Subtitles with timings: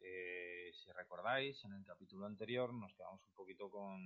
[0.00, 4.00] Eh, si recordáis, en el capítulo anterior nos quedamos un poquito con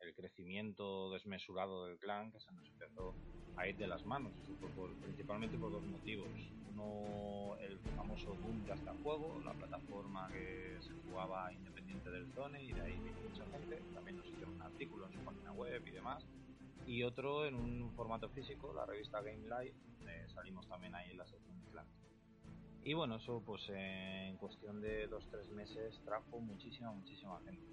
[0.00, 3.14] el crecimiento desmesurado del clan que se nos empezó
[3.56, 4.32] a ir de las manos,
[4.74, 6.28] por- principalmente por dos motivos.
[6.68, 12.62] Uno, el famoso boom de hasta juego, la plataforma que se jugaba independiente del Zone
[12.62, 15.82] y de ahí vino mucha gente, también nos hicieron un artículo en su página web
[15.86, 16.22] y demás
[16.86, 21.16] y otro en un formato físico, la revista Game Live, donde salimos también ahí en
[21.18, 21.86] la sección de clan.
[22.86, 27.66] Y bueno, eso pues en cuestión de dos tres meses trajo muchísima, muchísima gente.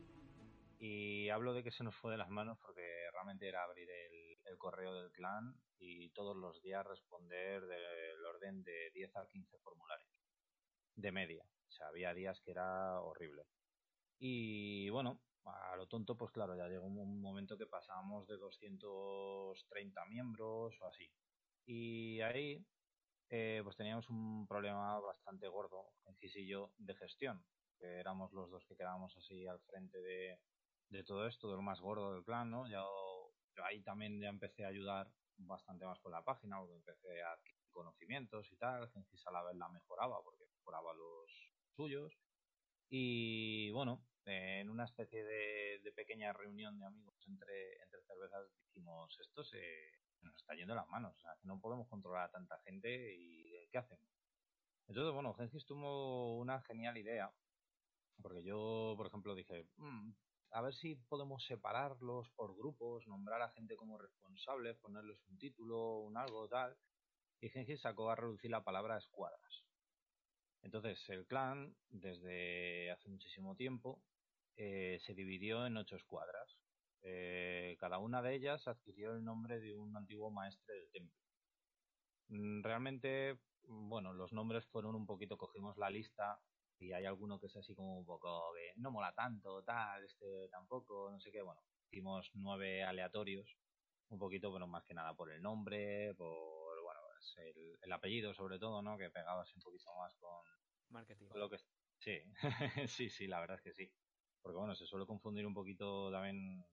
[0.80, 2.82] Y hablo de que se nos fue de las manos porque
[3.12, 8.64] realmente era abrir el, el correo del clan y todos los días responder del orden
[8.64, 10.10] de 10 a 15 formularios.
[10.96, 11.46] De media.
[11.68, 13.44] O sea, había días que era horrible.
[14.18, 20.06] Y bueno, a lo tonto, pues claro, ya llegó un momento que pasábamos de 230
[20.06, 21.08] miembros o así.
[21.68, 22.66] Y ahí,
[23.30, 27.44] eh, pues teníamos un problema bastante gordo, Gencis y yo, de gestión.
[27.80, 30.40] Que éramos los dos que quedábamos así al frente de,
[30.90, 32.70] de todo esto, de lo más gordo del plan, ¿no?
[32.70, 37.22] Yo, yo ahí también ya empecé a ayudar bastante más con la página, porque empecé
[37.24, 38.90] a adquirir conocimientos y tal.
[38.92, 42.14] Gencis a la vez la mejoraba, porque mejoraba los suyos.
[42.90, 49.18] Y bueno, en una especie de, de pequeña reunión de amigos entre, entre cervezas dijimos,
[49.20, 49.60] esto se
[50.24, 53.54] nos está yendo las manos, o sea, que no podemos controlar a tanta gente y
[53.56, 54.10] eh, ¿qué hacemos?
[54.88, 57.32] Entonces, bueno, Gensis tuvo una genial idea,
[58.22, 60.12] porque yo, por ejemplo, dije, "Mm,
[60.52, 66.00] a ver si podemos separarlos por grupos, nombrar a gente como responsables, ponerles un título,
[66.00, 66.78] un algo, tal,
[67.42, 69.66] y Gensis sacó a reducir la palabra escuadras.
[70.62, 74.02] Entonces, el clan, desde hace muchísimo tiempo,
[74.56, 76.58] eh, se dividió en ocho escuadras.
[77.04, 81.20] Eh, cada una de ellas adquirió el nombre de un antiguo maestre del templo.
[82.28, 86.42] Mm, Realmente, mm, bueno, los nombres fueron un poquito, cogimos la lista
[86.78, 90.50] y hay alguno que es así como un poco que no mola tanto, tal, este
[90.50, 93.60] tampoco, no sé qué, bueno, hicimos nueve aleatorios,
[94.10, 98.34] un poquito, pero más que nada por el nombre, por, bueno, pues el, el apellido
[98.34, 98.98] sobre todo, ¿no?
[98.98, 100.46] Que pegaba así un poquito más con,
[100.90, 101.28] Marketing.
[101.28, 101.58] con lo que...
[102.00, 102.20] Sí,
[102.88, 103.94] sí, sí, la verdad es que sí.
[104.42, 106.66] Porque bueno, se suele confundir un poquito también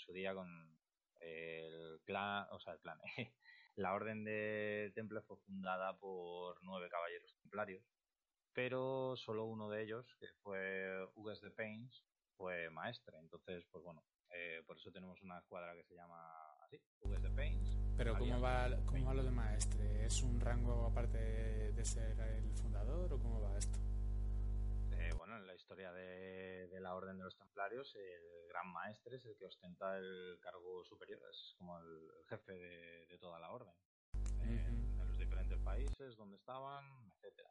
[0.00, 0.48] su día con
[1.20, 2.98] el clan, o sea, el clan.
[3.76, 7.84] La orden de Temple fue fundada por nueve caballeros templarios,
[8.52, 12.04] pero solo uno de ellos, que fue Hugues de Pains,
[12.36, 13.16] fue maestre.
[13.18, 16.20] Entonces, pues bueno, eh, por eso tenemos una escuadra que se llama
[16.68, 17.78] sí, Hugues de Pains.
[17.96, 20.04] Pero ¿cómo va, cómo va lo de maestre?
[20.04, 21.18] ¿Es un rango aparte
[21.72, 23.78] de ser el fundador o cómo va esto?
[25.70, 29.96] Historia de, de la Orden de los Templarios, el Gran Maestre es el que ostenta
[29.98, 31.86] el cargo superior, es como el,
[32.18, 33.72] el jefe de, de toda la Orden,
[34.42, 37.50] en, en los diferentes países donde estaban, etcétera.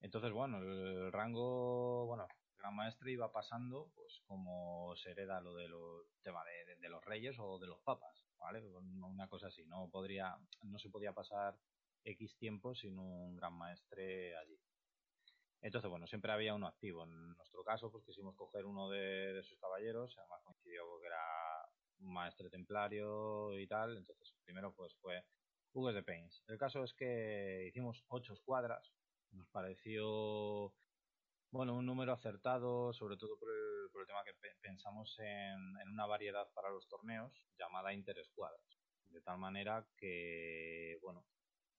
[0.00, 5.54] Entonces, bueno, el rango, bueno, el Gran Maestre iba pasando, pues como se hereda lo
[5.54, 8.62] de los tema de, de- de los reyes o de los papas, ¿vale?
[8.74, 11.58] Una cosa así, no podría, no se podía pasar
[12.04, 14.58] X tiempo sin un Gran Maestre allí.
[15.64, 17.04] Entonces, bueno, siempre había uno activo.
[17.04, 21.16] En nuestro caso, pues quisimos coger uno de, de sus caballeros, además coincidió porque era
[21.98, 23.96] maestre templario y tal.
[23.96, 25.24] Entonces, primero pues fue
[25.72, 26.44] Hugues de Pains.
[26.48, 28.94] El caso es que hicimos ocho escuadras.
[29.30, 30.76] Nos pareció,
[31.50, 35.78] bueno, un número acertado, sobre todo por el, por el tema que pe- pensamos en,
[35.82, 38.80] en una variedad para los torneos llamada interescuadras.
[39.08, 41.26] De tal manera que, bueno,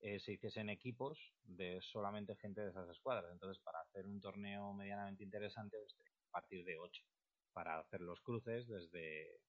[0.02, 3.32] eh, se hiciesen equipos de solamente gente de esas escuadras.
[3.32, 7.04] Entonces, para hacer un torneo medianamente interesante, pues que partir de 8
[7.54, 9.40] para hacer los cruces desde,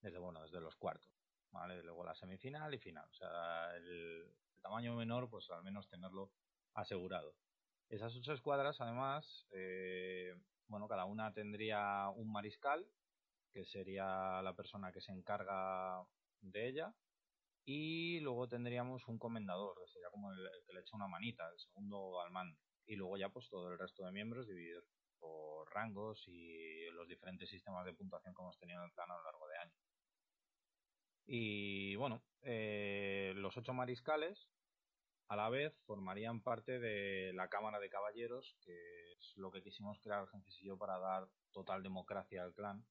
[0.00, 1.12] desde bueno, desde los cuartos,
[1.50, 1.82] ¿vale?
[1.82, 3.06] Luego la semifinal y final.
[3.10, 6.32] O sea, el, el tamaño menor, pues al menos tenerlo
[6.72, 7.36] asegurado.
[7.88, 10.34] Esas ocho escuadras, además, eh,
[10.66, 12.88] bueno, cada una tendría un mariscal,
[13.52, 16.02] que sería la persona que se encarga
[16.40, 16.94] de ella,
[17.66, 21.58] y luego tendríamos un comendador, que sería como el, que le echa una manita, el
[21.58, 22.56] segundo al mando.
[22.86, 24.84] Y luego ya pues todo el resto de miembros divididos
[25.18, 29.16] por rangos y los diferentes sistemas de puntuación que hemos tenido en el clan a
[29.16, 29.78] lo largo de años.
[31.26, 34.48] Y bueno, eh, los ocho mariscales
[35.26, 38.72] a la vez formarían parte de la Cámara de Caballeros, que
[39.18, 40.28] es lo que quisimos crear
[40.62, 42.86] yo para dar total democracia al clan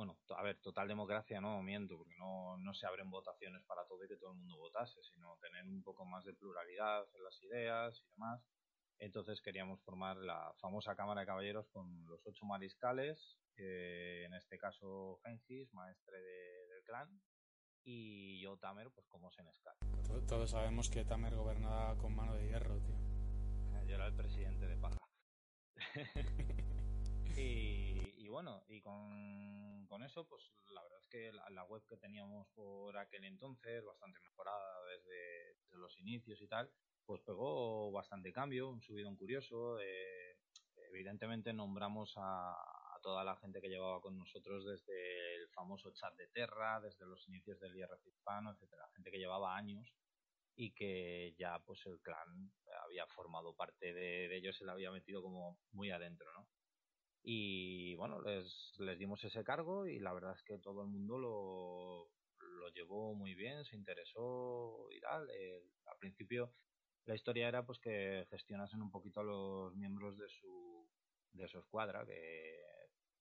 [0.00, 4.02] bueno, a ver, total democracia no miento, porque no, no se abren votaciones para todo
[4.02, 7.42] y que todo el mundo votase, sino tener un poco más de pluralidad en las
[7.42, 8.42] ideas y demás.
[8.98, 14.56] Entonces queríamos formar la famosa Cámara de Caballeros con los ocho mariscales, eh, en este
[14.56, 17.20] caso Gengis, maestre de- del clan,
[17.84, 19.76] y yo Tamer, pues como Senescal.
[20.06, 22.96] To- Todos sabemos que Tamer gobernaba con mano de hierro, tío.
[23.86, 24.96] Yo era el presidente de Paja.
[27.36, 29.10] y, y bueno, y con,
[29.90, 34.20] con eso, pues la verdad es que la, web que teníamos por aquel entonces, bastante
[34.20, 36.70] mejorada desde, los inicios y tal,
[37.04, 39.80] pues pegó bastante cambio, un subidón curioso.
[39.80, 40.36] eh,
[40.92, 46.14] evidentemente nombramos a, a toda la gente que llevaba con nosotros desde el famoso chat
[46.16, 49.92] de Terra, desde los inicios del IRC hispano, etcétera, gente que llevaba años
[50.54, 52.52] y que ya pues el clan
[52.84, 56.46] había formado parte de, de ellos, se le había metido como muy adentro, ¿no?
[57.22, 61.18] Y bueno, les, les dimos ese cargo y la verdad es que todo el mundo
[61.18, 65.28] lo, lo llevó muy bien, se interesó y tal.
[65.86, 66.52] Al principio
[67.06, 70.88] la historia era pues que gestionasen un poquito a los miembros de su,
[71.32, 72.56] de su escuadra, que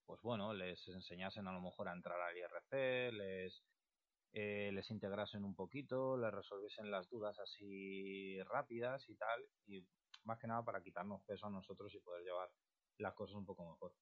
[0.06, 3.63] pues bueno, les enseñasen a lo mejor a entrar al IRC, les,
[4.34, 9.86] eh, les integrasen un poquito, les resolviesen las dudas así rápidas y tal, y
[10.24, 12.50] más que nada para quitarnos peso a nosotros y poder llevar
[13.00, 13.94] las cosas un poco mejor.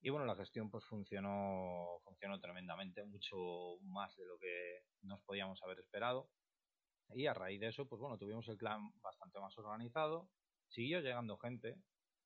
[0.00, 3.36] Y bueno, la gestión pues funcionó, funcionó tremendamente, mucho
[3.82, 6.28] más de lo que nos podíamos haber esperado.
[7.14, 10.28] Y a raíz de eso, pues bueno, tuvimos el clan bastante más organizado,
[10.66, 11.76] siguió llegando gente,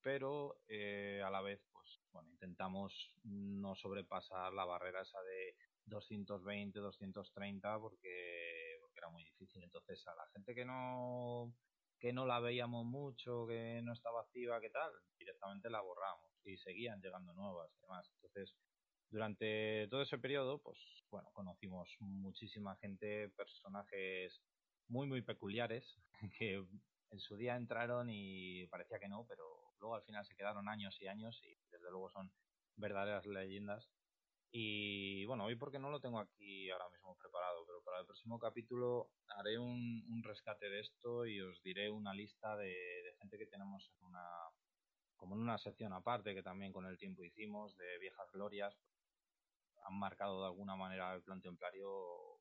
[0.00, 6.78] pero eh, a la vez, pues bueno, intentamos no sobrepasar la barrera esa de 220,
[6.78, 9.62] 230, porque, porque era muy difícil.
[9.62, 11.52] Entonces, a la gente que no
[11.98, 16.56] que no la veíamos mucho, que no estaba activa, que tal, directamente la borramos y
[16.58, 18.10] seguían llegando nuevas y demás.
[18.14, 18.54] Entonces,
[19.10, 20.78] durante todo ese periodo, pues
[21.10, 24.42] bueno, conocimos muchísima gente, personajes
[24.88, 25.98] muy, muy peculiares,
[26.38, 26.64] que
[27.10, 29.44] en su día entraron y parecía que no, pero
[29.80, 32.30] luego al final se quedaron años y años y desde luego son
[32.76, 33.88] verdaderas leyendas.
[34.58, 38.38] Y bueno, hoy porque no lo tengo aquí ahora mismo preparado, pero para el próximo
[38.38, 42.74] capítulo haré un, un rescate de esto y os diré una lista de,
[43.18, 44.24] gente que tenemos en una,
[45.14, 48.74] como en una sección aparte que también con el tiempo hicimos de viejas glorias.
[49.84, 52.40] Han marcado de alguna manera el plan templario,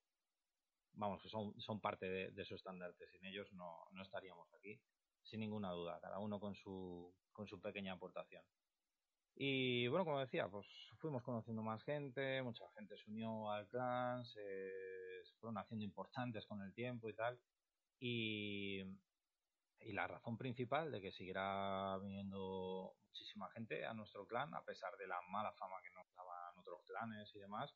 [0.94, 3.10] vamos, que son, son parte de, de su estandarte.
[3.10, 4.80] Sin ellos no, no estaríamos aquí,
[5.22, 8.46] sin ninguna duda, cada uno con su, con su pequeña aportación.
[9.36, 10.66] Y bueno, como decía, pues
[11.00, 14.42] fuimos conociendo más gente, mucha gente se unió al clan, se,
[15.26, 17.40] se fueron haciendo importantes con el tiempo y tal.
[18.00, 18.82] Y,
[19.80, 24.96] y la razón principal de que siguiera viniendo muchísima gente a nuestro clan, a pesar
[24.98, 27.74] de la mala fama que nos daban otros clanes y demás,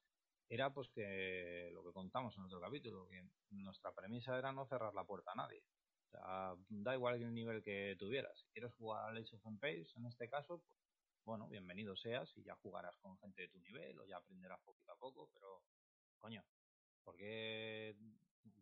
[0.47, 4.93] era pues que lo que contamos en otro capítulo, que nuestra premisa era no cerrar
[4.93, 5.63] la puerta a nadie.
[6.05, 8.39] O sea, da igual el nivel que tuvieras.
[8.39, 10.88] Si quieres jugar a Age of Empires, en este caso, pues,
[11.23, 14.91] bueno, bienvenido seas y ya jugarás con gente de tu nivel o ya aprenderás poquito
[14.91, 15.63] a poco, pero,
[16.17, 16.43] coño,
[17.03, 17.95] porque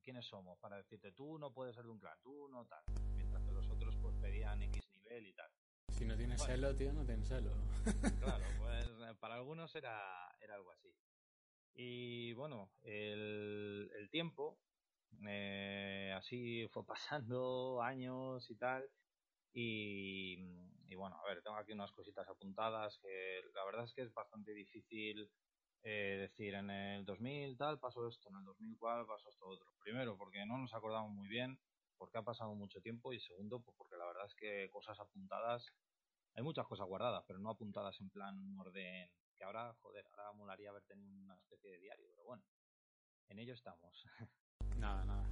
[0.03, 0.57] ¿quiénes somos?
[0.59, 2.83] Para decirte, tú no puedes ser de un clan, tú no tal.
[3.15, 5.51] Mientras que los otros pues pedían X nivel y tal.
[5.89, 6.53] Si no tienes Bueno.
[6.53, 7.51] celo, tío, no tienes celo.
[8.19, 10.93] Claro, pues eh, para algunos era, era algo así.
[11.73, 14.59] Y bueno, el, el tiempo,
[15.27, 18.89] eh, así fue pasando años y tal.
[19.53, 20.37] Y,
[20.89, 24.13] y bueno, a ver, tengo aquí unas cositas apuntadas que la verdad es que es
[24.13, 25.29] bastante difícil
[25.83, 29.67] eh, decir en el 2000 tal pasó esto, en el 2000 cual pasó esto otro.
[29.79, 31.59] Primero, porque no nos acordamos muy bien,
[31.97, 33.13] porque ha pasado mucho tiempo.
[33.13, 35.73] Y segundo, pues porque la verdad es que cosas apuntadas
[36.37, 40.33] hay muchas cosas guardadas, pero no apuntadas en plan un orden que ahora, joder, ahora
[40.33, 42.43] molaría haber tenido una especie de diario, pero bueno,
[43.29, 44.05] en ello estamos.
[44.77, 45.27] Nada, nada.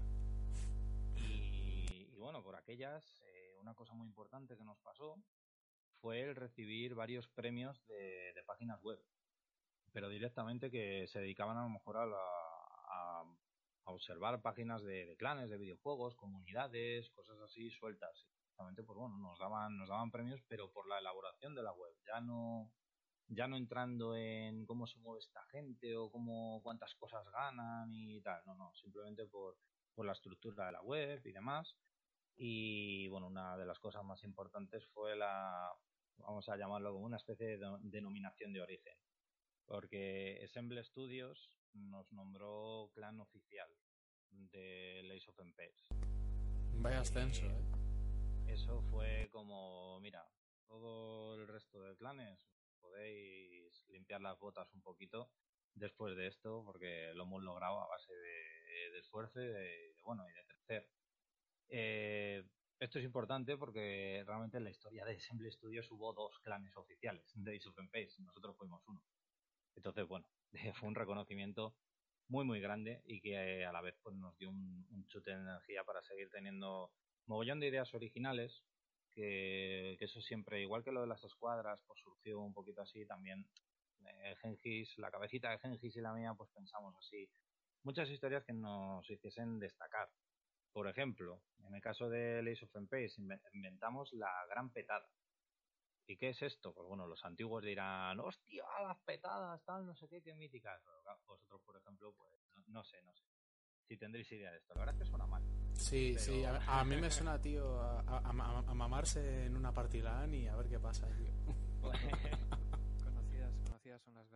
[1.16, 5.18] Y, y bueno, por aquellas, eh, una cosa muy importante que nos pasó
[6.06, 9.04] fue el recibir varios premios de, páginas web,
[9.92, 13.24] pero directamente que se dedicaban a lo mejor a, la-
[13.86, 18.28] observar páginas de, de clanes, de videojuegos, comunidades, cosas así sueltas.
[18.28, 21.74] Y Directamente, pues bueno, nos daban, nos daban premios, pero por la elaboración de la
[21.74, 22.72] web, ya no,
[23.28, 28.22] ya no entrando en cómo se mueve esta gente o cómo cuántas cosas ganan y
[28.22, 29.58] tal, no, no, simplemente por,
[29.96, 31.76] por la estructura de la web y demás.
[32.38, 35.72] Y bueno, una de las cosas más importantes fue la,
[36.18, 38.98] vamos a llamarlo como una especie de denominación de origen,
[39.66, 43.70] porque Assemble Studios nos nombró clan oficial
[44.30, 45.88] de Lace of Empires.
[46.78, 47.64] Vaya ascenso, ¿eh?
[48.48, 50.26] Eso fue como, mira,
[50.68, 52.40] todo el resto de clanes
[52.80, 55.32] podéis limpiar las botas un poquito
[55.74, 60.02] después de esto, porque lo hemos logrado a base de, de esfuerzo y de, de,
[60.04, 60.90] bueno, y de crecer.
[61.70, 62.44] Eh,
[62.80, 67.32] esto es importante porque realmente en la historia de Assemble Studios hubo dos clanes oficiales
[67.36, 69.02] de Ace of Empires, nosotros fuimos uno.
[69.76, 70.28] Entonces, bueno,
[70.80, 71.76] fue un reconocimiento
[72.28, 75.32] muy muy grande y que eh, a la vez pues nos dio un, un chute
[75.32, 76.92] de energía para seguir teniendo
[77.28, 78.64] mogollón de ideas originales
[79.14, 83.06] que, que eso siempre igual que lo de las escuadras pues surgió un poquito así
[83.06, 83.48] también
[84.06, 87.30] eh, Gengis la cabecita de Gengis y la mía pues pensamos así
[87.84, 90.10] muchas historias que nos hiciesen destacar
[90.76, 95.08] por ejemplo en el caso de Lace of Empires inve- inventamos la gran petada
[96.08, 96.72] ¿Y qué es esto?
[96.72, 100.80] Pues bueno, los antiguos dirán, hostia, las petadas, tal, no sé qué, qué míticas.
[100.86, 103.26] Pero, Vosotros, por ejemplo, pues no, no sé, no sé.
[103.88, 104.76] Si tendréis idea de esto.
[104.76, 105.42] La verdad es que suena mal.
[105.74, 109.56] Sí, Pero- sí, a, a mí me suena, tío, a, a- a- a mamarse en
[109.58, 111.34] una partilán y a ver qué pasa, tío.
[113.04, 114.32] Conocidas, conocidas son las-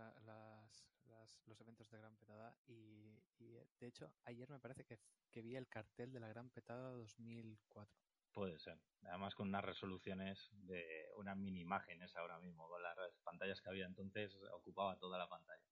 [1.49, 4.99] los eventos de Gran Petada y, eh, de hecho ayer me parece que,
[5.31, 7.99] que vi el cartel de la Gran Petada 2004.
[8.31, 8.79] Puede ser.
[9.03, 12.67] Además con unas resoluciones de unas mini imágenes ahora mismo.
[12.67, 15.65] Con las pantallas que había entonces ocupaba toda la pantalla.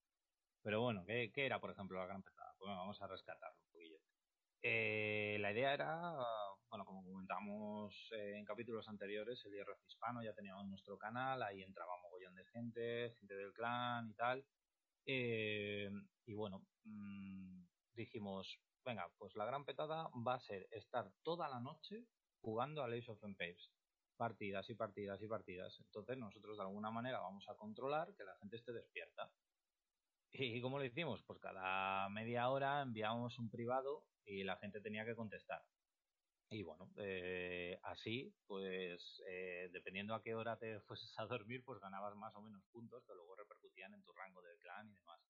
[0.62, 2.52] Pero bueno, ¿qué, qué era, por ejemplo, la gran petada?
[2.58, 3.98] Pues bueno, vamos a rescatarlo un poquillo.
[4.60, 6.14] Eh, la idea era,
[6.68, 11.62] bueno, como comentamos eh, en capítulos anteriores, el IRC hispano ya teníamos nuestro canal, ahí
[11.62, 14.44] entraba mogollón de gente, gente del clan y tal.
[15.10, 15.90] Eh,
[16.26, 21.60] y bueno, mm, dijimos, venga, pues la gran petada va a ser estar toda la
[21.60, 22.04] noche
[22.42, 23.72] jugando a Lace of Empires.
[24.18, 25.80] Partidas y partidas y partidas.
[25.80, 29.32] Entonces nosotros de alguna manera vamos a controlar que la gente esté despierta.
[30.30, 31.22] ¿Y cómo lo hicimos?
[31.22, 35.64] Pues cada media hora enviábamos un privado y la gente tenía que contestar.
[36.50, 41.80] Y bueno, eh, así, pues eh, dependiendo a qué hora te fueses a dormir, pues
[41.80, 45.20] ganabas más o menos puntos que luego repercutían en tu rango del clan y demás.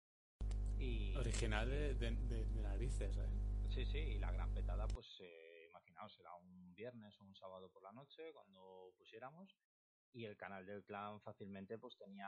[0.77, 3.29] Y, Original de, de- de- narices, ¿eh?
[3.69, 7.69] Sí, sí, y la gran petada, pues eh, imaginaos, era un viernes o un sábado
[7.69, 9.55] por la noche cuando pusiéramos
[10.13, 12.27] y el canal del clan fácilmente pues tenía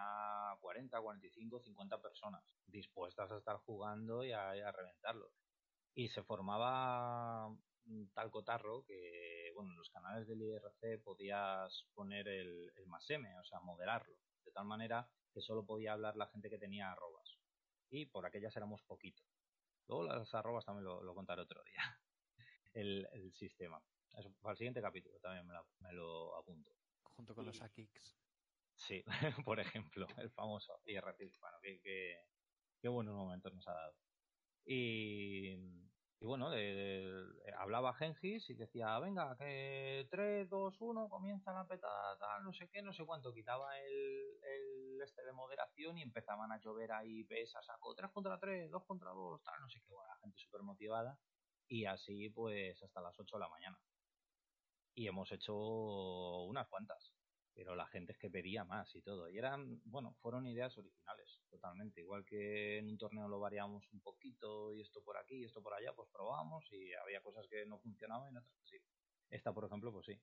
[0.60, 5.32] 40, 45, 50 personas dispuestas a estar jugando y a, a reventarlo.
[5.96, 7.50] Y se formaba
[8.14, 13.28] tal cotarro que, bueno, en los canales del IRC podías poner el, el más M,
[13.40, 17.40] o sea, moderarlo, de tal manera que solo podía hablar la gente que tenía arrobas.
[17.90, 19.26] Y por aquellas éramos poquitos.
[19.88, 21.82] Luego las arrobas también lo, lo contaré otro día.
[22.74, 23.84] El, el sistema.
[24.18, 26.78] Eso, para el siguiente capítulo también me, la- me lo apunto.
[27.04, 28.18] Junto con los AKICs.
[28.76, 29.04] Sí,
[29.46, 31.58] por ejemplo, el famoso IRC hispano.
[31.62, 32.16] Qué, qué,
[32.82, 33.98] qué buenos momentos nos ha dado.
[34.66, 35.91] Y,
[36.22, 37.26] y bueno, de-
[37.58, 42.70] hablaba Gengis y decía, venga, que 3, 2, 1, comienza la petada, tal, no sé
[42.72, 43.34] qué, no sé cuánto.
[43.34, 48.12] Quitaba el, el este de moderación y empezaban a llover ahí ves a saco 3
[48.12, 49.92] contra 3, 2 contra 2, tal, no sé qué.
[49.94, 51.20] Bueno, la gente motivada
[51.68, 53.82] y así pues hasta las 8 de la mañana.
[54.94, 55.56] Y hemos hecho
[56.44, 57.11] unas cuantas,
[57.54, 59.30] pero la gente es que pedía más y todo.
[59.30, 62.02] Y eran, bueno, fueron ideas originales, totalmente.
[62.02, 65.62] Igual que en un torneo lo variamos un poquito y esto por aquí y esto
[65.62, 68.78] por allá, pues probamos y había cosas que no funcionaban y otras que sí.
[69.30, 70.22] Esta, por ejemplo, pues sí.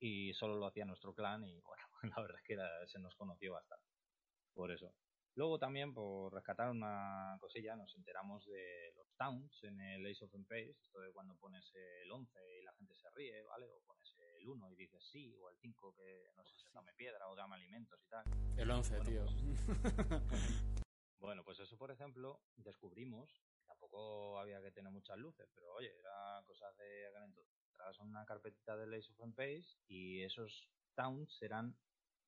[0.00, 2.56] Y solo lo hacía nuestro clan y bueno, la verdad es que
[2.86, 3.86] se nos conoció bastante.
[4.54, 4.94] Por eso.
[5.38, 10.34] Luego también, por rescatar una cosilla, nos enteramos de los towns en el Ace of
[10.34, 13.66] Empires, esto de cuando pones el 11 y la gente se ríe, ¿vale?
[13.66, 14.12] O pones
[14.48, 17.36] el 1 y dices sí, o el 5 que no sé si dame piedra o
[17.36, 18.24] dame alimentos y tal.
[18.56, 19.24] El 11, tío.
[19.24, 19.34] Pues,
[21.20, 23.30] bueno, pues eso, por ejemplo, descubrimos,
[23.66, 27.54] tampoco había que tener muchas luces, pero oye, era cosas de aquel entonces.
[27.70, 31.76] Entras una carpetita del Ace of Empires y esos towns eran,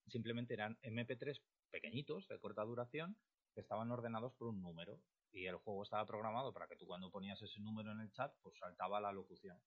[0.07, 3.17] simplemente eran MP3 pequeñitos, de corta duración,
[3.55, 5.01] que estaban ordenados por un número.
[5.33, 8.35] Y el juego estaba programado para que tú cuando ponías ese número en el chat,
[8.43, 9.61] pues saltaba la locución.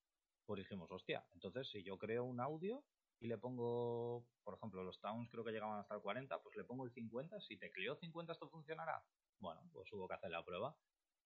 [0.45, 2.83] Pues dijimos, hostia, entonces si yo creo un audio
[3.19, 6.65] y le pongo, por ejemplo, los towns creo que llegaban hasta el 40, pues le
[6.65, 9.03] pongo el 50, si tecleo 50 esto funcionará.
[9.39, 10.75] Bueno, pues hubo que hacer la prueba.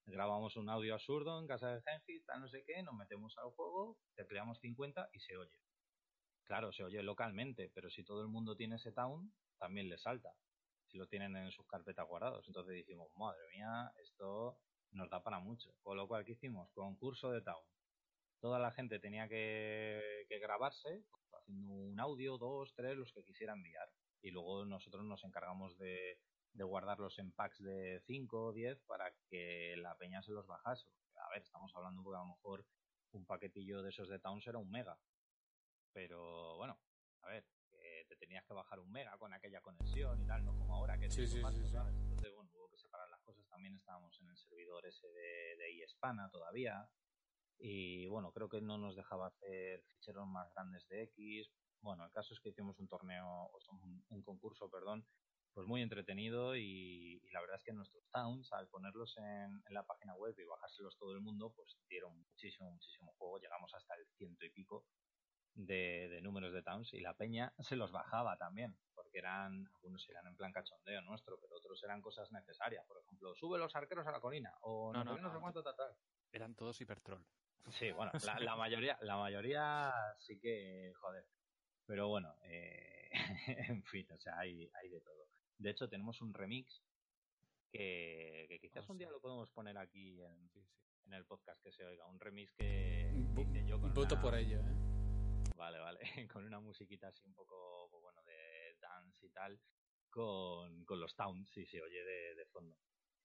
[0.05, 3.51] Grabamos un audio absurdo en casa de Genji, tal no sé qué, nos metemos al
[3.51, 5.59] juego, tecleamos 50 y se oye.
[6.43, 10.33] Claro, se oye localmente, pero si todo el mundo tiene ese town, también le salta
[10.87, 12.47] si lo tienen en sus carpetas guardados.
[12.47, 14.59] Entonces dijimos, madre mía, esto
[14.91, 15.75] nos da para mucho.
[15.81, 16.71] Con lo cual, ¿qué hicimos?
[16.71, 17.63] Concurso de Town.
[18.39, 21.03] Toda la gente tenía que, grabarse
[21.33, 23.89] haciendo un audio, dos, tres, los que quisiera enviar.
[24.21, 26.19] Y luego nosotros nos encargamos de,
[26.53, 30.89] guardarlos en packs de 5 o 10 para que la peña se los bajase.
[31.15, 32.65] A ver, estamos hablando porque a lo mejor
[33.11, 34.99] un paquetillo de esos de Towns era un mega.
[35.93, 36.79] Pero bueno,
[37.21, 37.45] a ver,
[38.07, 41.09] te tenías que bajar un mega con aquella conexión y tal, no como ahora que
[41.09, 43.47] sí, sí, Entonces, bueno, hubo que separar las cosas.
[43.47, 46.89] También estábamos en el servidor ese de, de iEspana todavía.
[47.59, 51.51] Y bueno, creo que no nos dejaba hacer ficheros más grandes de X.
[51.81, 55.05] Bueno, el caso es que hicimos un torneo, un, un concurso, perdón,
[55.53, 59.83] pues muy entretenido y, la verdad es que nuestros towns, al ponerlos en, en, la
[59.83, 63.39] página web y bajárselos todo el mundo, pues dieron muchísimo, muchísimo juego.
[63.39, 64.85] Llegamos hasta el ciento y pico
[65.57, 70.27] de, números de towns y la peña se los bajaba también, porque eran, algunos eran
[70.27, 72.85] en plan cachondeo nuestro, pero otros eran cosas necesarias.
[72.85, 75.75] Por ejemplo, sube los arqueros a la colina, o no, no, no, sé cuánto tal,
[76.31, 77.25] Eran todos hipertroll.
[77.71, 78.11] Sí, bueno,
[78.49, 81.25] la, mayoría, la mayoría sí que, joder.
[81.85, 83.09] Pero bueno, eh,
[83.69, 85.27] en fin, o sea, hay, hay de todo.
[85.57, 86.83] De hecho, tenemos un remix
[87.71, 90.49] que, quizás oh, un día lo podemos poner aquí en,
[91.05, 92.05] en, el podcast que se oiga.
[92.07, 93.11] Un remix que,
[93.65, 94.97] yo Voto por ello, ¿eh?
[95.55, 95.99] Vale, vale.
[96.31, 99.59] Con una musiquita así un poco, pues bueno, de dance y tal,
[100.09, 102.75] con, con los towns, y se oye de, fondo.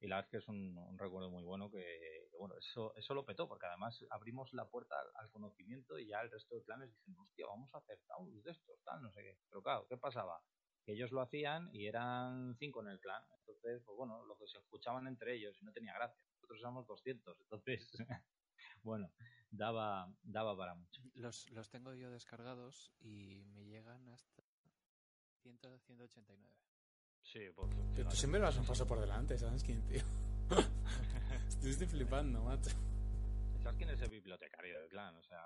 [0.03, 3.25] Y la verdad es que es un, recuerdo muy bueno que, bueno, eso, eso lo
[3.25, 7.15] petó, porque además abrimos la puerta al, conocimiento y ya el resto de clanes dicen,
[7.17, 9.39] hostia, vamos a hacer towns de estos, tal, no sé qué.
[9.49, 10.43] Pero claro, ¿qué pasaba?
[10.85, 13.23] Que ellos lo hacían y eran cinco en el clan.
[13.39, 16.21] Entonces, pues bueno, lo que se escuchaban entre ellos y no tenía gracia.
[16.35, 17.89] Nosotros éramos 200, entonces,
[18.83, 19.13] bueno,
[19.51, 21.01] daba, daba para mucho.
[21.15, 24.43] Los, los tengo yo descargados y me llegan hasta
[25.43, 26.72] 100, 189.
[27.23, 30.03] Sí, por Pero tú siempre vas un paso por delante, ¿sabes quién, tío?
[31.49, 32.71] Estuviste flipando, macho.
[33.63, 35.17] ¿Sabes quién es el bibliotecario del clan?
[35.17, 35.41] O sea,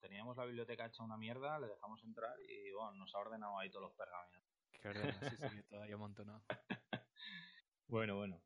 [0.00, 3.68] teníamos la biblioteca hecha una mierda, le dejamos entrar y bueno, nos ha ordenado ahí
[3.70, 4.42] todos los pergaminos.
[4.80, 6.42] Qué ordena, sí, sí, todavía amontonado.
[7.88, 8.40] bueno, bueno.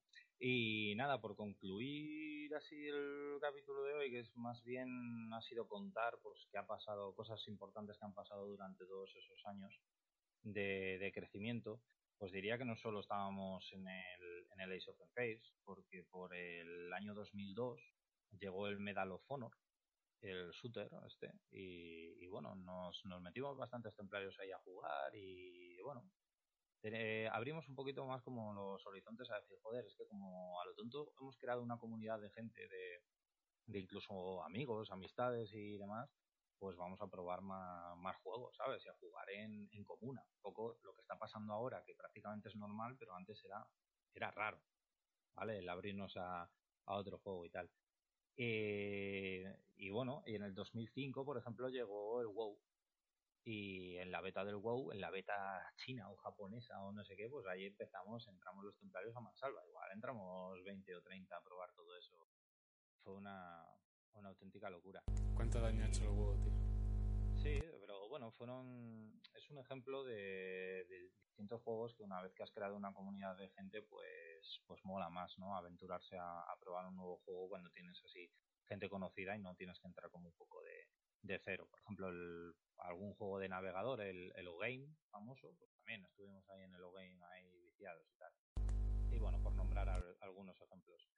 [0.44, 5.68] Y nada, por concluir así el capítulo de hoy, que es más bien ha sido
[5.68, 9.78] contar pues qué ha pasado, cosas importantes que han pasado durante todos esos años
[10.42, 11.80] de, crecimiento,
[12.22, 16.32] pues diría que no solo estábamos en el, en el Ace of Empires, porque por
[16.32, 17.80] el año 2002
[18.38, 19.50] llegó el Medal of Honor,
[20.20, 26.08] el shooter este, y, bueno, nos, metimos bastantes templarios ahí a jugar y bueno,
[27.32, 30.74] abrimos un poquito más como los horizontes a decir, joder, es que como a lo
[30.76, 32.68] tonto hemos creado una comunidad de gente,
[33.66, 36.08] de, incluso amigos, amistades y demás,
[36.62, 38.86] pues vamos a probar más, juegos, ¿sabes?
[38.86, 40.24] Y a jugar en, en, comuna.
[40.36, 43.66] Un poco lo que está pasando ahora, que prácticamente es normal, pero antes era,
[44.14, 44.62] era raro,
[45.34, 45.58] ¿vale?
[45.58, 46.48] El abrirnos a,
[46.86, 47.68] a otro juego y tal.
[48.36, 52.56] Eh, y bueno, y en el 2005, por ejemplo, llegó el WoW,
[53.42, 55.34] y en la beta del WoW, en la beta
[55.78, 59.66] china o japonesa o no sé qué, pues ahí empezamos, entramos los templarios a mansalva.
[59.66, 62.28] Igual entramos 20 o 30 a probar todo eso.
[63.02, 63.66] Fue una,
[64.14, 65.02] una auténtica locura.
[65.34, 66.52] ¿Cuánto daño ha hecho el WoW, tío?
[67.42, 69.20] Sí, pero bueno, fueron.
[69.34, 70.86] Es un ejemplo de,
[71.24, 75.08] distintos juegos que una vez que has creado una comunidad de gente, pues, pues mola
[75.08, 75.56] más, ¿no?
[75.56, 78.30] Aventurarse a, a probar un nuevo juego cuando tienes así
[78.68, 80.88] gente conocida y no tienes que entrar como un poco de,
[81.22, 81.66] de cero.
[81.70, 86.62] Por ejemplo, el, algún juego de navegador, el, el O-Game famoso, pues también estuvimos ahí
[86.62, 88.32] en el O-Game ahí viciados y tal.
[89.10, 91.08] Y bueno, por nombrar al, algunos ejemplos.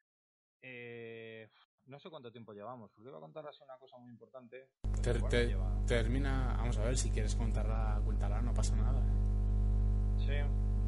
[0.63, 1.49] Eh,
[1.87, 4.71] no sé cuánto tiempo llevamos, porque iba a contar así una cosa muy importante.
[5.03, 5.85] Ter, ter, lleva...
[5.87, 9.03] Termina, vamos a ver, si quieres contarla, cuéntala, no pasa nada.
[10.19, 10.33] Sí,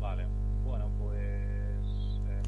[0.00, 0.26] vale.
[0.62, 1.86] Bueno, pues
[2.26, 2.42] eh,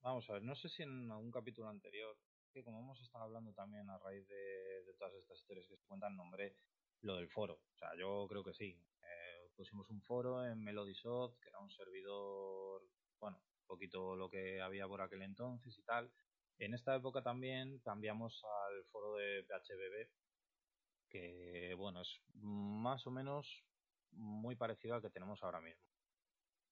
[0.00, 2.16] vamos a ver, no sé si en algún capítulo anterior,
[2.52, 5.86] que como hemos estado hablando también a raíz de, de todas estas historias que se
[5.86, 6.56] cuentan, nombré
[7.02, 7.60] lo del foro.
[7.74, 8.80] O sea, yo creo que sí.
[9.02, 12.82] Eh, pusimos un foro en Melodysoft, que era un servidor,
[13.20, 16.10] bueno, un poquito lo que había por aquel entonces y tal.
[16.58, 20.08] En esta época también cambiamos al foro de PHBB,
[21.08, 23.64] que bueno, es más o menos
[24.12, 25.82] muy parecido al que tenemos ahora mismo.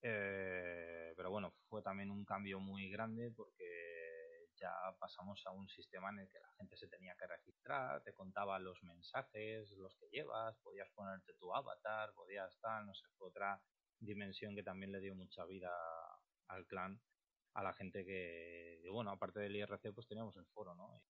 [0.03, 6.11] Eh, pero bueno, fue también un cambio muy grande porque ya pasamos a un sistema
[6.11, 10.09] en el que la gente se tenía que registrar, te contaba los mensajes, los que
[10.11, 13.61] llevas, podías ponerte tu avatar, podías estar, no sé, fue otra
[13.99, 15.71] dimensión que también le dio mucha vida
[16.49, 17.01] al clan
[17.55, 21.03] a la gente que, bueno, aparte del IRC, pues teníamos el foro, ¿no?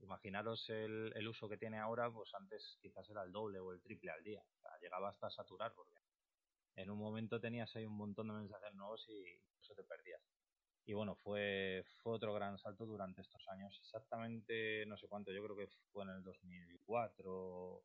[0.00, 3.80] Imaginaros el, el, uso que tiene ahora, pues antes quizás era el doble o el
[3.80, 4.42] triple al día.
[4.42, 5.98] O sea, llegaba hasta saturar, porque
[6.76, 10.22] en un momento tenías ahí un montón de mensajes nuevos y eso te perdías.
[10.84, 13.76] Y bueno, fue, fue otro gran salto durante estos años.
[13.80, 17.82] Exactamente, no sé cuánto, yo creo que fue en el 2004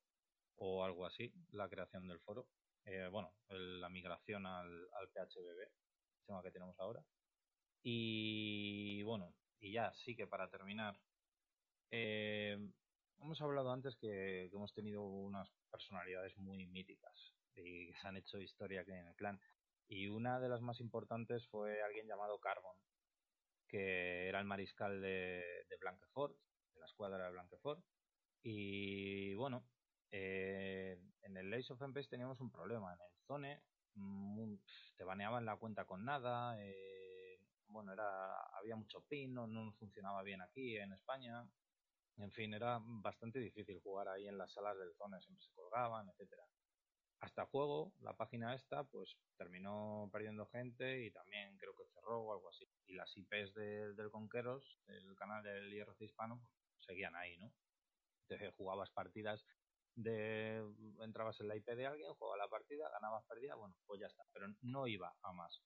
[0.58, 2.48] o algo así, la creación del foro.
[2.86, 5.68] Eh, bueno, el, la migración al, al PHBB,
[6.16, 7.04] sistema que tenemos ahora.
[7.84, 11.00] Y bueno, y ya sí que para terminar,
[11.92, 12.58] eh,
[13.20, 18.40] hemos hablado antes que, hemos tenido unas personalidades muy míticas y que se han hecho
[18.40, 19.40] historia aquí en el clan.
[19.88, 22.78] Y una de las más importantes fue alguien llamado Carbon,
[23.68, 26.38] que era el mariscal de, de Blanquefort,
[26.74, 27.84] de la escuadra de Blanquefort.
[28.44, 29.66] Y bueno,
[30.12, 32.94] eh, en el Ace of Empires teníamos un problema.
[32.94, 33.62] En el Zone
[33.96, 34.56] mm,
[34.98, 36.62] te baneaban la cuenta con nada.
[36.62, 37.01] Eh,
[37.72, 41.48] bueno, era, había mucho pin, no, funcionaba bien aquí en España.
[42.18, 46.10] En fin, era bastante difícil jugar ahí en las salas del Zone, siempre se colgaban,
[46.10, 46.44] etcétera.
[47.22, 52.34] Hasta juego, la página esta, pues terminó perdiendo gente y también creo que cerró o
[52.34, 52.68] algo así.
[52.88, 56.42] Y las IPs de, del Conqueros, el canal del IRC hispano,
[56.74, 57.54] pues seguían ahí, ¿no?
[58.24, 59.46] Entonces jugabas partidas
[59.96, 60.64] de
[61.02, 64.26] entrabas en la IP de alguien, jugaba la partida, ganabas, perdías, bueno, pues ya está,
[64.34, 65.62] pero no iba a más.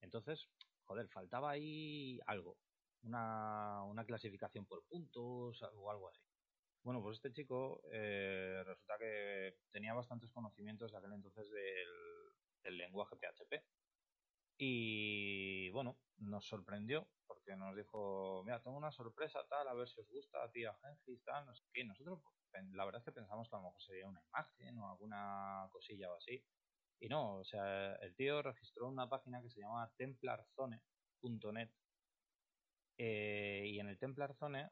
[0.00, 0.48] Entonces,
[0.88, 2.58] joder, faltaba ahí algo,
[3.02, 6.24] una, clasificación por puntos o algo así.
[6.82, 13.16] Bueno, pues este chico eh, resulta que tenía bastantes conocimientos de aquel entonces del, lenguaje
[13.16, 13.64] PHP.
[14.58, 20.00] Y bueno, nos sorprendió porque nos dijo, mira, tengo una sorpresa tal, a ver si
[20.00, 21.84] os gusta a ti, a Gengis, tal, no sé qué.
[21.84, 24.90] Nosotros, pues, la verdad es que pensamos que a lo mejor sería una imagen o
[24.90, 26.44] alguna cosilla o así.
[27.00, 31.70] Y no, o sea, el tío registró una página que se llama templarzone.net
[32.98, 34.70] eh, y en el Templarzone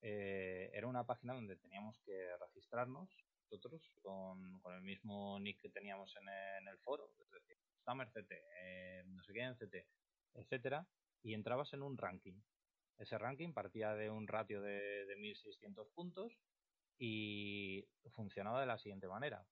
[0.00, 3.10] eh, era una página donde teníamos que registrarnos
[3.50, 8.32] nosotros con, con el mismo nick que teníamos en el, foro, es decir, Summer CT,
[8.32, 9.86] eh, no sé qué CT,
[10.34, 10.86] etcétera,
[11.22, 12.40] y entrabas en un ranking.
[12.98, 16.32] Ese ranking partía de un ratio de, de 1600 puntos
[16.98, 19.46] y funcionaba de la siguiente manera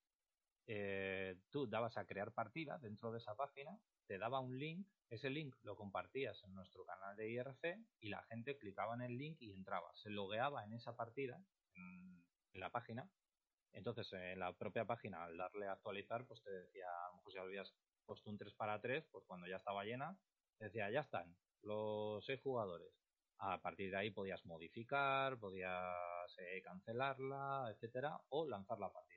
[0.66, 5.29] eh, tú dabas a crear partida dentro de esa página, te daba un link, ese
[5.31, 9.37] link lo compartías en nuestro canal de IRC y la gente clicaba en el link
[9.40, 11.40] y entraba, se logueaba en esa partida,
[11.74, 12.24] en,
[12.55, 13.11] la página.
[13.72, 17.33] Entonces, en la propia página, al darle a actualizar, pues te decía, a lo mejor
[17.33, 17.74] si habías
[18.07, 20.16] puesto un 3 para 3, pues cuando ya estaba llena,
[20.57, 22.94] te decía, ya están los 6 jugadores.
[23.38, 29.13] A partir de ahí podías modificar, podías eh, cancelarla, etcétera, o lanzar la partida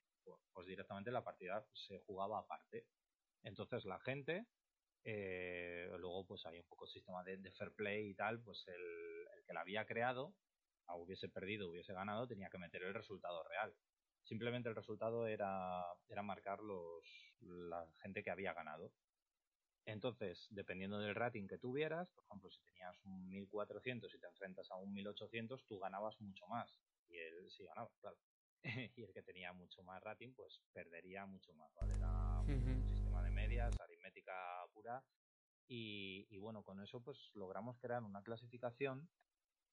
[0.54, 2.86] pues directamente la partida se jugaba aparte.
[3.44, 4.46] Entonces la gente,
[5.04, 9.28] eh, luego pues hay un poco el sistema de, fair play y tal, pues el,
[9.36, 10.34] el que la había creado,
[10.96, 13.76] hubiese perdido, hubiese ganado, tenía que meter el resultado real.
[14.24, 17.06] Simplemente el resultado era, era marcar los,
[17.40, 18.92] la gente que había ganado.
[19.86, 24.70] Entonces, dependiendo del rating que tuvieras, por ejemplo, si tenías un 1400 y te enfrentas
[24.70, 26.78] a un 1800, tú ganabas mucho más.
[27.08, 28.18] Y él sí ganaba, claro.
[28.96, 31.96] y el que tenía mucho más rating pues perdería mucho más, ¿vale?
[31.96, 32.76] Era uh -huh.
[32.76, 34.34] un sistema de medias, aritmética
[34.74, 35.04] pura
[35.70, 39.10] y, y, bueno, con eso pues logramos crear una clasificación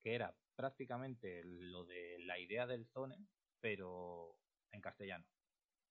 [0.00, 3.16] que era prácticamente lo de la idea del zone,
[3.60, 4.36] pero
[4.72, 5.24] en castellano,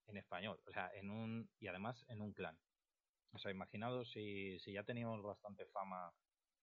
[0.06, 2.58] en español, o sea, en un y además en un clan.
[3.32, 6.14] O sea, imaginaos si, si ya teníamos bastante fama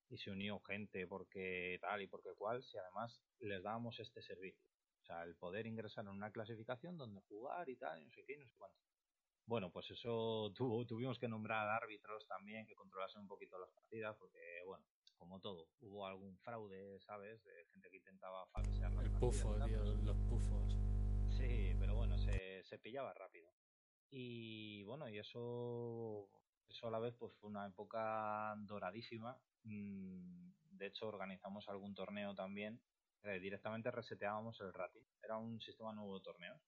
[0.08, 4.71] y se unió gente porque tal y porque cual, si además les dábamos este servicio.
[5.12, 8.32] Sea, el poder ingresar en una clasificación donde jugar y tal, y no sé qué,
[8.32, 8.78] y no sé cuánto.
[9.44, 14.16] Bueno, pues eso tuvo, tuvimos que nombrar árbitros también que controlasen un poquito las partidas,
[14.16, 14.84] porque, bueno,
[15.18, 17.42] como todo, hubo algún fraude, ¿sabes?
[17.44, 20.78] De gente que intentaba falsear las El pufo, tío, pues, los pufos.
[21.36, 23.52] Sí, pero bueno, se, se pillaba rápido.
[24.10, 26.28] Y bueno, y eso,
[26.68, 29.38] eso a la vez pues fue una época doradísima.
[29.64, 32.80] Mm, De hecho, organizamos algún torneo también.
[33.24, 35.04] Eh, directamente reseteábamos el rating.
[35.22, 36.60] Era un sistema nuevo de torneos.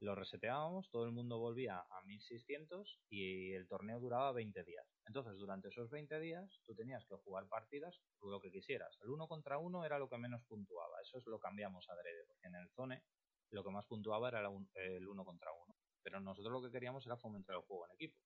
[0.00, 4.84] Lo reseteábamos, todo el mundo volvía a 1600 y el torneo duraba 20 días.
[5.06, 8.98] Entonces, durante esos 20 días, tú tenías que jugar partidas lo que quisieras.
[9.02, 11.00] El uno contra uno era lo que menos puntuaba.
[11.02, 13.04] Eso es lo cambiamos adrede, porque en el Zone
[13.50, 15.76] lo que más puntuaba era el uno contra uno.
[16.02, 18.18] Pero nosotros lo que queríamos era fomentar el juego en equipo.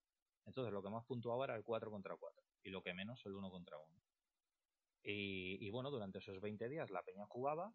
[0.47, 3.35] Entonces lo que más puntuaba era el 4 contra 4 y lo que menos el
[3.35, 4.06] 1 contra 1.
[5.03, 7.73] Y, y bueno, durante esos 20 días la peña jugaba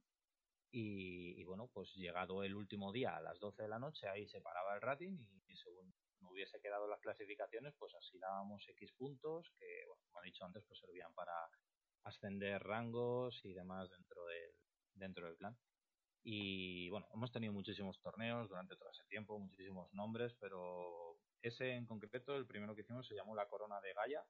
[0.74, 4.40] y, bueno, pues llegado el último día a las 12 de la noche ahí se
[4.40, 9.52] paraba el rating y, según no hubiese quedado las clasificaciones, pues así dábamos X puntos
[9.58, 11.34] que, bueno, como he dicho antes, pues servían para
[12.04, 14.54] ascender rangos y demás dentro del,
[14.94, 15.58] dentro del clan.
[16.24, 21.84] Y bueno, hemos tenido muchísimos torneos durante todo ese tiempo, muchísimos nombres, pero ese en
[21.84, 24.24] concreto, el primero que hicimos, se llamó la Corona de Gaia.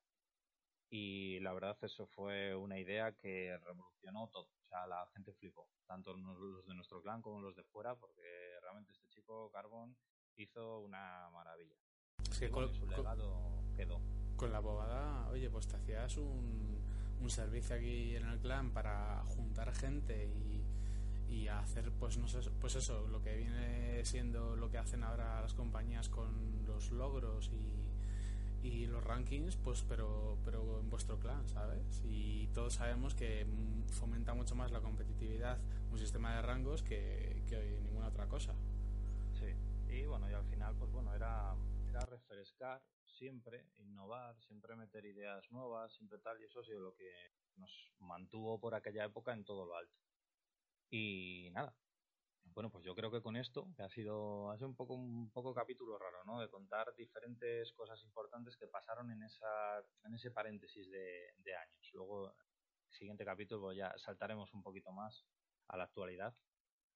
[0.95, 4.45] Y la verdad, eso fue una idea que revolucionó todo.
[4.67, 8.21] O sea, la gente flipó, tanto los de nuestro clan como los de fuera, porque
[8.61, 9.97] realmente este chico, Carbon,
[10.37, 11.75] hizo una maravilla.
[12.31, 14.03] Es que con, su con- legado quedó.
[14.37, 16.79] con la bobada, oye, pues te hacías un,
[17.21, 20.63] un servicio aquí en el clan para juntar gente y,
[21.27, 25.41] y hacer, pues no sé, pues eso, lo que viene siendo lo que hacen ahora
[25.41, 27.92] las compañías con los logros y,
[28.63, 32.03] y los rankings, pues pero, pero en vuestro clan, ¿sabes?
[32.05, 35.59] Y todos sabemos que mm, fomenta mucho más la competitividad
[35.91, 38.55] un sistema de rangos que, que ninguna otra cosa.
[39.33, 39.55] Sí,
[39.93, 41.55] y bueno, y al final, pues bueno, era,
[41.89, 46.95] era refrescar siempre, innovar, siempre meter ideas nuevas, siempre tal, y eso ha sido lo
[46.95, 47.11] que
[47.57, 50.01] nos mantuvo por aquella época en todo lo alto.
[50.91, 51.75] Y nada.
[52.45, 55.31] Bueno, pues yo creo que con esto, que ha sido, ha sido un poco un
[55.31, 56.41] poco capítulo raro, ¿no?
[56.41, 61.91] De contar diferentes cosas importantes que pasaron en esa, en ese paréntesis de, de años.
[61.95, 65.25] Luego, el siguiente capítulo ya saltaremos un poquito más
[65.69, 66.35] a la actualidad,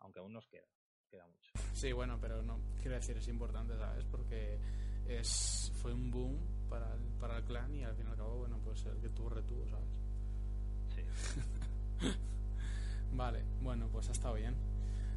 [0.00, 0.68] aunque aún nos queda,
[1.08, 1.52] queda mucho.
[1.72, 4.04] Sí, bueno, pero no, quiero decir, es importante, ¿sabes?
[4.04, 4.60] Porque
[5.06, 8.36] es, fue un boom para el, para el clan y al fin y al cabo,
[8.38, 9.88] bueno, pues el que tuvo retuvo, ¿sabes?
[10.94, 12.08] Sí.
[13.12, 14.75] Vale, bueno, pues ha estado bien.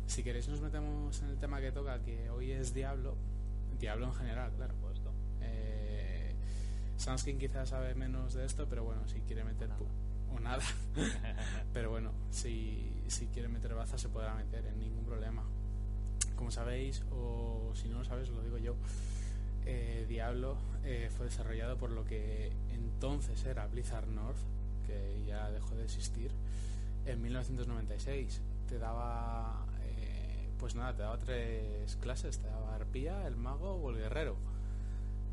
[0.10, 3.15] Si queréis nos metemos en el tema que toca, que hoy es Diablo.
[3.80, 4.74] Diablo en general, claro.
[4.76, 5.12] Por supuesto.
[5.41, 6.34] Eh,
[6.98, 9.69] Sanskin quizás sabe menos de esto, pero bueno, si quiere meter...
[9.69, 10.63] pu- O nada.
[11.74, 15.43] pero bueno, si, si quiere meter baza se podrá meter, en ningún problema.
[16.36, 18.76] Como sabéis, o si no lo sabéis, lo digo yo,
[19.65, 24.38] eh, Diablo eh, fue desarrollado por lo que entonces era Blizzard North,
[24.88, 26.32] que ya dejó de existir,
[27.06, 28.41] en 1996.
[28.67, 29.65] Te daba,
[30.60, 34.36] pues nada, te daba tres clases, te daba arpía, el mago o el guerrero.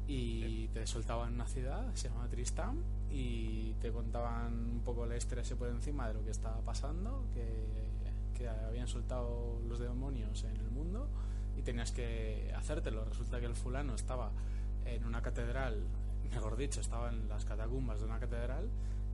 [0.09, 2.79] Y te soltaban una ciudad, se llamaba Tristán,
[3.11, 7.25] y te contaban un poco la historia así por encima de lo que estaba pasando,
[7.35, 7.67] que,
[8.39, 11.09] que habían soltado los demonios en el mundo,
[11.57, 13.05] y tenías que hacértelo.
[13.05, 14.31] Resulta que el fulano estaba
[14.85, 15.83] en una catedral,
[16.31, 18.69] mejor dicho, estaba en las catacumbas de una catedral,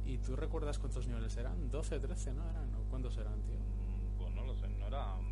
[0.05, 2.51] y tú recuerdas cuántos niveles eran, 12, 13, ¿no?
[2.51, 2.81] Eran, ¿no?
[2.91, 3.57] ¿Cuántos eran, tío?
[3.61, 5.32] Mm, Pues no lo sé, no eran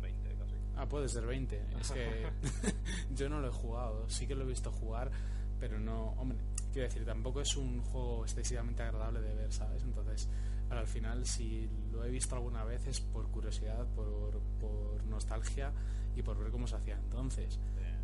[0.75, 1.61] Ah, puede ser 20.
[1.79, 2.23] Es que
[3.15, 4.09] yo no lo he jugado.
[4.09, 5.11] Sí que lo he visto jugar,
[5.59, 6.11] pero no.
[6.17, 6.37] Hombre,
[6.71, 9.83] quiero decir, tampoco es un juego excesivamente agradable de ver, ¿sabes?
[9.83, 10.29] Entonces,
[10.69, 15.71] al final, si lo he visto alguna vez es por curiosidad, por, por nostalgia
[16.15, 17.59] y por ver cómo se hacía entonces.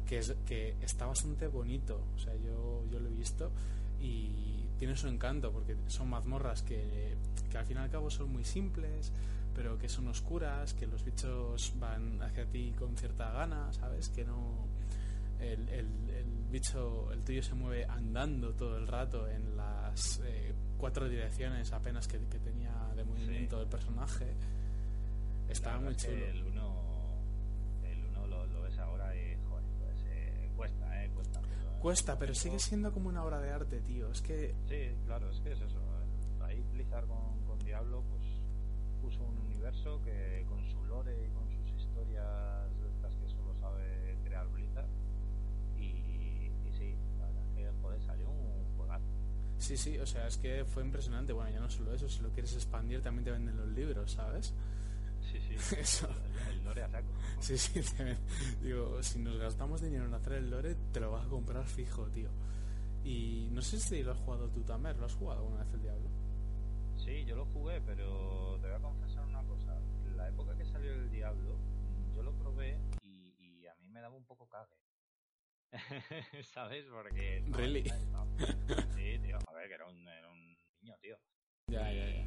[0.06, 2.02] Que, es, que está bastante bonito.
[2.16, 3.52] O sea, yo, yo lo he visto
[4.00, 7.16] y tiene su encanto porque son mazmorras que,
[7.50, 9.12] que al fin y al cabo son muy simples
[9.58, 14.08] pero que son oscuras, que los bichos van hacia ti con cierta gana, ¿sabes?
[14.10, 14.67] Que no...
[15.39, 20.54] El, el, el bicho, el tuyo se mueve andando todo el rato en las eh,
[20.78, 24.28] cuatro direcciones apenas que, que tenía de movimiento el personaje.
[25.50, 26.13] Estaba muy chulo.
[26.26, 26.74] El 1
[27.86, 31.39] el uno lo, lo ves ahora y, joder, pues eh, cuesta, eh, cuesta.
[31.41, 34.12] pero- Cuesta, pero sigue siendo como una obra de arte, tío.
[34.12, 35.78] Es que Sí, claro, es que es eso.
[35.80, 36.43] eh.
[36.46, 37.27] Ahí Blizzard con,
[40.04, 44.89] que con su lore y con sus historias estas que solo sabe crear Blizzard
[45.78, 49.06] y, y sí, la verdad es que joder, salió un juegazo.
[49.58, 51.34] Sí, sí, o sea, es que fue impresionante.
[51.34, 54.54] Bueno, ya no solo eso, si lo quieres expandir también te venden los libros, ¿sabes?
[55.21, 55.76] Sí, sí.
[55.80, 56.08] Eso.
[56.50, 57.10] El, el lore a saco.
[57.39, 58.17] Sí, sí, te
[58.62, 62.04] digo, si nos gastamos dinero en hacer el lore, te lo vas a comprar fijo,
[62.10, 62.30] tío.
[63.04, 65.82] Y no sé si lo has jugado tú, Tamer, ¿lo has jugado alguna vez el
[65.82, 66.10] Diablo?
[66.97, 69.07] Sí, yo lo jugué, pero te voy a confesar
[74.18, 74.76] un poco cague.
[76.44, 76.86] ¿Sabes?
[76.86, 77.42] Porque...
[77.42, 77.84] no, Really?
[78.12, 78.26] no.
[78.96, 79.38] Sí, tío.
[79.48, 81.18] A ver, que era un, era un niño, tío.
[81.70, 82.26] Ya, ya, ya.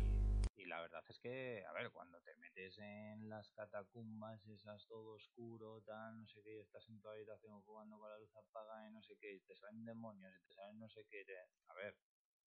[0.57, 5.15] Y la verdad es que, a ver, cuando te metes en las catacumbas, esas todo
[5.15, 8.87] oscuro, tal, no sé qué, y estás en tu habitación jugando con la luz apagada
[8.87, 11.39] y no sé qué, y te salen demonios y te salen no sé qué, te-
[11.69, 11.97] a ver.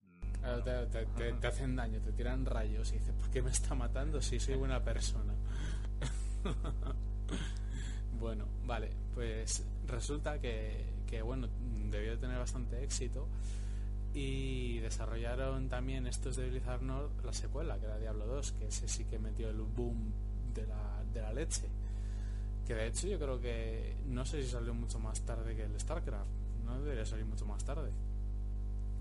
[0.02, 3.32] mm, Claro, bueno, te, te- te- te hacen daño, te tiran rayos y dices, ¿por
[3.32, 5.34] qué me está matando si soy buena persona?
[8.24, 11.50] bueno, vale, pues resulta que, que, bueno,
[11.92, 13.28] debió de tener bastante éxito
[14.14, 18.88] y desarrollaron también estos de Blizzard North la secuela, que era Diablo 2, que ese
[18.88, 20.14] sí que metió el boom
[20.54, 21.68] de la, de la leche.
[22.66, 25.78] Que de hecho yo creo que no sé si salió mucho más tarde que el
[25.78, 26.30] StarCraft,
[26.64, 27.92] no debería salir mucho más tarde.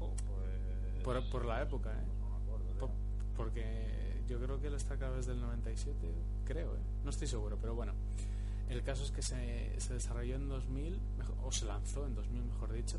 [0.00, 2.04] oh, pues, Por, por la época, ¿eh?
[2.18, 2.90] no me acuerdo.
[3.36, 5.94] Porque yo creo que el StarCraft es del 97,
[6.44, 6.80] creo, ¿eh?
[7.04, 7.92] no estoy seguro, pero bueno.
[8.72, 12.44] El caso es que se, se desarrolló en 2000, mejo- o se lanzó en 2000,
[12.44, 12.98] mejor dicho,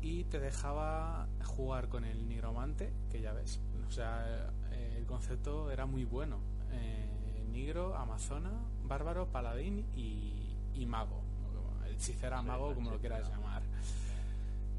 [0.00, 3.60] y te dejaba jugar con el nigromante, que ya ves.
[3.86, 6.38] O sea, eh, el concepto era muy bueno.
[6.72, 8.50] Eh, nigro, amazona,
[8.84, 11.20] bárbaro, paladín y, y mago.
[11.90, 13.62] Hechicera, mago, como lo quieras llamar.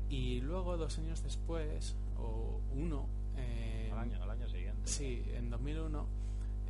[0.10, 3.08] Y luego, dos años después, o uno,
[3.38, 4.82] eh, Al año, al año siguiente.
[4.88, 6.06] Sí, en 2001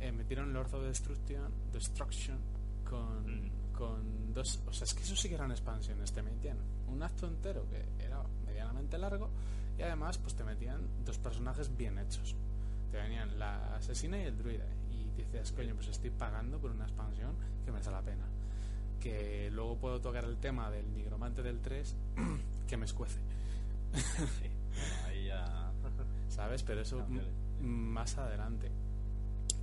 [0.00, 2.38] eh, metieron Lord of Destruction, Destruction
[2.84, 3.50] con, Mm.
[3.72, 4.60] con dos...
[4.66, 6.12] O sea, es que eso sí que eran expansiones.
[6.12, 9.30] Te metían un acto entero que era medianamente largo
[9.78, 12.34] y además pues te metían dos personajes bien hechos.
[12.90, 14.64] Te venían la asesina y el druida.
[14.90, 18.24] Y dices, coño, pues estoy pagando por una expansión que merece la pena.
[19.00, 21.96] Que luego puedo tocar el tema del nigromante del 3
[22.68, 23.18] que me escuece.
[23.92, 25.72] Sí, bueno, ahí ya.
[26.28, 26.62] ¿sabes?
[26.62, 27.04] Pero eso
[27.60, 28.70] más adelante.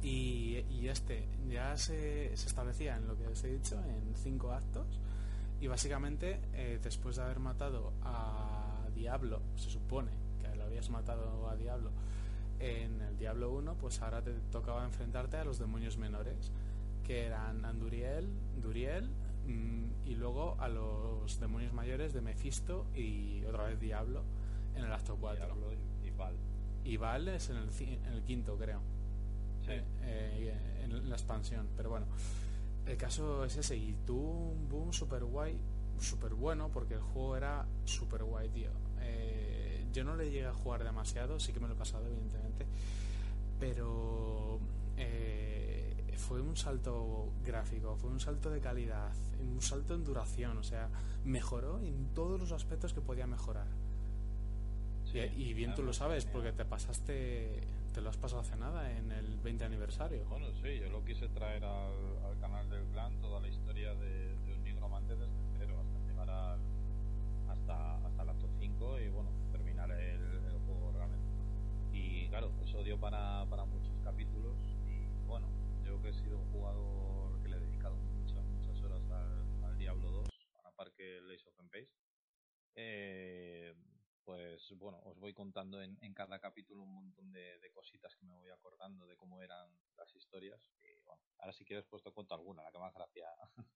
[0.01, 4.51] Y, y este ya se, se establecía en lo que os he dicho, en cinco
[4.51, 4.99] actos.
[5.59, 10.11] Y básicamente, eh, después de haber matado a Diablo, se supone
[10.41, 11.91] que lo habías matado a Diablo
[12.61, 16.51] en el Diablo 1, pues ahora te tocaba enfrentarte a los demonios menores,
[17.03, 18.29] que eran Anduriel,
[18.61, 19.09] Duriel,
[19.47, 24.23] mm, y luego a los demonios mayores de Mephisto y otra vez Diablo
[24.75, 25.45] en el acto 4.
[25.45, 26.35] Diablo y, Val.
[26.83, 28.81] Y Val es en el, en el quinto, creo.
[29.77, 31.67] Eh, eh, en la expansión.
[31.75, 32.05] Pero bueno,
[32.85, 33.77] el caso es ese.
[33.77, 35.57] Y tuvo un boom super guay,
[35.99, 38.71] super bueno, porque el juego era super guay, tío.
[39.01, 42.65] Eh, yo no le llegué a jugar demasiado, sí que me lo he pasado, evidentemente.
[43.59, 44.59] Pero
[44.97, 50.57] eh, fue un salto gráfico, fue un salto de calidad, un salto en duración.
[50.57, 50.89] O sea,
[51.25, 53.67] mejoró en todos los aspectos que podía mejorar.
[55.11, 57.59] Sí, Y, y bien tú lo sabes, porque te pasaste,
[57.93, 60.23] te lo has pasado hace nada en el 20 aniversario.
[60.29, 61.93] Bueno, sí, yo lo quise traer al,
[62.25, 66.29] al canal del clan, toda la historia de, de un nigromante desde cero, hasta llegar
[66.29, 66.59] al,
[67.49, 71.27] hasta, hasta el acto 5 y bueno, terminar el, el juego realmente.
[71.91, 74.55] Y claro, eso dio para, para muchos capítulos
[74.87, 75.47] y bueno,
[75.85, 79.77] yo que he sido un jugador que le he dedicado muchas, muchas horas al, al
[79.77, 81.89] Diablo 2, a la par que el Ace of Empires,
[82.75, 83.73] eh,
[84.31, 88.25] pues bueno, os voy contando en, en cada capítulo un montón de, de cositas que
[88.25, 89.67] me voy acordando de cómo eran
[89.97, 90.61] las historias.
[90.81, 93.27] Y bueno, ahora si quieres pues te cuento alguna, la que más gracia.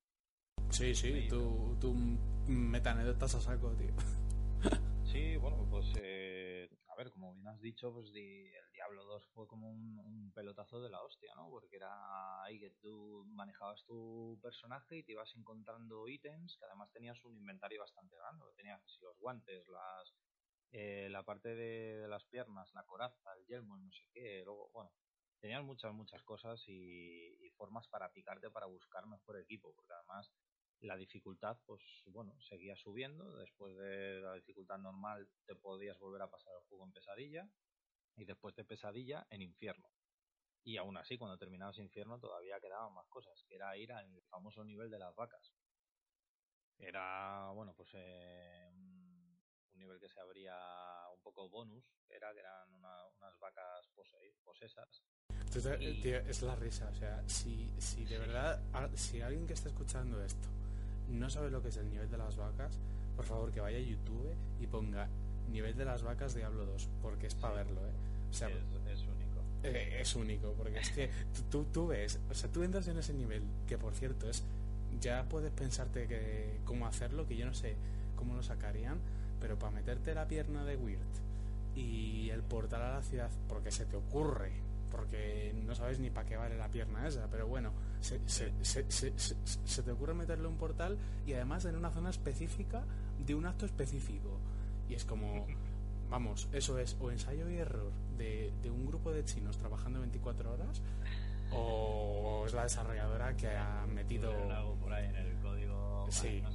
[0.72, 1.94] Sí, sí, tú, tú
[2.48, 3.94] metanedotas a saco, tío.
[5.06, 9.26] Sí, bueno, pues eh, a ver, como bien has dicho, pues di- el Diablo 2
[9.34, 11.50] fue como un, un pelotazo de la hostia, ¿no?
[11.50, 16.92] Porque era ahí que tú manejabas tu personaje y te ibas encontrando ítems que además
[16.92, 18.46] tenías un inventario bastante grande.
[18.58, 20.14] Tenías así, los guantes, las
[20.78, 24.44] eh, la parte de, las piernas, la coraza, el yelmo, el no sé qué.
[24.44, 24.92] Luego, bueno,
[25.40, 30.34] tenías muchas, muchas cosas y, y formas para picarte para buscar mejor equipo, porque además
[30.82, 33.38] la dificultad, pues bueno, seguía subiendo.
[33.38, 37.50] Después de la dificultad normal te podías volver a pasar el juego en pesadilla
[38.18, 39.90] y después de pesadilla en infierno.
[40.66, 44.62] Y aún así, cuando terminabas infierno todavía quedaban más cosas, que era ir al famoso
[44.66, 45.54] nivel de las vacas.
[46.78, 48.70] Era, bueno, pues eh,
[49.76, 50.56] un, nivel que se abría
[51.14, 55.04] un poco bonus, era que eran una- unas vacas pose- posesas.
[55.32, 56.90] Entonces, eh, Y- tío, es la risa.
[56.90, 58.62] O sea, si, si de verdad,
[58.96, 60.48] si alguien que está escuchando esto
[61.10, 62.78] no sabe lo que es el nivel de las vacas,
[63.16, 65.08] por favor que vaya a YouTube y ponga
[65.50, 67.92] nivel de las vacas Diablo 2, porque es para verlo, ¿eh?
[68.30, 68.56] O sea, es,
[68.88, 69.42] es único.
[69.64, 71.10] eh, es único, porque es que
[71.52, 74.44] tú, tú ves, o sea, tú entras en ese nivel, que por cierto es,
[75.00, 77.76] ya puedes pensarte que cómo hacerlo, que yo no sé
[78.16, 79.00] cómo lo sacarían,
[79.40, 81.00] pero para meterte la pierna de Weird
[81.76, 84.52] y el portal a la ciudad, porque se te ocurre,
[84.92, 87.72] porque no sabes ni para qué vale la pierna esa, pero bueno,
[88.02, 91.92] se, se- se- se- se- se te ocurre meterle un portal y además en una
[91.92, 92.84] zona específica
[93.20, 94.38] de un acto específico.
[94.88, 95.46] Y es como,
[96.10, 100.54] vamos, eso es o ensayo y error de, de un grupo de chinos trabajando 24
[100.54, 100.82] horas
[101.52, 104.32] o es la desarrolladora que ha metido...
[104.32, 106.08] Tuvieron algo por ahí en el código.
[106.10, 106.42] Sí.
[106.42, 106.52] No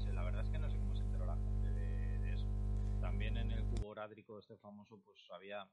[3.21, 5.69] También en el cubo orádrico este famoso, pues había.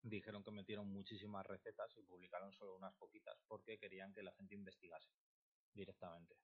[0.00, 4.54] Dijeron que metieron muchísimas recetas y publicaron solo unas poquitas porque querían que la gente
[4.54, 5.10] investigase
[5.74, 6.34] directamente.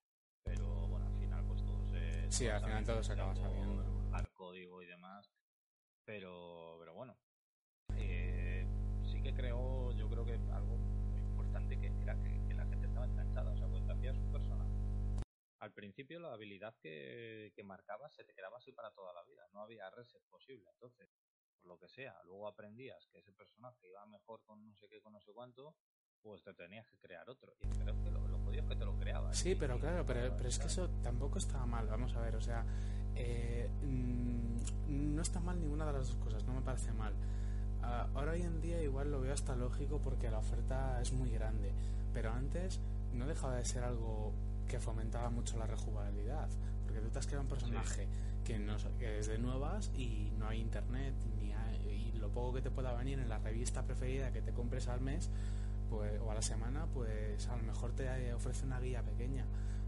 [0.43, 2.31] Pero bueno, al final, pues todo se.
[2.31, 4.15] Sí, al final todo se acaba por sabiendo.
[4.15, 5.33] Al código y demás.
[6.05, 7.17] Pero, pero bueno.
[7.97, 8.67] eh,
[9.11, 10.74] sí que creo, yo creo que algo
[15.65, 19.49] al principio la habilidad que, que marcabas se te quedaba así para toda la vida,
[19.53, 20.69] no había reset posible.
[20.71, 21.11] Entonces,
[21.61, 25.01] por lo que sea, luego aprendías que ese personaje iba mejor con no sé qué,
[25.01, 25.75] con no sé cuánto,
[26.23, 27.55] pues te tenías que crear otro.
[27.61, 29.39] Y creo que lo, lo jodido es que te lo creabas.
[29.39, 32.41] Sí, pero claro, pero, pero es que eso tampoco estaba mal, vamos a ver, o
[32.43, 32.65] sea,
[33.17, 37.15] eh, mm, no está mal ninguna de las dos cosas, no me parece mal.
[37.83, 41.31] Ah, ahora hoy en día igual lo veo hasta lógico porque la oferta es muy
[41.31, 41.73] grande,
[42.12, 42.81] pero antes
[43.12, 44.33] no dejaba de ser algo
[44.69, 46.49] que fomentaba mucho la rejugabilidad,
[46.85, 48.09] porque tú te has creado un personaje
[48.45, 52.55] que, no, que es de nuevas y no hay internet, ni hay- y lo poco
[52.55, 55.31] que te pueda venir en la revista preferida que te compres al mes,
[55.91, 59.45] pues, o a la semana, pues a lo mejor te ofrece una guía pequeña,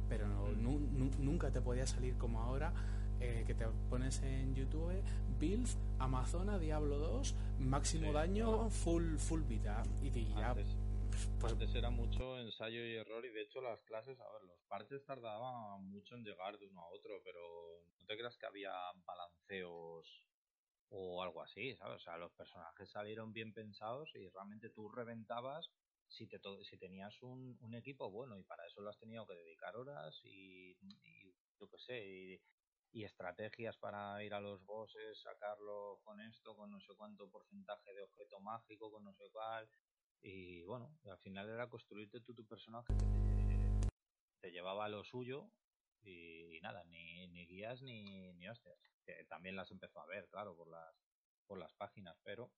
[0.08, 2.72] pero no- nu- nu- nunca te podía salir como ahora,
[3.18, 4.92] eh, que te pones en YouTube,
[5.40, 5.68] Build,
[5.98, 9.82] Amazona, Diablo 2, máximo Sí, daño, full, full vida.
[10.02, 10.76] Y, y ya, Antes,
[11.40, 14.60] pues antes era mucho ensayo y error y de hecho las clases, a ver, los
[14.68, 17.40] parches tardaban mucho en llegar de uno a otro, pero
[17.98, 18.72] no te creas que había
[19.04, 20.26] balanceos
[20.90, 21.96] o algo así, ¿sabes?
[21.96, 25.70] O sea, los personajes salieron bien pensados y realmente tú reventabas
[26.08, 29.34] si, te si tenías un, un equipo bueno y para eso lo has tenido que
[29.34, 32.40] dedicar horas y, y yo qué sé, y,
[32.92, 37.92] y estrategias para ir a los bosses, sacarlo con esto, con no sé cuánto porcentaje
[37.92, 39.68] de objeto mágico, con no sé cuál.
[40.22, 43.88] Y bueno, al final era construirte tú tu personaje que te,
[44.40, 45.50] te llevaba a lo suyo
[46.02, 48.78] y, nada, ni, ni guías ni, ni hostias.
[49.04, 50.96] Que también las empezó a ver, claro, por las,
[51.46, 52.50] por las páginas, pero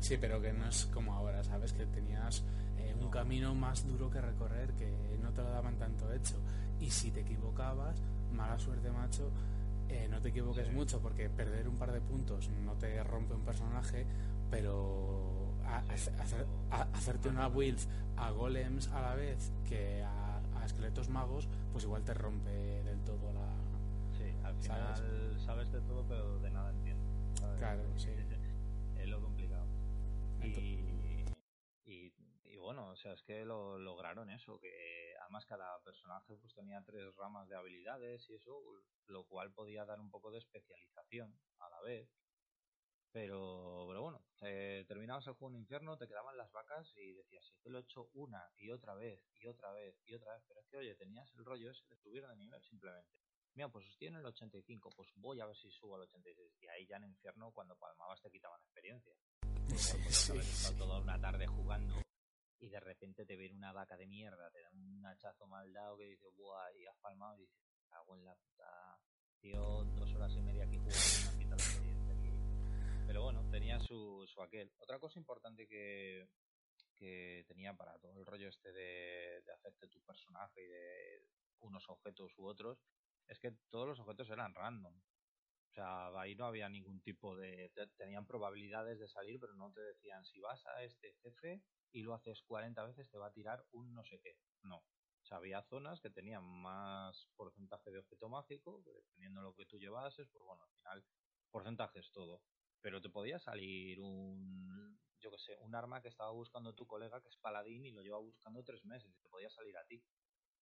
[0.00, 1.72] Sí, pero que no es como ahora, ¿sabes?
[1.72, 2.42] Que tenías
[2.76, 4.90] eh, un camino más duro que recorrer, que
[5.20, 6.42] no te lo daban tanto hecho.
[6.80, 8.00] Y si te equivocabas,
[8.32, 9.30] mala suerte, macho,
[9.88, 10.72] eh, no te equivoques Sí.
[10.72, 14.04] mucho, porque perder un par de puntos no te rompe un personaje,
[14.50, 15.84] pero a-
[16.70, 17.78] a- hacerte una build
[18.16, 23.32] a golems a la vez que a, esqueletos magos, pues igual te rompe del todo
[23.32, 23.48] la...
[24.16, 25.42] sí, al final ¿Sabes?
[25.42, 27.40] sabes, de todo, pero de nada entiendes.
[27.40, 27.58] ¿sabes?
[27.58, 28.10] Claro, sí.
[28.96, 29.66] Es lo complicado.
[30.40, 30.46] Y,
[31.84, 36.54] y, y bueno, o sea, es que lo lograron eso, que además cada personaje pues
[36.54, 38.56] tenía tres ramas de habilidades y eso,
[39.06, 42.08] lo cual podía dar un poco de especialización a la vez.
[43.12, 47.44] Pero, pero bueno, eh, terminabas el juego en infierno, te quedaban las vacas y decías,
[47.44, 50.42] sí, que lo he hecho una y otra vez y otra vez y otra vez,
[50.48, 53.10] pero es que oye, tenías el rollo ese de subir de nivel simplemente.
[53.54, 56.54] Mira, pues estoy en el 85, pues voy a ver si subo al 86.
[56.58, 59.12] Y ahí ya en infierno, cuando palmabas, te quitaban experiencia.
[59.76, 62.02] Sí, toda una tarde jugando
[62.62, 65.98] y de repente te viene una vaca de mierda, te da un hachazo mal dado
[65.98, 67.58] que dices, buah, y has palmado y dices,
[67.88, 68.64] cago en la puta.
[69.40, 72.01] Tío, dos horas y media aquí jugando y me han quitado la experiencia.
[73.12, 74.72] Pero bueno, tenía su, su aquel.
[74.78, 76.30] Otra cosa importante que,
[76.96, 81.28] que tenía para todo el rollo este de, de hacerte tu personaje y de
[81.60, 82.86] unos objetos u otros,
[83.28, 84.96] es que todos los objetos eran random.
[84.96, 87.70] O sea, ahí no había ningún tipo de...
[87.74, 92.04] te- Tenían probabilidades de salir, pero no te decían si vas a este jefe y
[92.04, 94.38] lo haces 40 veces te va a tirar un no sé qué.
[94.62, 94.78] No.
[94.78, 99.66] O sea, había zonas que tenían más porcentaje de objeto mágico, dependiendo de lo que
[99.66, 101.06] tú llevases, pues bueno, al final
[101.50, 102.42] porcentaje es todo.
[102.82, 107.22] Pero te podía salir un, yo qué sé, un arma que estaba buscando tu colega
[107.22, 110.04] que es paladín y lo lleva buscando tres meses y te podía salir a ti.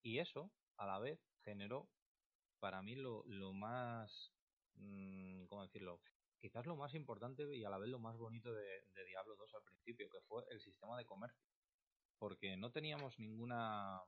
[0.02, 1.88] Y eso, a la vez, generó
[2.60, 4.32] para mí lo, lo más,
[4.74, 6.00] mm, ¿cómo decirlo?
[6.38, 9.62] Quizás lo más importante y a la vez lo más bonito de, Diablo 2 al
[9.62, 11.44] principio, que fue el sistema de comercio.
[12.18, 14.00] Porque no teníamos ninguna,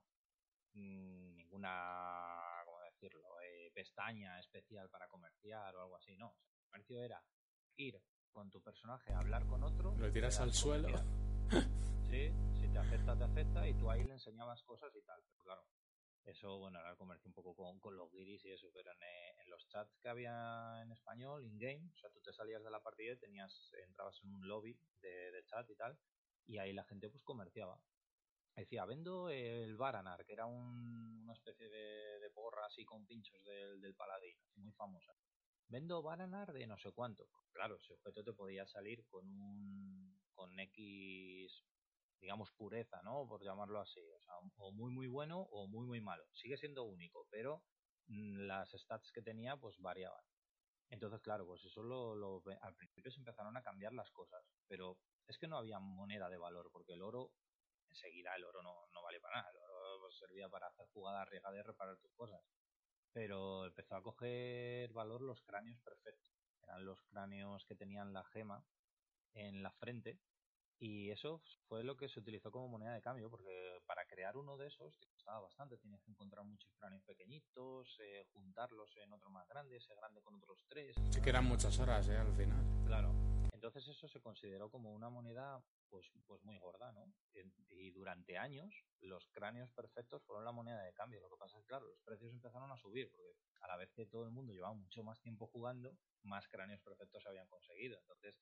[0.75, 3.41] mm, ninguna, ¿cómo decirlo?
[3.41, 6.37] Eh, pestaña especial para comerciar o algo así, no.
[6.47, 7.23] El comercio era
[7.77, 8.01] ir
[8.31, 9.95] con tu personaje a hablar con otro.
[9.97, 10.89] Lo tiras al suelo.
[12.11, 15.19] Sí, si te acepta, te acepta y tú ahí le enseñabas cosas y tal.
[15.31, 15.67] Pero claro,
[16.25, 19.03] eso, bueno, era el comercio un poco con, con los guiris y eso, pero en,
[19.03, 22.71] eh, en los chats que había en español, in-game, o sea, tú te salías de
[22.71, 25.99] la partida y tenías, entrabas en un lobby de, de chat y tal,
[26.47, 27.81] y ahí la gente pues comerciaba.
[28.57, 33.43] Decía, vendo el Baranar, que era un- una especie de, de porra así con pinchos
[33.43, 35.15] del, del paladín, así muy famosa.
[35.73, 37.27] Vendo Baranar de no sé cuánto.
[37.51, 41.65] Claro, ese objeto te podía salir con un con X
[42.21, 43.27] digamos, pureza, ¿no?
[43.27, 44.01] Por llamarlo así.
[44.13, 46.25] O sea, o muy, muy bueno o muy, muy malo.
[46.35, 47.65] Sigue siendo único, pero
[48.07, 50.23] mm, las stats que tenía, pues variaban.
[50.91, 54.99] Entonces, claro, pues eso lo, lo al principio se empezaron a cambiar las cosas, pero
[55.27, 57.33] es que no había moneda de valor, porque el oro,
[57.89, 61.23] enseguida el oro no, no vale para nada, el oro pues, servía para hacer jugadas
[61.23, 62.43] arriesgadas reparar tus cosas.
[63.13, 66.33] Pero empezó a coger valor los cráneos perfectos.
[66.63, 68.65] Eran los cráneos que tenían la gema
[69.35, 70.19] en la frente
[70.83, 74.57] y eso fue lo que se utilizó como moneda de cambio, porque para crear uno
[74.57, 75.79] de esos te costaba bastante.
[75.79, 80.35] Tenías que encontrar muchos cráneos pequeñitos, eh, juntarlos en otro más grande, ese grande con
[80.35, 80.97] otros tres.
[81.11, 82.17] Sí que eran muchas horas, ¿eh?
[82.17, 82.65] Al final.
[82.85, 83.32] Claro.
[83.63, 87.15] Entonces eso se consideró como una moneda pues, pues muy gorda, ¿no?
[87.69, 91.21] Y durante años los cráneos perfectos fueron la moneda de cambio.
[91.21, 93.93] Lo que pasa es que, claro, los precios empezaron a subir, porque a la vez
[93.93, 98.01] que todo el mundo llevaba mucho más tiempo jugando, más cráneos perfectos se habían conseguido.
[98.01, 98.35] Entonces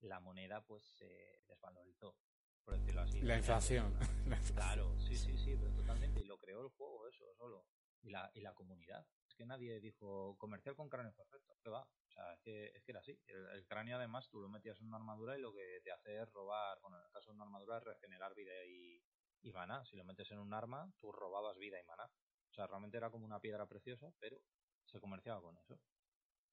[0.00, 2.14] la moneda pues se desvalorizó,
[2.62, 3.22] por decirlo así.
[3.22, 3.94] La inflación.
[4.28, 4.56] La inflación.
[4.56, 6.20] Claro, sí, sí, sí, pero totalmente.
[6.20, 7.64] Y lo creó el juego eso solo.
[8.02, 9.06] Y la, y la comunidad.
[9.36, 11.56] Que nadie dijo comercial con cráneo perfecto.
[11.62, 11.82] ¿Qué va?
[11.82, 13.18] O sea, es que, es que era así.
[13.26, 16.32] El, cráneo además tú lo metías en una armadura y lo que te hace es
[16.32, 19.02] robar, bueno, en el caso de una armadura es regenerar vida y,
[19.52, 19.84] maná.
[19.84, 22.04] Si lo metes en un arma, tú robabas vida y maná.
[22.04, 24.40] O sea, realmente era como una piedra preciosa, pero
[24.86, 25.78] se comerciaba con eso.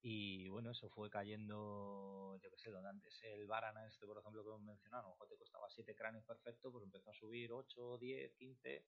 [0.05, 4.43] Y bueno, eso fue cayendo, yo qué sé, donde antes el Varana, este por ejemplo
[4.43, 8.33] que hemos mencionado, a te costaba 7 cráneos perfectos, pues empezó a subir 8, 10,
[8.35, 8.85] 15,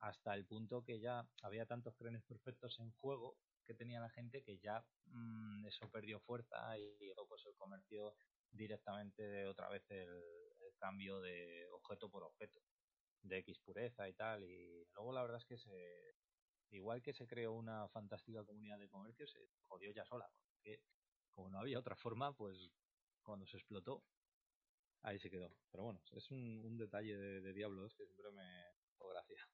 [0.00, 4.42] hasta el punto que ya había tantos cráneos perfectos en juego que tenía la gente
[4.42, 8.14] que ya mm, eso perdió fuerza y luego pues el comercio
[8.50, 10.22] directamente otra vez el,
[10.78, 12.60] cambio de objeto por objeto,
[13.22, 14.44] de X pureza y tal.
[14.44, 16.14] Y luego la verdad es que se,
[16.70, 20.30] igual que se creó una fantástica comunidad de comercio, se jodió ya sola.
[20.52, 20.80] Porque
[21.32, 22.70] como no había otra forma, pues
[23.24, 24.04] cuando se explotó,
[25.02, 25.52] ahí se quedó.
[25.72, 28.44] Pero bueno, es un, detalle de, de Diablo 2 que siempre me
[29.08, 29.48] gracia.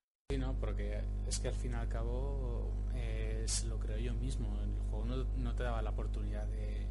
[0.45, 4.47] No, porque es que al fin y al cabo eh, se lo creo yo mismo.
[4.63, 6.85] El juego no, no te daba la oportunidad de,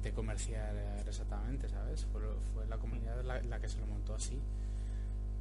[0.00, 0.76] de comerciar
[1.08, 2.04] exactamente, ¿sabes?
[2.12, 2.20] Fue,
[2.54, 4.38] fue la comunidad la, la que se lo montó así.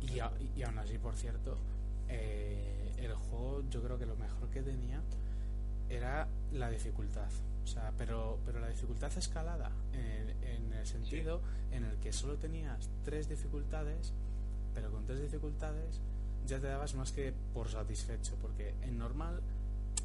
[0.02, 1.58] Y, a- y aún así, por cierto,
[2.10, 5.00] eh, el juego yo creo que lo mejor que tenía
[5.90, 7.30] era la dificultad.
[7.64, 12.38] O sea, pero, pero la dificultad escalada, en, en el sentido en el que solo
[12.38, 14.12] tenías tres dificultades,
[14.74, 16.00] pero con tres dificultades
[16.48, 19.42] ya te dabas más que por satisfecho, porque en normal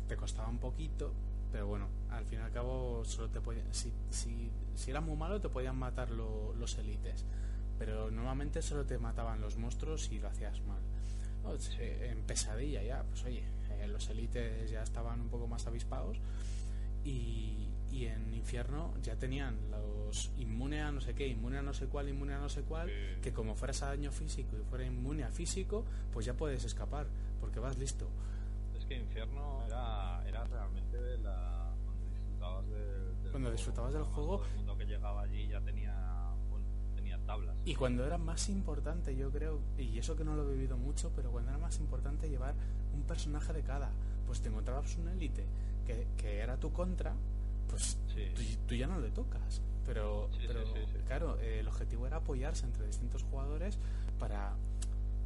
[0.09, 1.13] te costaba un poquito,
[1.51, 5.17] pero bueno, al fin y al cabo solo te podían, si, si, si eras muy
[5.17, 7.25] malo te podían matar lo- los élites,
[7.79, 10.81] pero normalmente solo te mataban los monstruos si lo hacías mal.
[11.59, 16.19] Si- En pesadilla ya, pues oye, eh, los élites ya estaban un poco más avispados
[17.05, 21.75] y, y en infierno ya tenían los inmune a no sé qué, inmune a no
[21.75, 22.89] sé cuál, inmune a no sé cuál,
[23.21, 27.07] que como fueras a daño físico y fuera inmune a físico, pues ya puedes escapar,
[27.41, 28.09] porque vas listo.
[28.79, 34.39] Es que Infierno era, era realmente la, cuando disfrutabas de- del Cuando disfrutabas del juego-
[34.39, 36.09] Todo el mundo que llegaba allí ya tenía
[37.27, 37.57] tablas.
[37.65, 41.13] Y cuando era más importante, yo creo, y eso que no lo he vivido mucho,
[41.15, 42.55] pero cuando era más importante llevar
[42.95, 43.91] un personaje de cada,
[44.27, 45.45] pues te encontrabas un élite
[45.87, 47.15] que, que era tu contra,
[47.73, 48.29] pues Sí.
[48.35, 49.63] tú, tú ya no le tocas.
[49.87, 50.75] Pero, Sí, pero sí,
[51.07, 53.79] claro, eh, el objetivo era apoyarse entre distintos jugadores
[54.19, 54.55] para,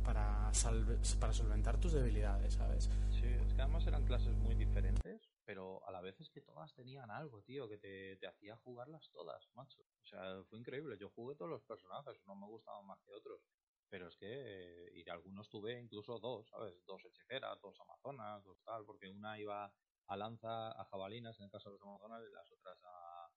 [0.05, 2.89] para, salve- para solventar tus debilidades, ¿sabes?
[3.11, 6.73] Sí, es que además eran clases muy diferentes, pero a la vez es que todas
[6.75, 9.83] tenían algo, tío, que te, te hacía jugarlas todas, macho.
[10.05, 10.97] O sea, fue increíble.
[10.99, 13.43] Yo jugué todos los personajes, no me gustaban más que otros.
[13.91, 16.75] Pero es que, eh, y de algunos tuve incluso dos, ¿sabes?
[16.87, 19.71] Dos hechiceras, dos amazonas, dos tal, porque una iba
[20.09, 23.29] a lanza, a jabalinas, en el caso de los amazonas, y las otras a,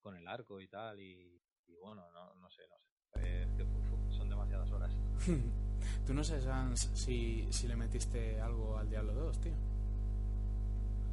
[0.00, 3.42] con el arco y tal, y, y bueno, no, no sé, no sé.
[3.42, 4.92] Es que fu- son demasiadas horas.
[6.06, 9.52] Tú no sé, Sans, si, si le metiste algo al Diablo 2, tío.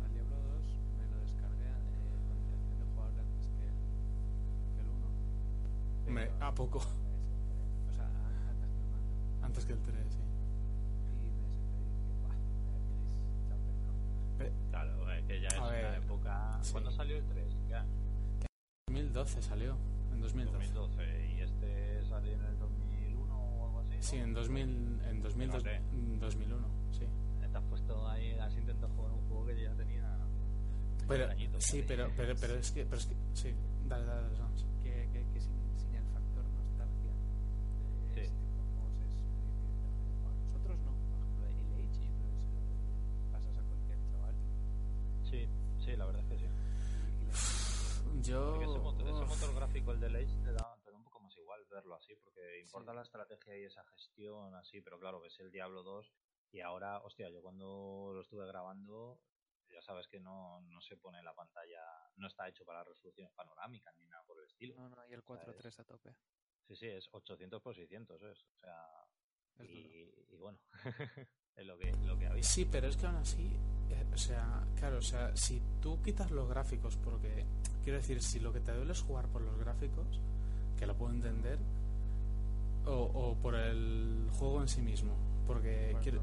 [0.03, 0.65] Al Diablo 2
[0.97, 2.79] me lo descargué eh, con intención
[3.15, 3.75] de antes que el,
[4.75, 6.07] que el 1.
[6.07, 6.79] Hombre, Pero ¿a poco?
[7.89, 8.07] O sea,
[8.49, 9.43] antes que el.
[9.43, 10.22] Antes que el 3, sí.
[16.63, 16.71] Sí.
[16.71, 17.45] ¿Cuándo salió el 3?
[17.67, 17.89] ¿Qué año?
[18.87, 19.13] 2002.
[19.23, 19.77] 2012 salió.
[20.13, 20.73] En 2012.
[20.73, 21.33] 2012.
[21.35, 23.95] ¿Y este salió en el 2001 o algo así?
[23.95, 24.01] ¿no?
[24.01, 25.81] Sí, en 2000, en 2000, Fíjate.
[26.19, 27.05] 2001, sí.
[27.51, 30.17] Te has puesto ahí, has intentado jugar un juego que ya tenía.
[31.07, 33.53] Pero, añitos sí, pero, pero, pero es que, pero es que, sí,
[33.87, 34.65] dale, dale, dale, Sans.
[34.81, 35.02] Que,
[52.63, 52.95] importa Sí.
[52.97, 56.11] la estrategia y esa gestión así, pero claro, ves el Diablo 2
[56.51, 59.19] y ahora, hostia, yo cuando lo estuve grabando,
[59.69, 61.81] ya sabes que no, no se pone la pantalla,
[62.17, 64.75] no está hecho para resoluciones panorámicas ni nada por el estilo.
[64.75, 66.15] No, no, hay el O sea, 4.3 a tope.
[66.67, 69.05] Sí, sí, es 800 por 600, es, o sea,
[69.59, 70.59] Es y, y bueno,
[71.55, 72.43] es lo que, lo que había.
[72.43, 73.51] Sí, pero es que aún así,
[73.89, 77.45] eh, o sea, claro, o sea, si tú quitas los gráficos, porque,
[77.83, 80.19] quiero decir, si lo que te duele es jugar por los gráficos,
[80.77, 81.57] que lo puedo entender,
[82.85, 85.13] o, o por el juego en sí mismo,
[85.47, 86.21] porque Por quiero,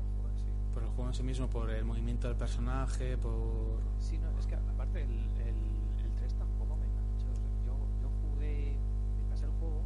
[0.74, 3.80] por el juego en sí mismo, por el movimiento del personaje, por...
[3.98, 5.56] Sí, no, es que aparte el, el,
[6.04, 7.26] el 3 tampoco me enganchó.
[7.66, 9.82] Yo, yo jugué de casa el juego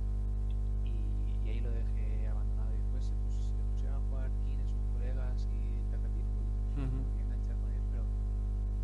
[0.85, 2.75] y, y ahí lo dejé abandonado.
[2.75, 7.23] Y después se, pus- se pusieron a jugar Kines, sus colegas y tal, y me
[7.23, 8.03] enganchar con él, pero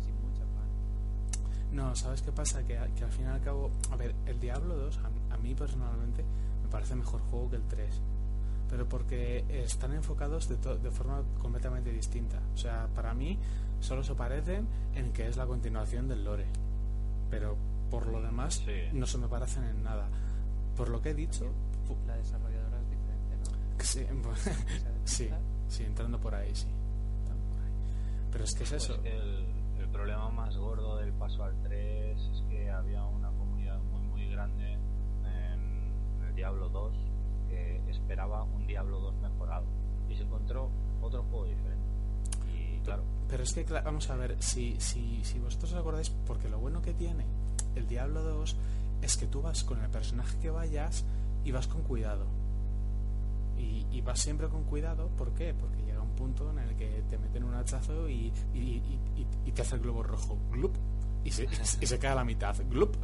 [0.03, 1.71] sin mucha fan.
[1.71, 2.63] No, ¿sabes qué pasa?
[2.65, 5.53] Que, que al fin y al cabo, a ver, el Diablo 2 a, a mí
[5.55, 6.23] personalmente
[6.60, 8.01] me parece mejor juego que el 3.
[8.69, 12.39] Pero porque están enfocados de, to- de forma completamente distinta.
[12.53, 13.37] O sea, para mí
[13.81, 14.65] solo se parecen
[14.95, 16.45] en que es la continuación del lore.
[17.29, 17.57] Pero
[17.89, 18.71] por lo demás Sí.
[18.93, 20.07] no se me parecen en nada.
[20.77, 21.45] Por lo que he dicho,
[22.07, 23.83] La desarrolladora es diferente, ¿no?
[23.83, 24.49] sí, pues,
[25.03, 25.29] sí,
[25.67, 26.67] sí, entrando por ahí, sí.
[27.19, 27.71] entrando por ahí.
[28.31, 29.01] Pero es que es Pues eso.
[29.01, 29.45] que el,
[29.79, 34.29] el problema más gordo del paso al 3 es que había una comunidad muy muy
[34.29, 34.77] grande
[36.41, 36.93] Diablo 2
[37.49, 39.67] que esperaba un Diablo 2 mejorado
[40.09, 41.85] y se encontró otro juego diferente.
[42.51, 46.49] Y claro, Pero es que, vamos a ver, si, si, si vosotros os acordáis, porque
[46.49, 47.27] lo bueno que tiene
[47.75, 48.55] el Diablo 2
[49.03, 51.05] es que tú vas con el personaje que vayas
[51.43, 52.25] y vas con cuidado.
[53.59, 55.53] Y, y vas siempre con cuidado, ¿por qué?
[55.53, 58.33] Porque llega un punto en el que te meten un hachazo y,
[59.53, 60.75] te hace el globo rojo, glup,
[61.23, 61.47] y se,
[61.79, 62.95] y se cae a la mitad, glup,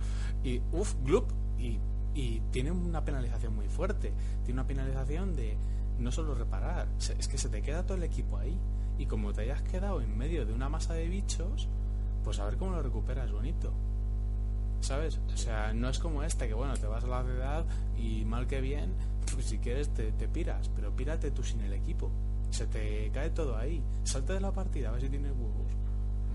[0.43, 1.79] y uff, glup, y,
[2.13, 4.13] y tiene una penalización muy fuerte.
[4.43, 5.57] Tiene una penalización de
[5.99, 8.57] no solo reparar, es que se te queda todo el equipo ahí.
[8.97, 11.67] Y como te hayas quedado en medio de una masa de bichos,
[12.23, 13.71] pues a ver cómo lo recuperas bonito.
[14.81, 15.19] ¿Sabes?
[15.33, 17.65] O sea, no es como esta que, bueno, te vas a la ciudad
[17.97, 18.93] y mal que bien,
[19.33, 22.11] pues si quieres te, te piras, pero pírate tú sin el equipo.
[22.49, 23.83] Se te cae todo ahí.
[24.03, 25.71] Salte de la partida a ver si tienes huevos.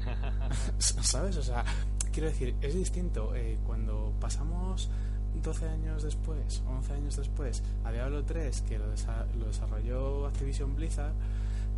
[0.79, 1.37] ¿Sabes?
[1.37, 1.65] O sea,
[2.13, 3.35] quiero decir, es distinto.
[3.35, 4.91] eh, cuando pasamos
[5.43, 10.75] 12 años después, 11 años después, a Diablo 3, que lo, desa- lo desarrolló Activision
[10.77, 11.15] Blizzard,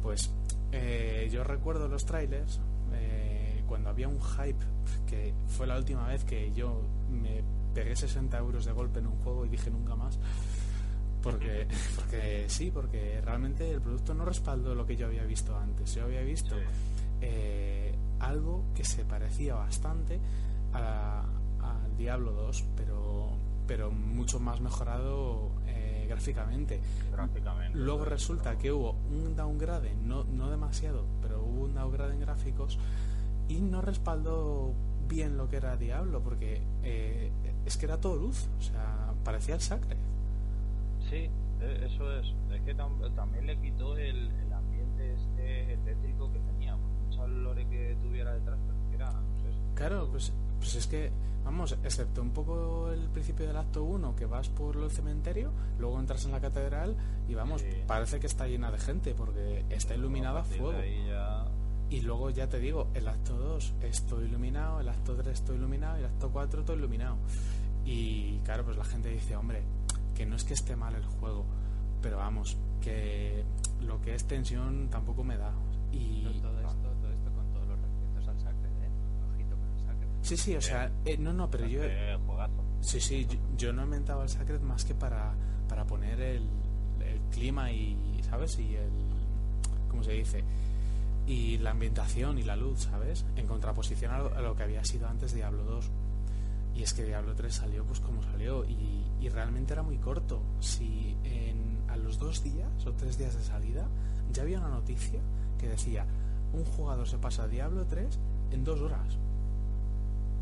[0.03, 0.31] pues
[0.73, 2.61] eh, yo recuerdo los trailers
[2.93, 4.65] eh, cuando había un hype,
[5.07, 7.43] que fue la última vez que yo me
[7.75, 10.19] pegué 60 euros de golpe en un juego y dije nunca más.
[11.23, 15.95] Porque, porque sí, porque realmente el producto no respaldó lo que yo había visto antes.
[15.95, 16.55] Yo había visto
[17.21, 20.19] eh, algo que se parecía bastante
[20.75, 21.25] a-
[21.63, 23.34] al Diablo 2, pero,
[23.67, 26.81] pero mucho más mejorado eh, gráficamente.
[27.13, 27.79] gráficamente.
[27.79, 32.79] Luego resulta que hubo un downgrade, no, no demasiado, pero hubo un downgrade en gráficos
[33.49, 34.73] y no respaldó
[35.09, 37.31] bien lo que era Diablo, porque eh,
[37.67, 39.97] es que era todo luz, o sea, parecía el Sacre.
[41.11, 41.29] Sí,
[41.61, 42.27] e- eso es.
[42.53, 47.67] Es que tam- también le quitó el, el ambiente este tétrico que tenía, mucha lore
[47.69, 49.75] que tuviera detrás, pero que era, no sé.
[49.75, 51.11] Claro, pues, pues es que,
[51.45, 55.99] vamos, excepto un poco el principio del acto 1, que vas por el cementerio, luego
[56.01, 56.97] entras en la catedral
[57.29, 57.69] y vamos, Sí.
[57.87, 60.73] parece que está llena de gente, porque está iluminada a fuego.
[61.07, 61.45] ya-
[61.91, 65.97] Y luego ya te digo, el acto 2 estoy iluminado, el acto 3 estoy iluminado
[65.97, 67.19] y el acto 4 estoy iluminado.
[67.85, 69.63] Y claro, pues la gente dice, hombre,
[70.15, 71.45] que no es que esté mal el juego,
[72.01, 73.45] pero vamos, que
[73.83, 75.53] lo que es tensión tampoco me da.
[75.93, 76.23] Y
[80.25, 82.19] sí, sí, o sea, eh, no, no, pero yo, Eh,
[82.81, 85.35] sí, sí, yo, yo no he inventado el Sacred más que para,
[85.69, 86.49] para poner el,
[87.01, 88.59] el clima y, ¿sabes?
[88.59, 88.91] Y el,
[89.89, 90.45] ¿cómo se dice?
[91.27, 93.25] y la ambientación y la luz, ¿sabes?
[93.37, 95.91] En contraposición a lo, a lo que había sido antes Diablo 2.
[96.75, 100.43] Y es que Diablo 3 salió pues como salió y, y realmente era muy corto.
[100.61, 103.89] Si en, a los dos días o tres días de salida
[104.33, 105.21] ya había una noticia
[105.59, 106.05] que decía
[106.53, 108.19] un jugador se pasa a Diablo 3
[108.51, 109.19] en dos horas.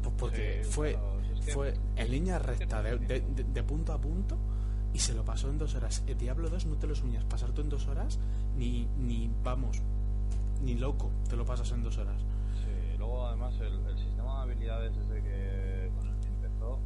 [0.03, 1.13] Pues porque Sí, fue, claro,
[1.53, 4.37] fue en línea recta, de, de- punto a punto,
[4.93, 6.03] y se lo pasó en dos horas.
[6.07, 8.19] El Diablo 2 no te lo sueñas pasar tú en dos horas,
[8.57, 9.81] ni, ni vamos,
[10.63, 12.21] ni loco te lo pasas en dos horas.
[12.65, 15.91] Sí, luego además el, el sistema de habilidades desde que
[16.21, 16.79] que empezó,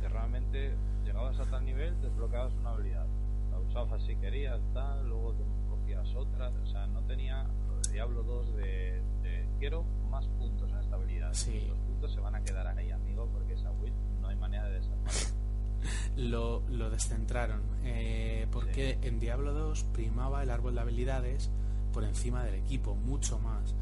[0.00, 0.74] que realmente
[1.04, 3.06] llegabas a tal nivel, desbloqueabas una habilidad.
[3.50, 7.92] La usabas si querías, tal, luego te cogías otra, o sea, no tenía lo de
[7.92, 11.32] Diablo 2 de, de quiero más puntos en esta habilidad.
[11.32, 11.72] Sí.
[12.08, 15.10] Se van a quedar ahí, amigo, porque esa build no hay manera de desarmarla.
[16.16, 21.50] Lo, lo descentraron, eh, porque en Diablo 2 primaba el árbol de habilidades
[21.92, 23.74] por encima del equipo, mucho más.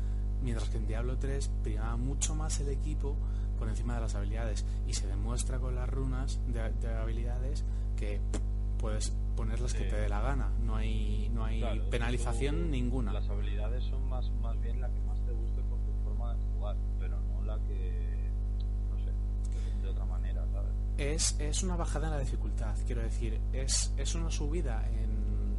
[0.43, 3.17] Mientras que en Diablo 3 primaba mucho más el equipo
[3.59, 4.65] por encima de las habilidades.
[4.87, 7.65] Y se demuestra con las runas de, de habilidades
[7.97, 8.21] que
[8.79, 10.51] puedes poner las que te dé la gana.
[10.63, 13.13] No hay, no hay Claro, penalización tú- ninguna.
[13.13, 14.61] Las habilidades son más, más
[20.99, 25.55] es, es una bajada en la dificultad, quiero decir, es, es una subida en,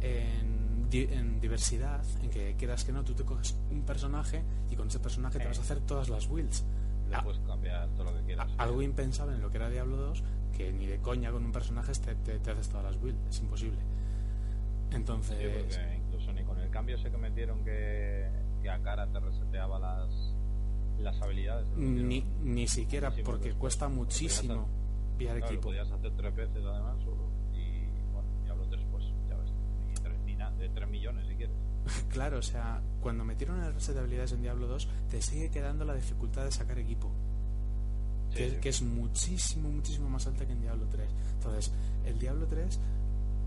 [0.00, 4.76] en, di- en diversidad, en que quieras que no, tú te coges un personaje y
[4.76, 6.64] con ese personaje te vas a hacer todas las builds.
[7.08, 7.22] Le Ah.
[7.24, 8.50] puedes cambiar todo lo que quieras.
[8.58, 10.22] Algo impensable en lo que era Diablo 2,
[10.56, 13.40] que ni de coña con un personaje te, te- te haces todas las builds, es
[13.40, 13.78] imposible.
[14.92, 15.38] Entonces,
[15.74, 18.28] Sí, incluso ni con el cambio ese que metieron que,
[18.62, 20.10] que a cara te reseteaba las,
[20.98, 21.66] las habilidades.
[21.76, 24.66] ni, ni siquiera porque cuesta muchísimo
[25.16, 25.68] pillar claro, equipo.
[25.68, 27.28] podías hacer tres veces además solo.
[27.54, 29.50] Y bueno, Diablo 3 pues ya ves,
[29.88, 31.56] ni, tres, ni nada, de 3 millones si quieres.
[32.08, 35.84] Claro, o sea, cuando metieron el reset de habilidades en Diablo 2, te sigue quedando
[35.84, 37.10] la dificultad de sacar equipo.
[38.30, 38.56] Sí, que, sí.
[38.60, 41.08] que es muchísimo, muchísimo más alta que en Diablo 3.
[41.34, 41.72] Entonces,
[42.04, 42.78] el Diablo 3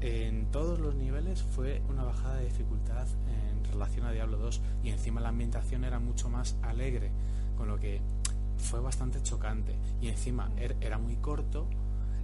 [0.02, 4.90] en todos los niveles fue una bajada de dificultad en relación a Diablo 2 y
[4.90, 7.12] encima la ambientación era mucho más alegre,
[7.62, 8.02] con lo que
[8.58, 11.68] fue bastante chocante y encima er- era muy corto.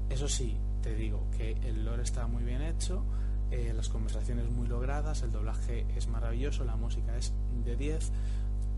[0.09, 3.03] Eso sí, te digo que el lore está muy bien hecho,
[3.51, 7.33] eh, las conversaciones muy logradas, el doblaje es maravilloso, la música es
[7.63, 8.11] de 10,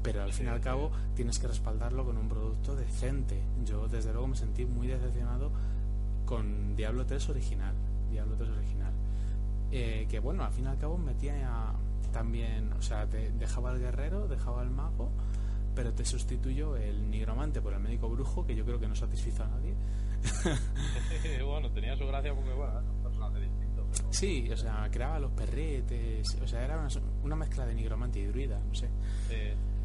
[0.04, 3.42] pero al fin y al cabo tienes que respaldarlo con un producto decente.
[3.64, 5.50] Yo desde luego me sentí muy decepcionado
[6.26, 7.74] con Diablo 3 original.
[8.12, 8.92] Diablo 3 original.
[9.72, 11.72] Eh, que bueno, al fin y al cabo metía
[12.12, 15.10] también, o sea, te dejaba al guerrero, dejaba al mago,
[15.80, 19.46] pero te sustituyó el nigromante por el médico brujo, que yo creo que no satisfizo
[19.46, 19.74] a nadie.
[21.46, 23.88] bueno, tenía su gracia porque bueno, un personaje distinto.
[23.90, 24.12] Pero...
[24.12, 26.90] Sí, o sea, creaba los perretes, o sea, era una,
[27.24, 28.90] una mezcla de nigromante y druida, no sé.
[29.30, 29.36] Sí,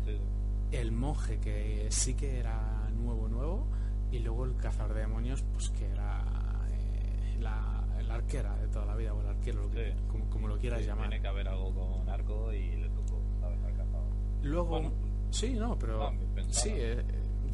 [0.04, 0.76] sí, sí.
[0.76, 3.68] el monje que sí que era nuevo nuevo
[4.10, 6.24] y luego el cazador de demonios pues que era
[6.72, 9.98] eh, la, arquera de toda la vida o el arquero lo que- Sí.
[10.08, 13.20] como, como lo quieras Sí, llamar Tiene que haber algo con arco y le tocó,
[13.40, 13.62] ¿sabes?
[13.62, 14.12] Al cazador.
[14.42, 14.92] luego Bueno,
[15.34, 16.12] sí no pero ah,
[16.50, 17.02] sí eh,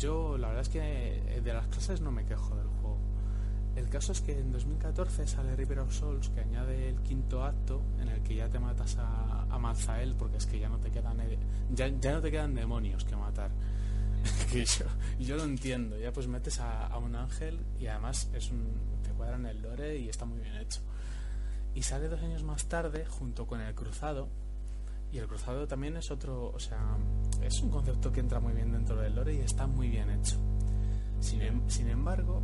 [0.01, 2.99] yo la verdad es que eh, de las clases no me quejo del juego.
[3.77, 7.83] El caso es que en 2014 sale River of Souls que añade el quinto acto
[8.01, 9.59] en el que ya te matas a, a
[10.19, 11.19] porque es que ya no te quedan
[11.73, 13.51] ya, ya no te quedan demonios que matar.
[14.51, 14.85] Que yo,
[15.19, 19.11] yo lo entiendo ya pues metes a, a un ángel y además es un te
[19.11, 20.81] cuadran el lore y está muy bien hecho.
[21.75, 24.29] Y sale dos años más tarde junto con el cruzado
[25.13, 26.97] y el cruzado también es otro o sea
[27.43, 30.37] es un concepto que entra muy bien dentro del lore y está muy bien hecho.
[31.21, 32.43] Sin, em- embargo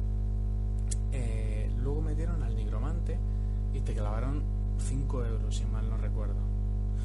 [1.12, 3.18] eh, luego metieron al nigromante
[3.72, 4.42] y te clavaron
[4.78, 6.40] 5 euros si mal no recuerdo.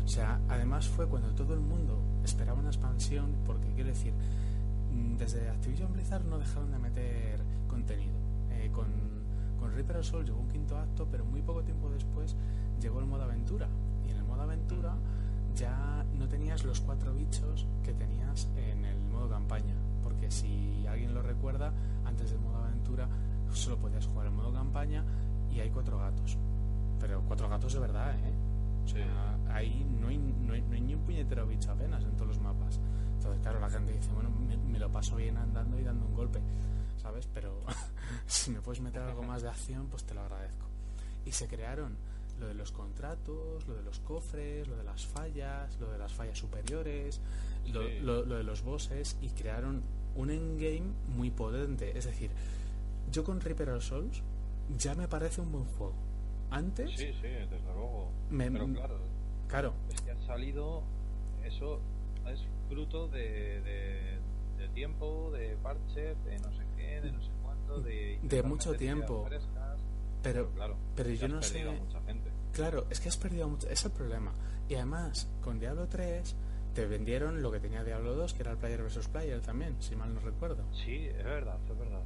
[0.03, 4.14] O sea además fue cuando todo el mundo esperaba una expansión porque quiero decir
[4.93, 8.16] mm, desde Activision Blizzard no dejaron de meter contenido.
[8.51, 8.88] Eh, con,
[9.59, 12.36] con Reaper of Souls llegó un quinto acto pero muy poco tiempo después
[12.80, 13.68] llegó el modo aventura.
[14.05, 14.95] Y en el modo aventura
[15.56, 21.14] ya no tenías los cuatro bichos que tenías en el modo campaña porque si alguien
[21.14, 21.74] lo recuerda
[22.06, 23.08] antes del modo aventura
[23.54, 25.04] solo podías jugar el modo campaña
[25.52, 26.38] y hay cuatro gatos
[26.99, 28.34] pero cuatro gatos de verdad ¿eh?
[28.84, 32.39] o sea, ahí no hay, no, hay, ni un puñetero bicho apenas en todos los
[32.39, 32.80] mapas
[33.16, 36.14] entonces claro la gente dice bueno me, me lo paso bien andando y dando un
[36.14, 36.39] golpe
[37.02, 37.28] ¿sabes?
[37.34, 37.62] pero
[38.26, 40.66] si me puedes meter algo más de acción pues te lo agradezco
[41.26, 41.97] y se crearon
[42.41, 46.11] lo de los contratos, lo de los cofres, lo de las fallas, lo de las
[46.11, 47.21] fallas superiores,
[47.71, 47.99] lo, Sí.
[48.01, 49.81] lo- lo de los bosses y crearon
[50.15, 51.97] un endgame muy potente.
[51.97, 52.31] Es decir,
[53.11, 54.21] yo con Reaper of Souls
[54.77, 55.93] ya me parece un buen juego.
[56.49, 58.09] Antes, Sí, sí, desde luego.
[58.29, 58.97] Me- Pero claro,
[59.47, 60.81] claro, es que ha salido,
[61.45, 61.79] eso
[62.27, 64.17] es fruto de, de,
[64.57, 68.19] de tiempo, de parches, de no sé qué, de no sé cuánto, de...
[68.23, 69.25] De mucho tiempo.
[69.27, 69.79] frescas,
[70.23, 72.01] pero claro, pero yo no sé- mucha.
[72.54, 74.34] Claro, es que has perdido mucho, es el problema.
[74.68, 76.36] Y además, con Diablo 3
[76.74, 79.95] te vendieron lo que tenía Diablo 2, que era el player versus player también, si
[79.95, 80.64] mal no recuerdo.
[80.74, 82.02] Sí, es verdad, es verdad.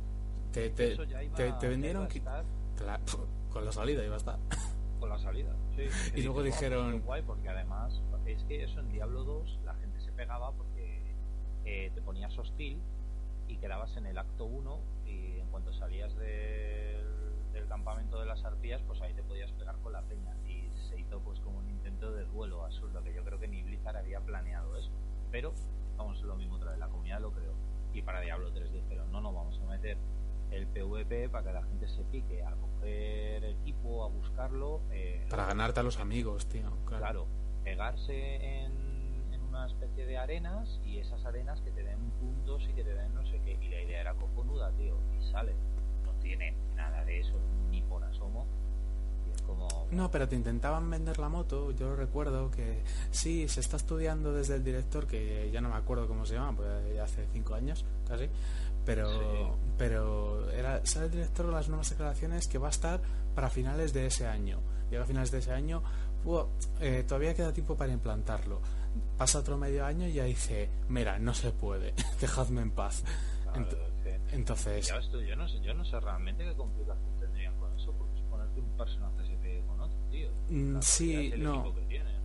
[0.52, 2.44] Te, te, Eso ya iba- te- te ya iba vendieron a que- estar
[2.78, 3.04] Claro,
[3.52, 4.40] con la salida iba a estar.
[5.00, 5.54] con la salida.
[5.76, 5.84] Sí,
[6.16, 9.24] Y luego dices, "Oh, dijeron- pues qué guay, porque además es que eso en Diablo
[9.24, 11.14] 2 la gente se pegaba porque
[11.66, 12.80] eh, te ponías hostil
[13.48, 17.05] y quedabas en el acto 1 y en cuanto salías del,
[17.56, 20.36] del campamento de las arpías, pues ahí te podías pegar con la peña.
[20.48, 23.64] Y se hizo pues como un intento de duelo absurdo, que yo creo que ni
[23.64, 24.92] Blizzard había planeado eso.
[25.32, 25.54] Pero
[25.98, 27.54] vamos a lo mismo otra vez, la comunidad lo creó.
[27.94, 29.98] Y para Diablo 3 dijeron, no, no, vamos a meter
[30.52, 34.82] el PvP para que la gente se pique a coger equipo, a buscarlo.
[34.92, 36.70] eh, Para ganarte a los amigos, tío.
[36.86, 36.98] Claro.
[37.00, 37.28] Claro,
[37.64, 42.74] pegarse en, en una especie de arenas y esas arenas que te den puntos y
[42.74, 43.58] que te den no sé qué.
[43.62, 44.98] Y la idea era cojonuda, tío.
[45.18, 45.56] Y sale.
[46.26, 47.34] No tiene nada de eso,
[47.70, 48.46] ni por asomo.
[49.28, 49.68] Y es como.
[49.92, 51.72] No, pero te intentaban vender la moto.
[51.72, 56.08] Yo recuerdo que sí, se está estudiando desde el director, que ya no me acuerdo
[56.08, 58.28] cómo se llama, pues ya hace cinco años casi.
[58.86, 59.52] Pero, Sí.
[59.78, 63.02] pero era, sale el director con las nuevas declaraciones que va a estar
[63.34, 64.60] para finales de ese año.
[64.92, 65.82] Llega a finales de ese año,
[66.80, 68.62] eh, todavía queda tiempo para implantarlo.
[69.18, 73.04] Pasa otro medio año y ya dice, mira, no se puede, dejadme en paz.
[73.44, 73.68] claro,
[74.36, 77.74] entonces, ya ves tú, yo no sé, yo no sé realmente qué complicación tendrían con
[77.78, 80.30] eso, porque suponer que un personaje se pegue con otro, tío.
[80.50, 81.74] Mm, sí, no.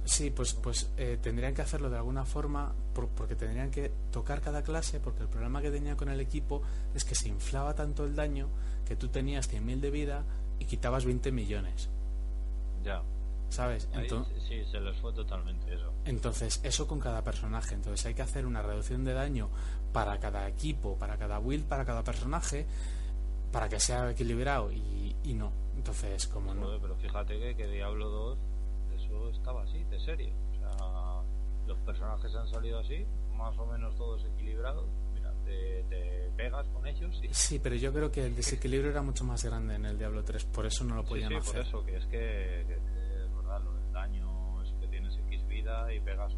[0.04, 4.40] Sí, pues, pues eh, tendrían que hacerlo de alguna forma por- porque tendrían que tocar
[4.40, 6.62] cada clase porque el problema que tenía con el equipo
[6.94, 8.48] es que se inflaba tanto el daño
[8.88, 10.24] que tú tenías 100.000 de vida
[10.58, 11.90] y quitabas 20 millones,
[12.82, 13.02] Ya.
[13.50, 13.88] ¿sabes?
[13.94, 14.08] Ahí
[14.48, 15.92] sí, se les fue totalmente eso.
[16.06, 17.74] entonces, eso con cada personaje.
[17.74, 19.48] Entonces hay que hacer una reducción de daño
[19.92, 22.66] para cada equipo, para cada build, para cada personaje,
[23.52, 25.52] para que sea equilibrado y, y no.
[25.76, 26.78] Entonces, como no...
[26.80, 28.38] Pero fíjate que, que Diablo 2
[28.96, 30.32] eso estaba así, de serie.
[30.52, 31.22] O sea,
[31.66, 33.04] los personajes han salido así,
[33.36, 34.86] más o menos todos equilibrados.
[35.14, 37.32] Mira, te, te pegas con ellos y...
[37.32, 40.44] Sí, pero yo creo que el desequilibrio era mucho más grande en el Diablo 3,
[40.46, 41.52] por eso no lo Sí, podían sí, hacer.
[41.52, 45.16] por eso, que es que, que- que es verdad, lo del daño es que tienes
[45.16, 46.32] X vida y pegas.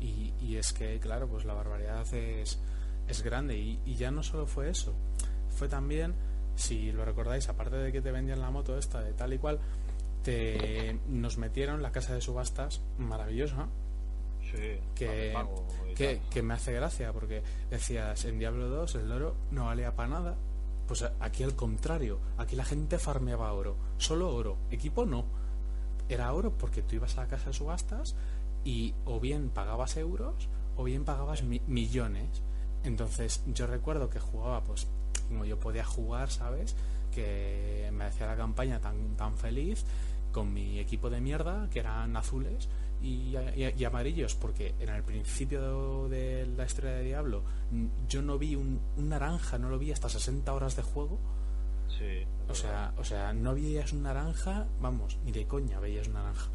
[0.00, 2.58] Y- es que, claro, pues la barbaridad es,
[3.08, 3.56] es grande.
[3.56, 4.94] Y, y ya no solo fue eso,
[5.48, 6.14] fue también,
[6.56, 9.58] si lo recordáis, aparte de que te vendían la moto esta de tal y cual,
[10.22, 13.68] te, nos metieron la casa de subastas maravillosa,
[14.42, 15.32] Sí, que,
[15.94, 20.08] que, que me hace gracia, porque decías, en Diablo 2 el oro no valía para
[20.08, 20.36] nada.
[20.88, 25.24] Pues aquí al contrario, aquí la gente farmeaba oro, solo oro, equipo no.
[26.08, 28.16] Era oro porque tú ibas a la casa de subastas
[28.64, 32.42] y o bien pagabas euros o bien pagabas mi- millones.
[32.84, 34.86] Entonces yo recuerdo que jugaba, pues
[35.28, 36.74] como yo podía jugar, ¿sabes?
[37.12, 39.84] Que me hacía la campaña tan, tan feliz
[40.32, 42.68] con mi equipo de mierda, que eran azules
[43.02, 47.42] y, y- y amarillos, porque en el principio de la historia de Diablo
[48.08, 51.18] yo no vi un, un naranja, no lo vi hasta 60 horas de juego.
[51.88, 56.14] Sí, O sea, o sea, no veías un naranja, vamos, ni de coña veías un
[56.14, 56.50] naranja.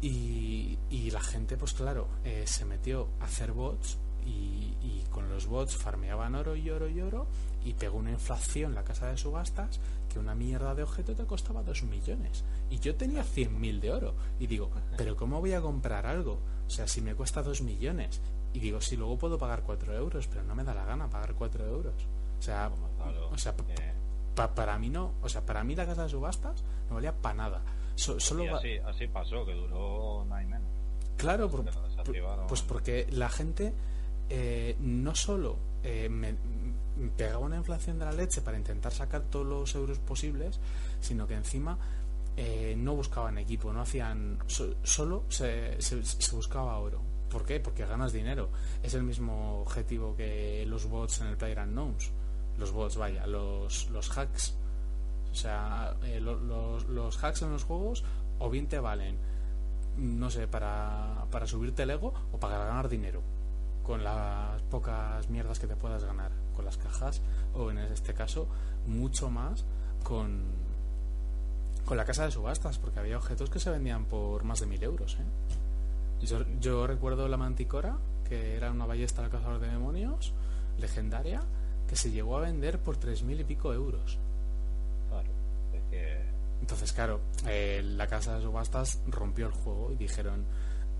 [0.00, 5.28] Y, y la gente, pues claro, eh, se metió a hacer bots y, y con
[5.28, 7.26] los bots farmeaban oro y oro y oro
[7.64, 9.80] y pegó una inflación la casa de subastas
[10.12, 12.44] que una mierda de objeto te costaba dos millones.
[12.70, 14.14] Y yo tenía 100.000 de oro.
[14.38, 16.38] Y digo, ¿pero cómo voy a comprar algo?
[16.66, 18.20] O sea, si me cuesta dos millones.
[18.54, 21.34] Y digo, si luego puedo pagar 4 euros, pero no me da la gana pagar
[21.34, 21.94] 4 euros.
[22.38, 23.92] O sea, claro, o sea, eh,
[24.34, 27.34] Pa- para mí no, o sea, para mí la casa de subastas no valía para
[27.34, 27.62] nada.
[27.96, 30.68] So- solo y va- así, así pasó, que duró nada y menos.
[31.18, 31.64] Claro, por-
[32.04, 32.14] por-
[32.46, 33.74] pues porque la gente
[34.30, 36.34] eh, no solo eh, me,
[36.96, 40.58] me pegaba una inflación de la leche para intentar sacar todos los euros posibles,
[41.00, 41.78] sino que encima
[42.36, 47.02] eh, no buscaban equipo, no hacían, so- solo se, se- se buscaba oro.
[47.28, 47.60] ¿Por qué?
[47.60, 48.48] Porque ganas dinero.
[48.82, 52.10] Es el mismo objetivo que los bots en el PlayerUnknown's.
[52.58, 54.54] Los bots, vaya, los, los hacks.
[55.30, 58.02] O sea, eh, lo- los, los hacks en los juegos
[58.38, 59.16] o bien te valen,
[59.98, 63.20] no sé, para, para subirte el ego o para ganar dinero
[63.82, 67.22] con las pocas mierdas que te puedas ganar con las cajas
[67.54, 68.46] o en este caso
[68.86, 69.64] mucho más
[70.04, 70.42] con
[71.86, 74.82] con la casa de subastas porque había objetos que se vendían por más de mil
[74.82, 76.26] euros ¿eh?
[76.26, 77.96] yo, yo recuerdo la manticora
[78.28, 80.34] que era una ballesta al cazador de demonios
[80.78, 81.40] legendaria
[81.88, 84.18] que se llegó a vender por tres mil y pico euros
[85.08, 85.30] Claro,
[85.72, 86.27] es que
[86.68, 90.44] entonces, claro, eh, la casa de subastas rompió el juego y dijeron,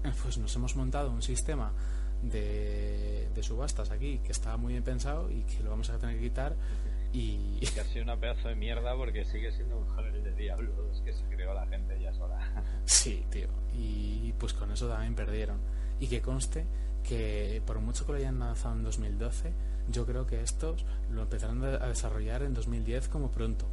[0.03, 1.75] "Eh, pues nos hemos montado un sistema
[2.23, 6.17] de, de subastas aquí que estaba muy bien pensado y que lo vamos a tener
[6.17, 6.57] que quitar
[7.13, 11.03] y que ha sido una pedazo de mierda porque sigue siendo un joder de diablos
[11.05, 12.41] que se creó la gente ya sola.
[12.87, 15.59] sí, tío, y pues con eso también perdieron.
[16.01, 16.65] Y que conste
[17.05, 19.53] que por mucho que lo hayan lanzado en 2012,
[19.91, 23.69] yo creo que estos lo empezarán a desarrollar en 2010 como pronto.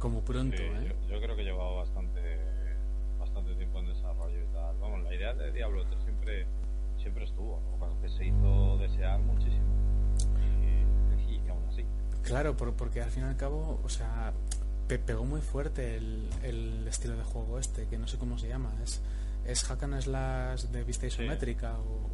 [0.00, 0.94] Como pronto, Sí, ¿eh?
[1.08, 2.20] yo, yo creo que llevaba bastante
[3.18, 4.76] bastante tiempo en desarrollo y tal.
[4.80, 6.46] Vamos, la idea de Diablo 3 siempre
[7.00, 9.64] siempre estuvo, lo que pasa es que se hizo desear muchísimo.
[10.40, 11.84] Y, y aún así.
[12.22, 14.32] Claro, por- porque al fin y al cabo, o sea,
[14.88, 18.48] pe- pegó muy fuerte el, el estilo de juego este, que no sé cómo se
[18.48, 18.72] llama.
[18.82, 19.00] Es,
[19.46, 22.08] es hack and slash de vista isométrica o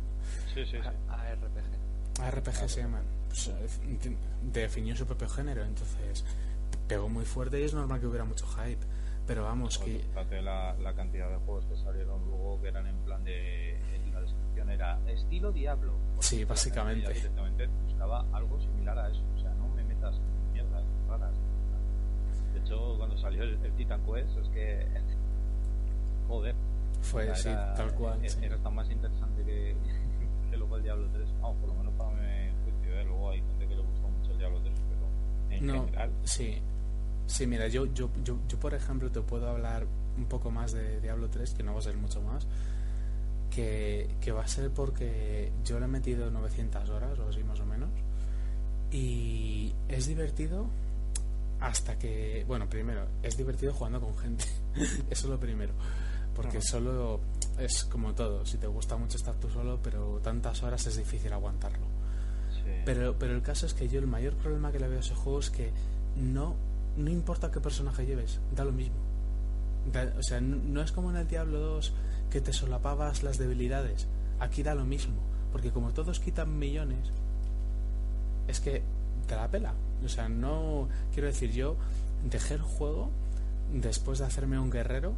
[0.55, 0.77] Sí, sí, sí.
[1.09, 2.21] A- ARPG.
[2.23, 3.03] ARPG se llaman.
[3.29, 3.53] Pues, eh,
[4.03, 4.17] de-
[4.61, 6.25] definió su propio género, entonces
[6.89, 8.85] pegó muy fuerte y es normal que hubiera mucho hype.
[9.27, 12.97] Pero vamos, que Fíjate la, la cantidad de juegos que salieron luego que eran en
[12.99, 13.75] plan de.
[13.75, 15.95] en la descripción era estilo Diablo.
[16.21, 17.13] Sí, básicamente.
[17.13, 19.21] directamente buscaba algo similar a eso.
[19.37, 21.35] O sea, no me metas en mierdas raras.
[22.55, 24.87] De hecho, cuando salió el, el Titan Quest, es que.
[26.29, 26.55] Joder.
[27.03, 28.21] fue sea, sí, era, tal cual.
[28.21, 28.39] era- sí.
[28.45, 29.77] era hasta más interesante que,
[30.51, 31.29] que luego el Diablo 3.
[31.41, 32.17] Vamos, por lo menos para mi
[32.65, 33.01] juicio.
[33.01, 33.05] ¿eh?
[33.05, 36.11] Luego hay gente que le gustó mucho el Diablo 3, pero en No, general.
[36.23, 36.63] sí.
[37.27, 41.01] Sí, mira, yo, yo, yo, yo, por ejemplo, te puedo hablar un poco más de
[41.01, 42.47] Diablo 3, que no va a ser mucho más,
[43.51, 47.61] que, que va a ser porque yo le he metido 900 horas o así más
[47.61, 47.91] o menos,
[48.91, 50.67] y es divertido
[51.61, 54.45] hasta que, bueno, primero, es divertido jugando con gente,
[54.77, 55.73] eso es lo primero,
[56.35, 56.67] porque Ajá.
[56.67, 57.21] solo
[57.59, 61.33] es como todo, si te gusta mucho estar tú solo, pero tantas horas es difícil
[61.33, 61.87] aguantarlo.
[62.53, 62.71] Sí.
[62.85, 65.15] Pero, pero el caso es que yo el mayor problema que le veo a ese
[65.15, 65.71] juego es que
[66.17, 66.55] no,
[66.97, 68.97] no importa qué personaje lleves, da lo mismo.
[70.19, 71.93] O sea, no, es como en el Diablo 2
[72.31, 74.07] que te solapabas las debilidades.
[74.41, 75.15] Aquí da lo mismo.
[75.53, 77.11] Porque como todos quitan millones,
[78.49, 78.83] es que
[79.27, 79.75] te la pela.
[80.05, 80.89] O sea, no.
[81.13, 81.77] Quiero decir, yo
[82.29, 83.11] dejé el juego
[83.73, 85.15] después de hacerme un guerrero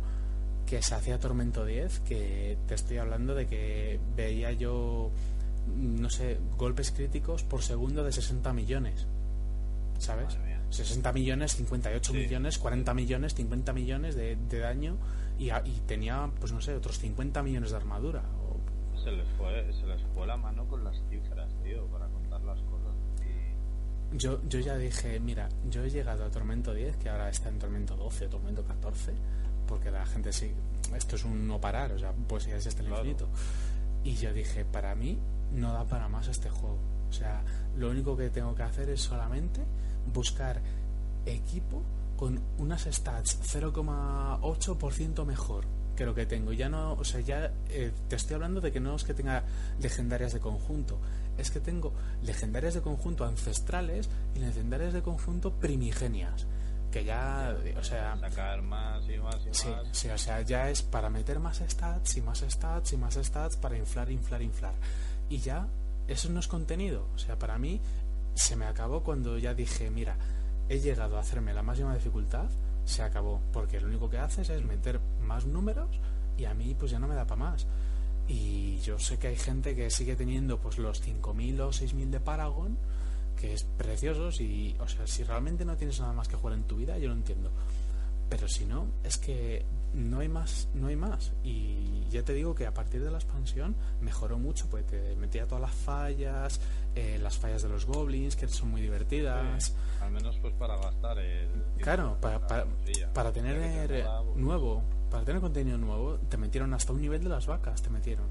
[0.66, 5.11] que se hacía Tormento 10, que te estoy hablando de que veía yo,
[5.76, 9.07] no sé, golpes críticos por segundo de 60 millones.
[9.99, 10.37] ¿Sabes?
[10.71, 12.19] 60 millones, 58 Sí.
[12.19, 14.97] millones, 40 millones, 50 millones de, de daño
[15.39, 18.23] y, a- y tenía, pues no sé, otros 50 millones de armadura.
[18.43, 22.41] O- Se les fue, se les fue la mano con las cifras, tío, para contar
[22.43, 22.93] las cosas.
[24.12, 27.49] Y Yo, yo ya dije, mira, yo he llegado a Tormento 10, que ahora está
[27.49, 29.12] en Tormento 12 o Tormento 14,
[29.66, 30.51] porque la gente sí,
[30.97, 33.03] esto es un no parar, o sea, pues ya es hasta el Claro.
[33.05, 33.29] infinito.
[34.05, 35.19] Y yo dije, para mí
[35.53, 36.79] no da para más este juego.
[37.09, 37.43] O sea,
[37.77, 39.62] lo único que tengo que hacer es solamente
[40.12, 40.61] buscar
[41.26, 41.82] equipo
[42.16, 45.64] con unas stats 0,8% mejor
[45.96, 46.52] que lo que tengo.
[46.52, 49.42] Ya no, o sea, ya eh, te estoy hablando de que no es que tenga
[49.80, 50.98] legendarias de conjunto,
[51.36, 51.92] es que tengo
[52.22, 56.46] legendarias de conjunto ancestrales y legendarias de conjunto primigenias.
[56.92, 59.86] Que ya, o sea, sacar más y más y Sí, más.
[59.92, 63.56] sí, o sea, ya es para meter más stats y más stats y más stats
[63.59, 64.72] para inflar, inflar, inflar.
[65.28, 65.66] Y ya,
[66.06, 67.06] eso no es contenido.
[67.14, 67.78] O sea, para mí
[68.39, 70.16] se me acabó cuando ya dije, mira,
[70.68, 72.49] he llegado a hacerme la máxima dificultad,
[72.84, 73.41] se acabó.
[73.53, 76.01] Porque lo único que haces es meter más números
[76.36, 77.66] y a mí pues ya no me da para más.
[78.28, 82.20] Y yo sé que hay gente que sigue teniendo pues los 5.000 o 6.000 de
[82.20, 82.78] Paragon,
[83.36, 86.64] que es preciosos y, o sea, si realmente no tienes nada más que jugar en
[86.64, 87.51] tu vida, yo lo entiendo.
[88.29, 89.64] Pero si no, es que
[89.95, 91.33] no hay más, no hay más.
[91.43, 95.47] Y ya te digo que a partir de la expansión mejoró mucho, pues te metía
[95.47, 96.61] todas las fallas,
[96.95, 99.64] eh, las fallas de los goblins, que son muy divertidas.
[99.64, 99.72] Sí,
[100.03, 101.49] al menos pues para gastar el
[101.79, 107.22] Claro, para, para, tener pues, nuevo, para tener contenido nuevo, te metieron hasta un nivel
[107.22, 108.26] de las vacas, te metieron.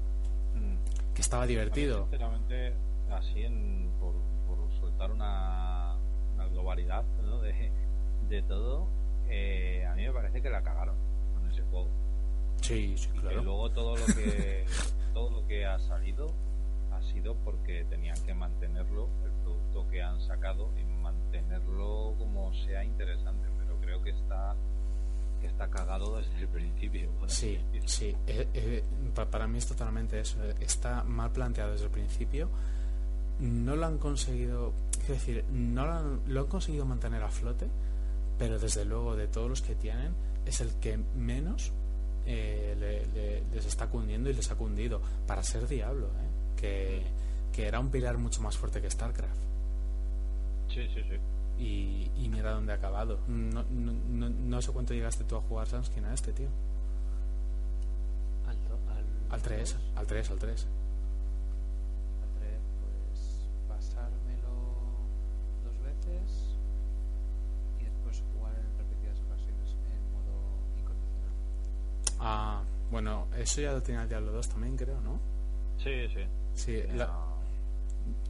[0.54, 1.12] mm.
[1.14, 2.02] Que estaba A mí, divertido.
[2.02, 2.72] sinceramente,
[3.10, 4.14] así en, por,
[4.46, 5.96] por soltar una,
[6.34, 7.40] una globalidad ¿no?
[7.40, 7.72] de,
[8.28, 8.86] de todo,
[9.28, 10.96] eh, a mí me parece que la cagaron
[11.34, 11.88] con ese juego.
[12.60, 13.42] Sí, sí, Y que claro.
[13.44, 14.64] luego todo lo que
[15.14, 16.26] todo lo que ha salido
[16.92, 22.84] ha sido porque tenían que mantenerlo, el producto que han sacado, y mantenerlo como sea
[22.84, 23.46] interesante.
[23.58, 24.54] Pero creo que está
[25.40, 27.08] que está cagado desde el principio.
[27.28, 28.16] Sí, sí.
[28.26, 28.82] eh, eh,
[29.14, 30.42] pa- para mí es totalmente eso.
[30.60, 32.48] Está mal planteado desde el principio.
[33.38, 37.68] No lo han conseguido, quiero decir, no lo han, lo han conseguido mantener a flote,
[38.38, 40.12] pero desde luego de todos los que tienen
[40.46, 41.72] es el que menos
[42.26, 46.56] eh, le- le- les está cundiendo y les ha cundido para ser Diablo, ¿eh?
[46.60, 47.02] que,
[47.52, 49.40] que era un pilar mucho más fuerte que StarCraft.
[50.68, 51.16] sí, sí, sí.
[51.62, 53.18] Y, y mira dónde ha acabado.
[53.26, 56.46] No, no, no, no sé cuánto llegaste tú a jugar Sanskin a este, tío.
[58.46, 58.56] Al,
[58.96, 60.66] al, Al 3, dos, al 3, al 3.
[72.20, 75.18] Ah, bueno, eso ya lo tenía el Diablo 2 también, creo, ¿no?
[75.78, 76.22] Sí, Sí,
[76.54, 76.82] sí.
[76.96, 77.24] La-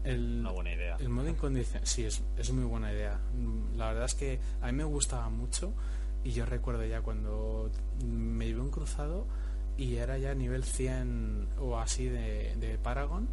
[0.04, 0.96] el, una buena idea.
[0.98, 3.18] el modo incondicional, sí, es, es muy buena idea.
[3.76, 5.72] La verdad es que a mí me gustaba mucho
[6.24, 7.70] y yo recuerdo ya cuando
[8.04, 9.26] me llevé un cruzado
[9.76, 13.28] y era ya nivel 100 o así de, de Paragon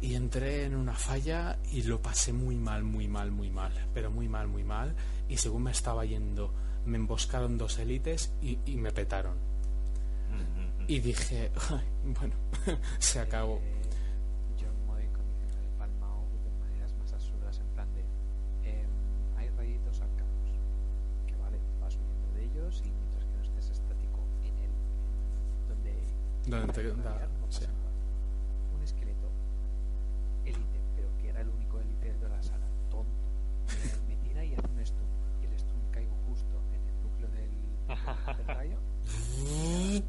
[0.00, 4.10] y entré en una falla y lo pasé muy mal, muy mal, muy mal, pero
[4.10, 4.94] muy mal, muy mal
[5.28, 6.52] y según me estaba yendo
[6.86, 9.36] me emboscaron dos élites y, y me petaron.
[10.88, 11.86] Y dije, "Ay,
[12.18, 12.34] bueno,
[12.98, 13.60] se acabó.
[14.58, 18.02] Yo en modo incondicional he palmado de maneras más absurdas en plan de
[19.38, 20.50] hay rayitos arcanos
[21.26, 25.68] que vale vas huyendo de ellos y mientras que no estés estático en el en
[25.68, 27.64] donde te- da- no sí.
[28.76, 29.28] un esqueleto
[30.44, 33.10] élite pero que era el único élite de la sala tonto
[34.08, 35.06] me, tira y hace un stun
[35.42, 38.78] y el stun caigo justo en el núcleo del, del rayo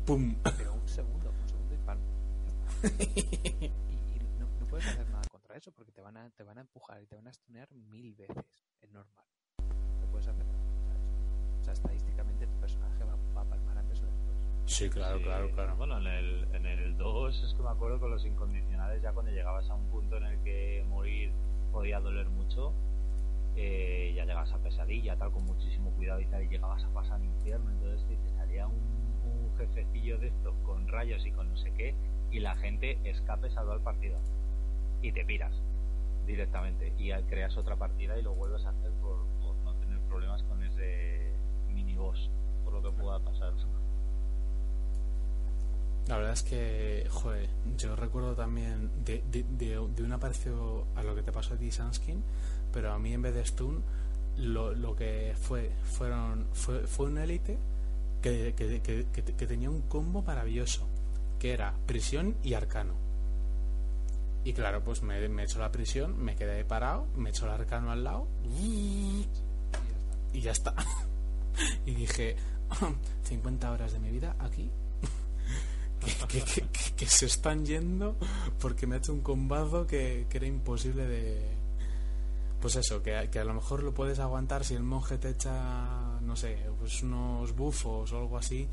[0.05, 0.35] ¡Pum!
[0.43, 2.03] pero un segundo, un segundo y palmo.
[2.83, 6.57] y y no, no puedes hacer nada contra eso porque te van a, te van
[6.57, 8.45] a empujar y te van a stunear mil veces.
[8.81, 9.25] Es normal.
[10.01, 11.61] No puedes hacer nada contra eso.
[11.61, 14.35] O sea, estadísticamente tu personaje va, va a palmar antes o después.
[14.65, 15.75] Sí, claro, Sí, claro, claro.
[15.77, 19.31] Bueno, en el, en el 2 es que me acuerdo con los incondicionales, ya cuando
[19.31, 21.31] llegabas a un punto en el que morir
[21.71, 22.73] podía doler mucho,
[23.55, 27.23] eh, ya llegabas a pesadilla, tal, con muchísimo cuidado y tal, y llegabas a pasar
[27.23, 29.02] infierno, entonces te, te salía un,
[29.33, 31.95] un jefecillo de estos con rayos y con no sé qué,
[32.31, 34.17] y la gente escape salva el partido.
[35.01, 35.53] Y te piras
[36.25, 39.17] directamente, y creas otra partida y lo vuelves a hacer por,
[39.63, 41.33] no tener problemas con ese
[41.73, 42.29] mini boss,
[42.63, 43.53] por lo que pueda pasar.
[46.07, 51.15] La verdad es que, joder, yo recuerdo también de, de, de, una parecido a lo
[51.15, 52.21] que te pasó a ti, Sanskin,
[52.73, 53.83] pero a mí en vez de stun,
[54.37, 57.57] lo, lo que fue fueron fue, fue un élite
[58.23, 60.87] que, tenía un combo maravilloso,
[61.39, 62.93] que era prisión y arcano.
[64.45, 67.91] Y claro, pues me, me echó la prisión, me quedé parado, me echó el arcano
[67.91, 68.27] al lado
[68.59, 69.29] Y ya
[69.71, 69.79] está.
[70.33, 70.73] y ya está.
[71.85, 72.35] y dije,
[73.23, 74.71] 50 horas de mi vida aquí
[76.27, 76.67] que, que-
[76.97, 78.17] que- se están yendo
[78.59, 81.41] porque me ha hecho un combazo que, era imposible de...
[82.59, 86.35] Pues eso, que a lo mejor lo puedes aguantar si el monje te echa, no
[86.35, 88.67] sé, pues unos bufos o algo así,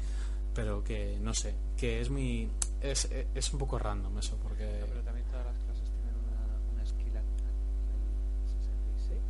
[0.55, 2.51] pero que, no sé, que es muy...
[2.80, 4.78] Es, es un poco random eso, porque...
[4.80, 8.14] No, pero también todas las clases tienen una, una skill a, a nivel
[8.48, 9.20] 66.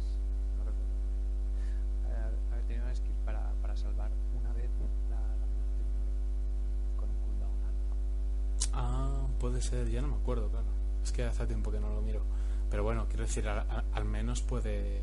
[0.59, 2.51] No recuerdo.
[2.51, 4.71] Ver, tiene una skill para, para salvar una vez
[5.11, 5.47] la, la
[6.97, 7.97] con un cooldown alto.
[8.73, 10.67] Ah, puede ser, ya no me acuerdo, claro.
[11.03, 12.23] Es que hace tiempo que no lo miro.
[12.71, 15.03] Pero bueno, quiero decir, al, al- al menos puedes...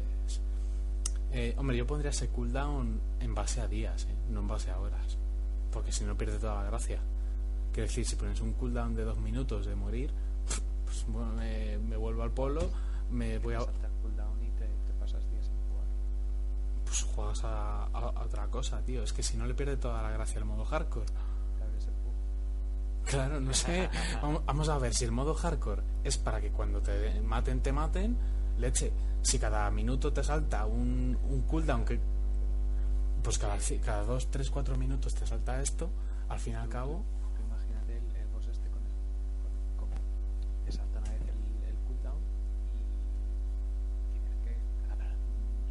[1.31, 4.15] Eh, hombre, yo pondría ese cooldown en base a días, ¿eh?
[4.29, 5.17] no en base a horas.
[5.71, 6.99] Porque si no pierde toda la gracia.
[7.73, 10.11] Quiero decir, si pones un cooldown de dos minutos de morir,
[10.85, 12.61] pues bueno, me, me vuelvo al polo,
[13.11, 13.59] me voy a...
[13.59, 15.85] saltar cooldown y te, te pasas días sin jugar.
[16.85, 19.03] Pues juegas a, a- a otra cosa, tío.
[19.03, 21.05] Es que si no le pierde toda la gracia el modo hardcore.
[23.05, 23.89] Claro, no sé.
[24.21, 27.71] Vamos, vamos a ver si el modo hardcore es para que cuando te maten, te
[27.71, 28.17] maten.
[28.57, 28.91] Leche,
[29.27, 31.99] si cada minuto te salta un, un cooldown que.
[33.21, 35.89] Pues cada, cada dos, tres, cuatro minutos te salta esto,
[36.29, 37.03] al fin y al cabo.
[37.45, 38.91] Imagínate el, el boss este con el.
[39.75, 39.89] Con,
[40.63, 42.21] te salta una vez el, el cooldown
[44.15, 44.55] y tienes que
[44.87, 45.11] ganar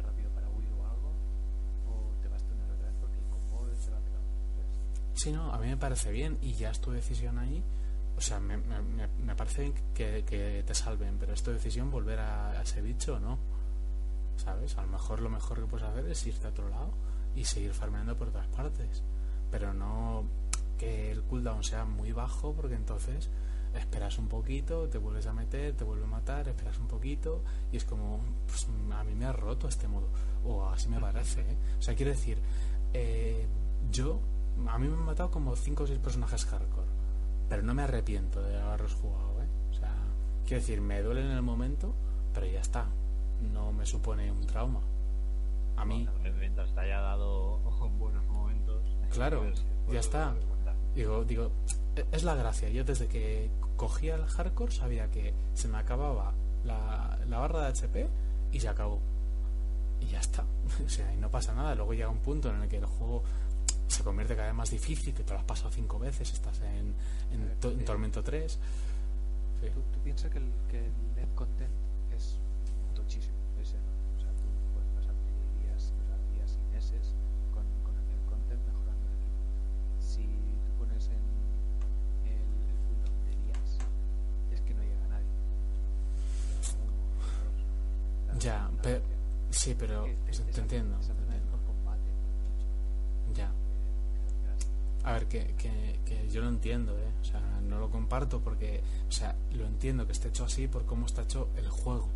[0.05, 1.11] rápido para huir o algo.
[1.89, 4.21] O te vas a tunear otra vez porque el combo se va a pegar.
[5.15, 7.63] Sí, no, a mí me parece bien y ya es tu decisión ahí.
[8.17, 12.51] O sea, me, me- me- parece que, que te salven, pero es decisión volver a,
[12.51, 13.37] a ese bicho o no.
[14.37, 14.77] ¿Sabes?
[14.77, 16.89] A lo mejor lo mejor que puedes hacer es irte a otro lado
[17.35, 19.03] y seguir farmeando por otras partes.
[19.51, 20.23] Pero no
[20.77, 23.29] que el cooldown sea muy bajo porque entonces
[23.75, 27.77] esperas un poquito, te vuelves a meter, te vuelve a matar, esperas un poquito y
[27.77, 30.07] es como, pues a mí me ha roto este modo.
[30.45, 31.57] O así me parece, ¿eh?
[31.77, 32.37] O sea, quiero decir,
[32.93, 33.45] eh,
[33.91, 34.19] yo,
[34.67, 36.87] a mí me han matado como 5 o 6 personajes hardcore,
[37.49, 39.47] pero no me arrepiento de haberlos jugado, ¿eh?
[39.71, 39.93] O sea,
[40.45, 41.93] quiero decir, me duele en el momento,
[42.33, 42.85] pero ya está.
[43.53, 44.81] No me supone un trauma.
[45.75, 47.57] A mí, Bueno, mientras te haya dado
[47.99, 48.81] buenos momentos.
[49.11, 49.53] Claro, ver
[49.91, 50.33] ya está.
[50.95, 51.51] digo, digo,
[52.11, 52.69] es la gracia.
[52.69, 56.33] Yo desde que cogía el hardcore sabía que se me acababa
[56.65, 58.07] la, la barra de HP
[58.51, 58.99] y se acabó.
[60.01, 60.43] Y ya está.
[60.85, 61.75] O sea, y no pasa nada.
[61.75, 63.23] Luego llega un punto en el que el juego
[63.87, 66.93] se convierte cada vez más difícil, que te lo has pasado cinco veces, estás en,
[67.31, 68.51] en, Tormento 3.
[68.51, 68.59] Sí.
[69.73, 71.71] ¿Tú, piensas que el, que el net content
[72.15, 72.37] es
[72.93, 73.35] tochísimo?
[73.61, 73.97] Es enorme.
[74.17, 74.43] O sea, tú
[74.73, 75.31] puedes pasarte
[75.63, 77.15] días, o días y meses
[77.53, 79.17] con, el net content mejorando el.
[80.03, 81.23] Si tú pones en
[82.27, 82.37] el,
[82.69, 83.69] el cooldown de días,
[84.51, 85.31] es que no llega a nadie.
[88.39, 88.69] Ya,
[89.49, 90.05] sí, pero.
[90.53, 90.97] Te, entiendo.
[95.07, 97.11] A ver, que, que, que yo lo entiendo, ¿eh?
[97.21, 98.81] O sea, no lo comparto porque...
[99.07, 102.09] O sea, lo entiendo que esté hecho así por cómo está hecho el juego.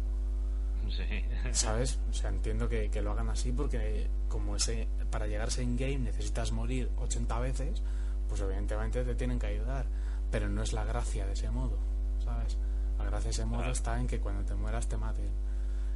[0.90, 1.04] Sí.
[1.54, 2.00] ¿Sabes?
[2.10, 5.64] O sea, entiendo que, que lo hagan así porque como ese para llegar a ese
[5.64, 7.82] in-game necesitas morir 80 veces,
[8.28, 9.86] pues evidentemente te tienen que ayudar.
[10.30, 11.78] Pero no es la gracia de ese modo,
[12.24, 12.58] ¿sabes?
[12.98, 13.72] La gracia de ese modo Claro.
[13.74, 15.30] está en que cuando te mueras te maten.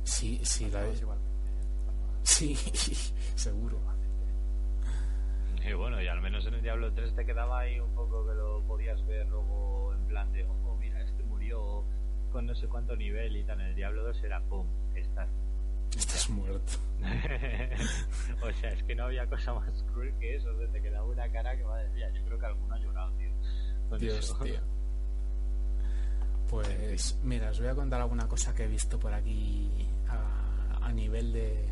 [0.04, 2.20] Sí, sí, la igualmente, ¿eh?
[2.24, 2.56] Sí,
[3.36, 3.95] seguro.
[5.68, 8.34] Y bueno, y al menos en el Diablo 3 te quedaba ahí un poco que
[8.34, 11.84] lo podías ver luego en plan de, oh, mira, este murió
[12.32, 13.62] con no sé cuánto nivel y tal.
[13.62, 15.30] En el Diablo 2 era, pum, estás.
[15.96, 16.74] Estás muerto.
[18.44, 20.50] o sea, es que no había cosa más cruel que eso.
[20.72, 23.32] te quedaba una cara que madre mía, yo creo que alguno ha llorado, tío.
[23.90, 24.38] con Dios, eso.
[24.44, 24.60] tío.
[26.50, 30.92] Pues mira, os voy a contar alguna cosa que he visto por aquí a, a
[30.92, 31.66] nivel de,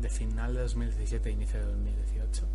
[0.00, 2.48] de final de 2017 e inicio de 2018.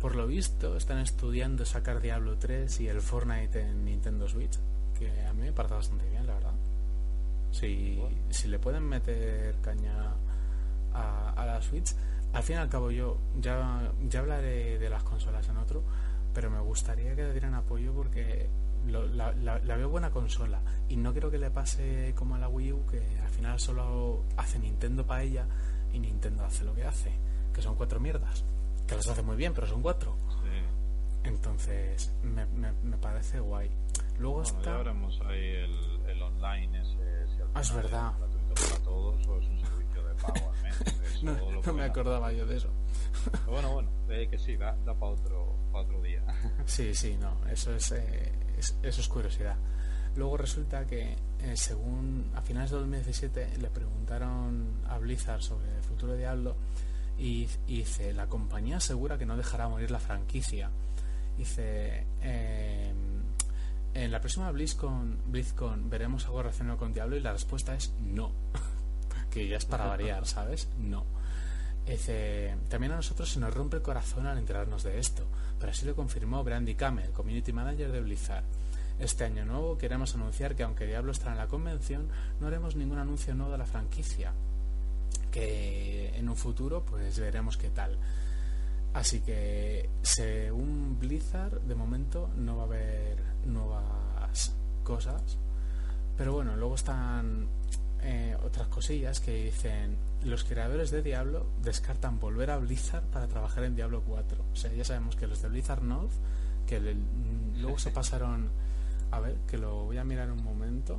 [0.00, 4.56] Por lo visto, están estudiando sacar Diablo 3 y el Fortnite en Nintendo Switch,
[4.98, 6.52] que a mí me parece bastante bien, la verdad.
[7.50, 8.00] Si,
[8.30, 10.12] si le pueden meter caña
[10.92, 11.94] a, a la Switch,
[12.32, 15.82] al fin y al cabo yo ya, ya hablaré de las consolas en otro,
[16.32, 18.48] pero me gustaría que le dieran apoyo porque
[18.86, 22.38] lo- la, la- la veo buena consola y no quiero que le pase como a
[22.38, 25.46] la Wii U que al final solo hace Nintendo para ella
[25.92, 27.10] y Nintendo hace lo que hace,
[27.52, 28.44] que son cuatro mierdas,
[28.88, 30.16] que las hace muy bien, pero son cuatro.
[30.42, 31.28] Sí.
[31.28, 33.70] Entonces, me, me- me parece guay.
[34.18, 34.76] Luego Bueno, ya está...
[34.78, 37.26] veremos ahí el, el online ese.
[37.36, 38.12] Si al Ah, es verdad.
[38.18, 40.80] gratuito para todos o es un servicio de pago al mes.
[41.14, 42.68] Eso No, lo no me acordaba yo de eso.
[43.30, 46.22] Pero bueno, bueno, eh, que sí, da, da para otro, pa' otro día.
[46.66, 49.56] Sí, sí, no, eso es, eh, es- eso es curiosidad.
[50.16, 55.82] Luego resulta que, eh, según a finales de 2017, le preguntaron a Blizzard sobre el
[55.82, 56.56] futuro de Diablo
[57.18, 60.70] y, dice, la compañía asegura que no dejará morir la franquicia.
[61.36, 62.92] Dice, eh,
[63.94, 68.32] en la próxima BlizzCon, BlizzCon veremos algo relacionado con Diablo y la respuesta es no.
[69.30, 70.68] que ya es para variar, ¿sabes?
[70.78, 71.04] No.
[71.86, 75.26] Dice, también a nosotros se nos rompe el corazón al enterarnos de esto,
[75.58, 78.44] pero así lo confirmó Brandy Camel, Community Manager de Blizzard.
[78.98, 82.08] Este año nuevo queremos anunciar que aunque Diablo estará en la convención,
[82.40, 84.32] no haremos ningún anuncio nuevo de la franquicia.
[85.30, 87.96] Que en un futuro pues veremos qué tal.
[88.94, 95.22] Así que según Blizzard, de momento no va a haber nuevas cosas.
[96.16, 97.46] Pero bueno, luego están
[98.02, 103.64] eh, otras cosillas que dicen los creadores de Diablo descartan volver a Blizzard para trabajar
[103.64, 104.44] en Diablo 4.
[104.52, 106.10] O sea, ya sabemos que los de Blizzard North,
[106.66, 106.96] que le-
[107.60, 108.48] luego se pasaron...
[109.10, 110.98] A ver, que lo voy a mirar un momento.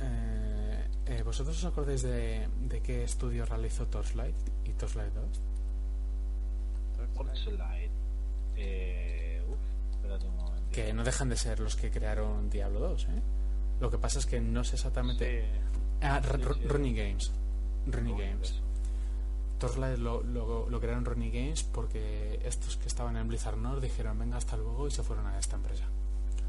[0.00, 0.63] Eh,
[1.06, 5.40] eh, ¿Vosotros os acordáis de, de qué estudio realizó Torchlight y Torchlight 2?
[7.14, 7.90] Torchlight.
[8.56, 9.56] Eh, uf,
[9.94, 10.62] espérate un momento.
[10.72, 13.22] Que no dejan de ser los que crearon Diablo 2, ¿eh?
[13.80, 15.44] Lo que pasa es que no sé exactamente...
[16.00, 16.94] Ah, Sí, R- sí.
[16.94, 17.32] Games.
[18.14, 18.60] Uy, Games.
[19.58, 24.18] Torchlight lo, lo, lo crearon Running Games porque estos que estaban en Blizzard North dijeron
[24.18, 25.84] venga hasta luego y se fueron a esta empresa.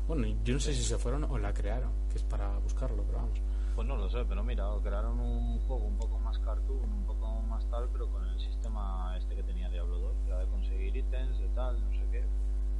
[0.07, 3.17] Bueno, yo no sé si se fueron o la crearon, que es para buscarlo, pero
[3.19, 3.39] vamos.
[3.75, 7.41] Pues no lo sé, pero mira, crearon un juego un poco más cartoon, un poco
[7.41, 11.37] más tal, pero con el sistema este que tenía Diablo 2, era de conseguir ítems,
[11.39, 12.23] de tal, no sé qué.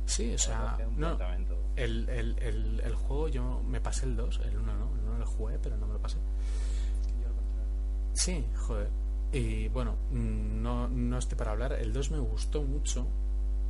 [0.06, 1.18] Sí, o sea, no,
[1.76, 5.18] el, el, el, el juego yo me pasé el 2, el 1 no, el 1
[5.18, 6.18] lo jugué, pero no me lo pasé.
[8.14, 8.90] Sí, joder.
[9.34, 11.74] Y bueno, no, no estoy para hablar.
[11.74, 13.06] El 2 me gustó mucho.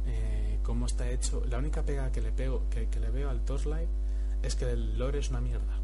[0.05, 1.43] eh, cómo está hecho.
[1.45, 3.89] La única pega que le pego, que, que le veo al Torchlight
[4.43, 5.79] es que el lore es una mierda.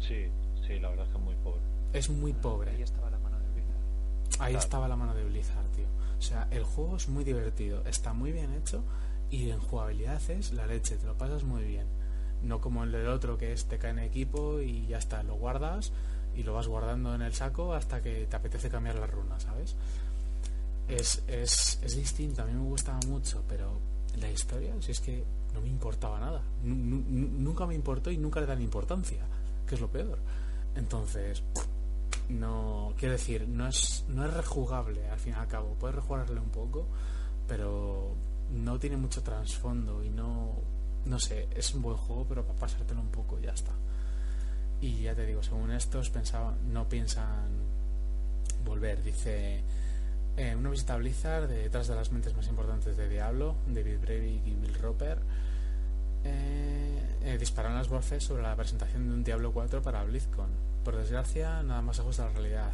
[0.00, 0.26] Sí,
[0.66, 1.60] sí, la verdad es que es muy pobre.
[1.92, 2.82] Es muy Ahí pobre.
[2.82, 4.40] estaba la mano de Blizzard.
[4.40, 4.58] Ahí Claro.
[4.58, 5.86] estaba la mano de Blizzard, tío.
[6.18, 8.82] O sea, el juego es muy divertido, está muy bien hecho
[9.30, 11.86] y en jugabilidad es la leche, te lo pasas muy bien.
[12.42, 15.34] No como el del otro que es te cae en equipo y ya está, lo
[15.36, 15.92] guardas
[16.34, 19.74] y lo vas guardando en el saco hasta que te apetece cambiar la runa, ¿sabes?
[20.88, 23.72] Es, es, es distinto, a mí me gustaba mucho, pero
[24.20, 25.24] la historia, si es que
[25.54, 26.42] no me importaba nada.
[26.62, 29.22] Nu- nu- nu- nunca me importó y nunca le dan importancia,
[29.66, 30.18] que es lo peor.
[30.74, 31.42] Entonces,
[32.28, 35.76] no quiero decir no es no es rejugable al fin y al cabo.
[35.78, 36.86] Puedes rejugarle un poco
[37.46, 38.14] pero
[38.50, 40.54] no tiene mucho trasfondo y no
[41.04, 43.72] no sé es un buen juego pero para pasártelo un poco ya está.
[44.80, 47.48] Y ya te digo según estos pensaban no piensan
[48.64, 49.02] volver.
[49.02, 49.62] Dice
[50.36, 54.00] eh, una visita a Blizzard de detrás de las mentes más importantes de Diablo David
[54.00, 55.18] Breivik y Bill Roper
[56.26, 60.50] eh, eh, dispararon las voces sobre la presentación de un Diablo 4 para BlizzCon.
[60.84, 62.72] Por desgracia, nada más lejos de la realidad.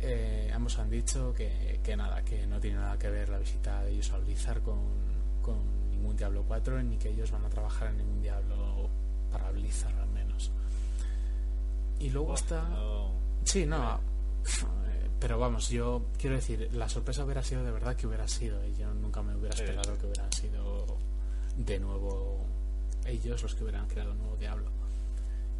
[0.00, 3.82] eh, ambos han dicho que, que nada, que no tiene nada que ver la visita
[3.82, 4.78] de ellos a Blizzard con,
[5.42, 5.56] con
[5.90, 8.88] ningún Diablo 4 ni que ellos van a trabajar en ningún Diablo
[9.32, 10.50] para Blizzard al menos.
[11.98, 12.62] Y luego Uf, está...
[12.68, 13.12] no-
[13.44, 14.00] Sí, no.
[15.20, 18.62] Pero vamos, yo quiero decir, la sorpresa hubiera sido de verdad que hubiera sido.
[18.66, 20.98] Y yo nunca me hubiera esperado que hubieran sido
[21.56, 22.44] de nuevo
[23.06, 24.66] ellos los que hubieran creado un nuevo Diablo.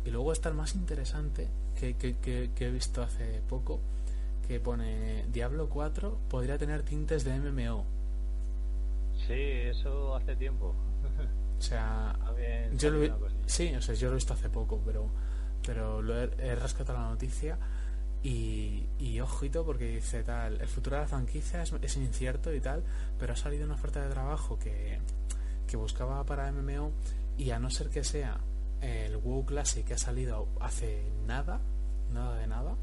[0.05, 1.49] Y luego está el más interesante
[1.79, 3.81] que, que- que- que he visto hace poco,
[4.47, 7.85] que pone Diablo 4 podría tener tintes de MMO.
[9.27, 10.75] Sí, eso hace tiempo.
[11.59, 13.13] O sea, Había yo lo he,
[13.47, 15.09] sí, o sea, yo lo he visto hace poco, pero
[15.65, 17.59] pero lo he, he rescatado la noticia
[18.23, 22.61] y, y ojito porque dice tal, el futuro de la franquicia es, es incierto y
[22.61, 22.83] tal,
[23.19, 24.99] pero ha salido una oferta de trabajo que,
[25.67, 26.93] que buscaba para MMO
[27.39, 28.39] y a no ser que sea
[28.81, 31.61] el WoW Classic que ha salido hace nada,
[32.13, 32.75] nada de nada,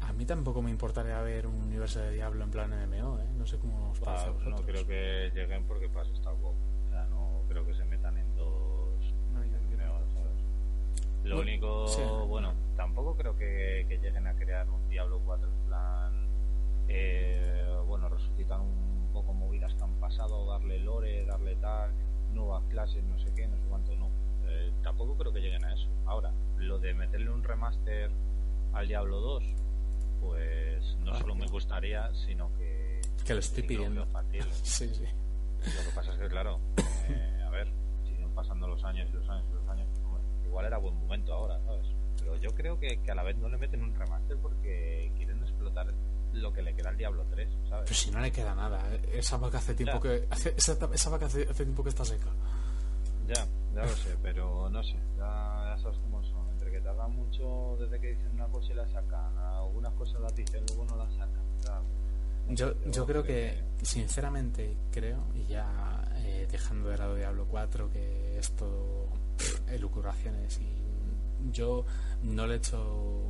[0.00, 3.26] a mí tampoco me importaría ver un universo de Diablo en plan MMO, ¿eh?
[3.36, 4.66] No sé cómo os parece a Ah, no vosotros.
[4.66, 6.10] creo que lleguen porque pasa.
[6.12, 6.54] O
[6.90, 9.14] sea, no creo que se metan en dos.
[9.32, 11.24] No, MMOs, ¿sabes?
[11.24, 12.00] Lo único, sí.
[12.28, 16.12] bueno, tampoco creo que, que lleguen a crear un Diablo 4 en plan.
[16.88, 18.97] eh, bueno, resucitar un
[19.74, 21.92] que han pasado, darle lore, darle tal,
[22.32, 24.08] nuevas clases, no sé qué, no sé cuánto, no.
[24.46, 25.88] Eh, tampoco creo que lleguen a eso.
[26.06, 28.10] Ahora, lo de meterle un remaster
[28.72, 29.44] al Diablo 2,
[30.20, 33.00] pues no Ah, solo me gustaría, sino que.
[33.24, 34.06] Que lo estoy pidiendo.
[34.62, 35.04] Sí, sí.
[35.04, 36.60] Lo que pasa es que, claro,
[37.08, 37.68] eh, a ver,
[38.04, 39.88] siguen pasando los años y los años y los años.
[40.44, 41.86] igual era buen momento ahora, ¿sabes?
[42.18, 45.42] Pero yo creo que, que a la vez no le meten un remaster porque quieren
[45.42, 45.92] explotar
[46.34, 47.84] lo que le queda al Diablo 3, ¿sabes?
[47.84, 49.00] Pero si no le queda nada, ¿eh?
[49.14, 50.00] esa vaca hace tiempo Ya.
[50.00, 52.28] que hace- esa, esa vaca hace, hace tiempo que está seca.
[53.26, 56.48] Ya, ya lo sé, pero no sé, ya, ya sabes cómo son.
[56.52, 60.34] Entre que tardan mucho desde que dicen una cosa y la sacan, algunas cosas las
[60.34, 61.38] dicen, luego no las sacan.
[62.50, 68.38] Yo, yo creo que, sinceramente, creo, y ya eh, dejando de lado Diablo 4, que
[68.38, 71.84] es todo pff, elucubraciones, y yo
[72.22, 73.27] no le mm,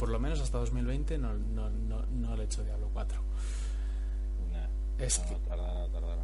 [0.00, 3.20] por lo menos hasta 2020, no, no, no, no le he hecho Diablo 4.
[4.52, 4.66] Nah,
[5.04, 6.22] Es no, que, tardará, tardará.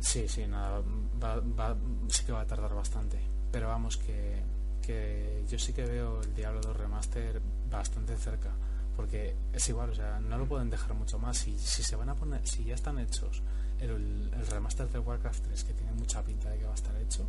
[0.00, 0.80] Sí, sí, nada,
[1.22, 1.76] va, va-
[2.08, 3.18] sí que va a tardar bastante.
[3.52, 4.42] Pero vamos, que,
[4.80, 7.40] que yo sí que veo el Diablo 2 Remaster
[7.70, 8.50] bastante cerca.
[8.96, 11.36] Porque es igual, o sea, no lo pueden dejar mucho más.
[11.36, 13.42] Si, si se van a poner, si ya están hechos
[13.80, 16.96] el, el remaster de Warcraft 3, que tiene mucha pinta de que va a estar
[16.96, 17.24] hecho,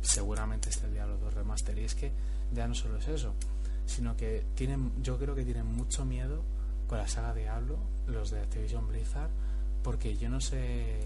[0.00, 1.76] seguramente esté el Diablo 2 Remaster.
[1.78, 2.12] Y es que
[2.52, 3.34] ya no solo es eso,
[3.86, 6.42] sino que tienen, yo creo que tienen mucho miedo
[6.88, 9.30] con la saga Diablo, los de Activision Blizzard,
[9.82, 10.98] porque yo no sé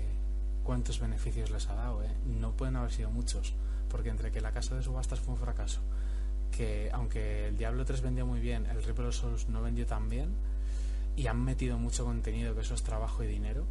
[0.65, 2.11] cuántos beneficios les ha dado, ¿eh?
[2.27, 3.55] No pueden haber sido muchos,
[3.89, 5.81] porque entre que la casa de subastas fue un fracaso,
[6.57, 10.31] que aunque el Diablo 3 vendió muy bien, el of Souls no vendió tan bien,
[11.17, 13.65] y han metido mucho contenido, que eso es trabajo y dinero.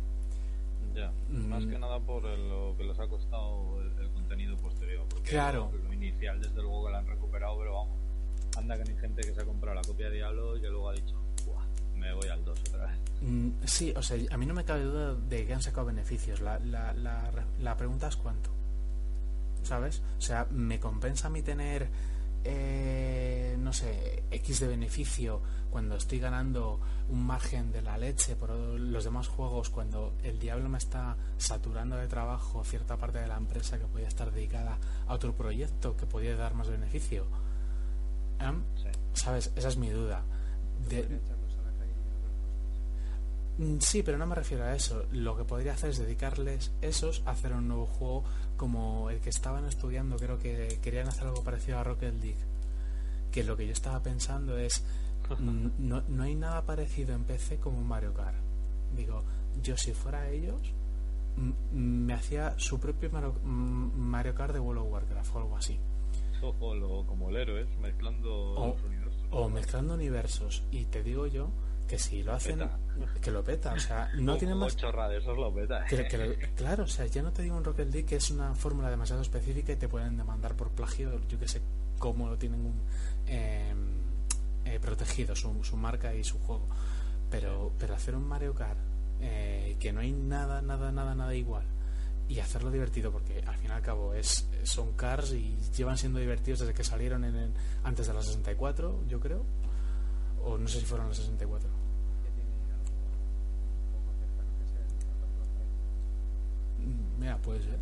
[0.94, 1.48] Ya, Mm.
[1.48, 5.06] más que nada por el- lo que les ha costado el, el contenido posterior.
[5.10, 5.72] Porque Claro.
[5.72, 7.98] Lo, lo inicial, desde luego, que lo han recuperado, pero vamos.
[8.58, 10.90] Anda que hay gente que se ha comprado la copia de Diablo y que luego
[10.90, 11.16] ha dicho,
[11.46, 11.64] "Buah,
[11.96, 12.98] me voy al 2 otra vez.
[13.22, 16.42] Mm, sí, o sea, a mí no me cabe duda de que han sacado beneficios.
[16.42, 18.50] La, la, la, la pregunta es cuánto.
[19.64, 20.02] ¿Sabes?
[20.18, 21.90] O sea, ¿me compensa a mí tener,
[22.44, 26.80] eh, no sé, X de beneficio cuando estoy ganando
[27.10, 31.98] un margen de la leche por los demás juegos, cuando el diablo me está saturando
[31.98, 34.78] de trabajo cierta parte de la empresa que podía estar dedicada
[35.08, 37.26] a otro proyecto que podía dar más beneficio?
[38.76, 38.88] Sí.
[39.14, 39.52] ¿Sabes?
[39.56, 40.24] Esa es mi duda.
[40.90, 41.08] De-.
[43.58, 45.06] Mm, Sí, pero no me refiero a eso.
[45.12, 48.24] Lo que podría hacer es dedicarles esos a hacer un nuevo juego
[48.56, 50.18] como el que estaban estudiando.
[50.18, 52.38] Creo que querían hacer algo parecido a Rocket League.
[53.32, 54.84] Que lo que yo estaba pensando es,
[55.40, 58.38] no, no hay nada parecido en PC como Mario Kart.
[58.96, 59.24] Digo,
[59.62, 60.74] yo si fuera ellos,
[61.74, 65.80] me hacía su propio Mario, Mario Kart de World of Warcraft o algo así.
[66.42, 69.22] Lo- como el héroe, mezclando O- los universos.
[69.32, 70.64] O mezclando universos.
[70.72, 71.50] Y te digo yo
[71.88, 72.78] que si lo hacen, Peta.
[73.22, 73.74] que lo peta.
[73.74, 74.76] O sea, no Un tiene juego más...
[74.76, 75.86] chorra de esos lo peta.
[75.86, 78.30] Que- que lo- claro, o sea, ya no te digo un Rocket League que es
[78.32, 81.62] una fórmula demasiado específica y te pueden demandar por plagio, yo que sé
[81.98, 82.74] cómo lo tienen
[83.28, 83.74] eh,
[84.66, 86.66] eh, protegido su, su marca y su juego.
[87.32, 88.78] Pero, pero hacer un Mario Kart
[89.22, 91.64] eh, que no hay nada, nada, nada, nada igual
[92.30, 96.20] y hacerlo divertido porque al fin y al cabo es son cars y llevan siendo
[96.20, 99.44] divertidos desde que salieron en el- antes de la 64, yo creo,
[100.44, 101.70] o no sé si fueron las 64.
[101.70, 102.92] Que tiene algo
[103.88, 104.88] un poco cercano que sea el
[105.40, 105.56] Rocket
[106.80, 106.94] League.
[106.96, 107.80] Mm, Mira, puede ser.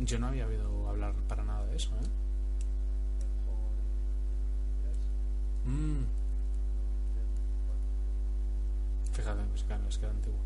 [0.00, 2.08] Yo no había oído hablar para nada de eso, ¿eh?
[5.68, 6.04] Mm,
[9.12, 9.22] pues
[9.66, 10.38] claro, es que era antiguo.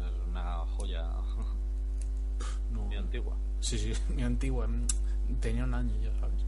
[0.00, 1.08] Es una joya
[2.72, 3.34] No, muy antigua.
[3.60, 4.66] Sí, sí, mi antigua.
[5.40, 6.44] Tenía un año yo, ¿sabes?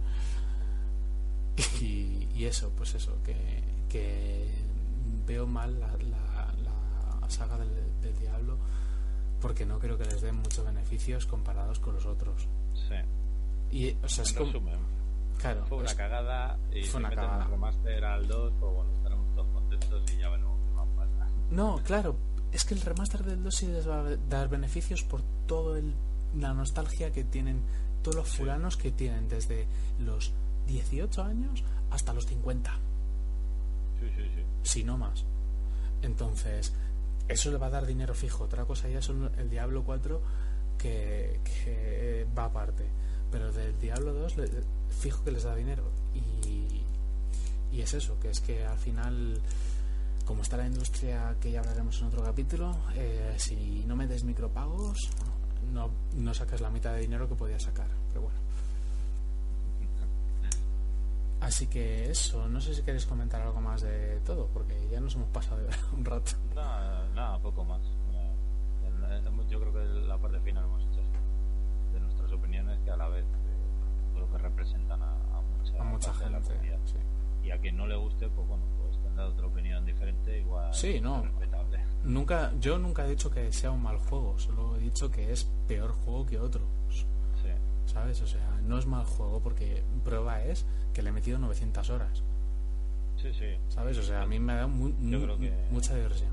[1.80, 4.50] Y, y eso, pues eso, que, que
[5.26, 6.52] veo mal la, la-
[7.22, 7.70] la saga del,
[8.02, 8.56] del Diablo
[9.40, 12.46] porque no creo que les den muchos beneficios comparados con los otros.
[12.74, 12.94] Sí.
[13.76, 14.46] Y, o sea, es En como...
[14.52, 14.78] resumen,
[15.38, 17.44] Claro, fue una es- cagada y fue si una cagada.
[17.44, 21.28] el remaster al 2, pues bueno, estaremos todos contentos y ya veremos qué más pasa.
[21.50, 22.16] No, claro,
[22.56, 25.94] es que el remaster del 2 sí les va a dar beneficios por todo el
[26.38, 27.60] la nostalgia que tienen
[28.02, 28.38] todos los Sí.
[28.38, 29.66] fulanos que tienen desde
[30.00, 30.32] los
[30.66, 32.72] 18 años hasta los 50,
[34.00, 34.42] Sí, sí, sí.
[34.62, 35.24] si no más.
[36.02, 36.72] Entonces,
[37.28, 38.44] eso le va a dar dinero fijo.
[38.44, 40.20] Otra cosa ya son el Diablo 4
[40.78, 42.84] que, que va aparte.
[43.30, 44.50] Pero del Diablo 2 le-
[44.90, 45.84] fijo que les da dinero.
[46.14, 46.82] Y,
[47.72, 49.40] y es eso, que es que al final,
[50.26, 55.08] como está la industria que ya hablaremos en otro capítulo, eh, si no metes micropagos,
[55.72, 57.86] no, no sacas la mitad de dinero que podías sacar.
[58.08, 58.38] Pero bueno.
[61.40, 65.14] Así que eso, no sé si queréis comentar algo más de todo, porque ya nos
[65.14, 66.32] hemos pasado de un rato.
[66.54, 67.80] Nada, nada, poco más.
[69.48, 71.00] Yo creo que la parte final hemos hecho
[71.92, 75.84] de nuestras opiniones que a la vez eh, creo que representan a, a mucha, A
[75.84, 76.52] mucha parte de la gente.
[76.54, 76.78] comunidad.
[76.86, 76.96] sí.
[77.46, 78.85] Y a quien no le guste, pues bueno, pues
[79.16, 81.22] tendrá otra opinión diferente, igual Sí, no.
[81.22, 81.80] respetable.
[82.04, 85.44] Nunca, yo nunca he dicho que sea un mal juego, solo he dicho que es
[85.66, 86.64] peor juego que otros.
[87.42, 87.48] Sí,
[87.86, 88.20] ¿Sabes?
[88.20, 92.22] O sea, no es mal juego porque prueba es que le he metido 900 horas.
[93.16, 93.56] sí, sí.
[93.68, 93.96] ¿Sabes?
[93.98, 96.30] O sea, a mí me ha dado mu- Yo mu- creo que- mucha diversión.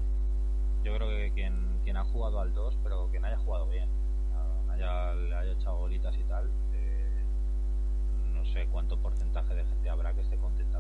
[0.84, 3.88] Yo creo que quien, quien ha jugado al 2, pero quien haya jugado bien,
[4.70, 7.24] haya, le haya echado bolitas y tal, eh,
[8.34, 10.73] no sé cuánto porcentaje de gente habrá que esté contenta con el 3.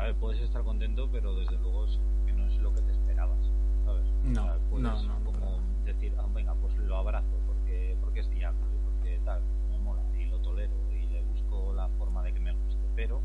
[0.00, 2.92] A ver, puedes estar contento, pero desde luego es que no es lo que te
[2.92, 3.38] esperabas,
[3.84, 4.06] ¿sabes?
[4.24, 8.20] No, O sea, puedes no, no, como decir, ah, venga, pues lo abrazo porque, porque
[8.20, 12.22] es diablo y porque tal, me mola y lo tolero y le busco la forma
[12.22, 13.20] de que me guste, pero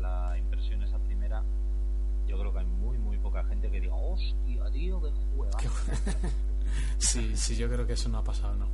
[0.00, 1.44] la impresión esa primera
[2.26, 5.56] yo creo que hay muy muy poca gente que diga hostia tío que juega
[6.98, 8.66] Sí, sí, yo creo que eso no ha pasado, ¿no?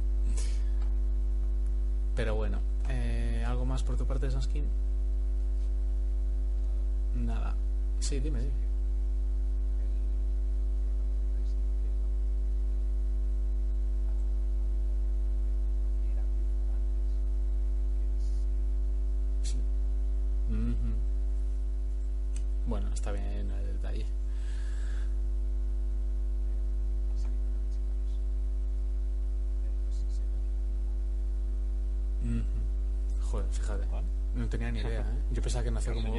[2.17, 2.59] Pero bueno,
[2.89, 4.65] eh, ¿algo más por tu parte, Sanskin?
[7.15, 7.55] Nada.
[8.01, 8.41] Sí, dime.
[19.43, 19.57] Sí.
[22.67, 24.07] Bueno, está bien el detalle.
[33.31, 33.85] Joder, fíjate.
[34.35, 35.23] No tenía ni idea, ¿eh?
[35.31, 36.15] Yo pensaba que nació como...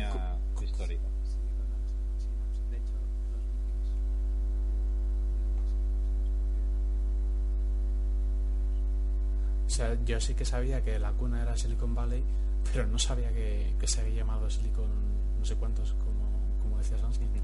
[9.65, 12.23] O sea, yo sí que sabía que la cuna era Silicon Valley,
[12.71, 15.15] pero no sabía que, que se había llamado Silicon
[15.45, 17.27] no sé cuántos, como, como decía Sanskin.
[17.27, 17.41] tío.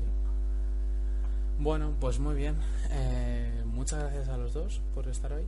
[1.60, 2.56] Bueno, pues muy bien.
[2.90, 5.46] Eh, muchas gracias a los dos por estar hoy.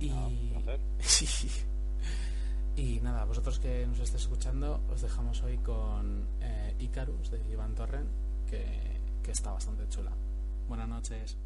[0.00, 0.08] Y,
[0.52, 0.80] placer.
[1.00, 1.50] sí.
[2.76, 7.74] Y nada, vosotros que nos estéis escuchando, os dejamos hoy con eh, Icarus de Iván
[7.74, 8.06] Torren,
[8.46, 10.12] que, que está bastante chula.
[10.68, 11.38] Buenas noches.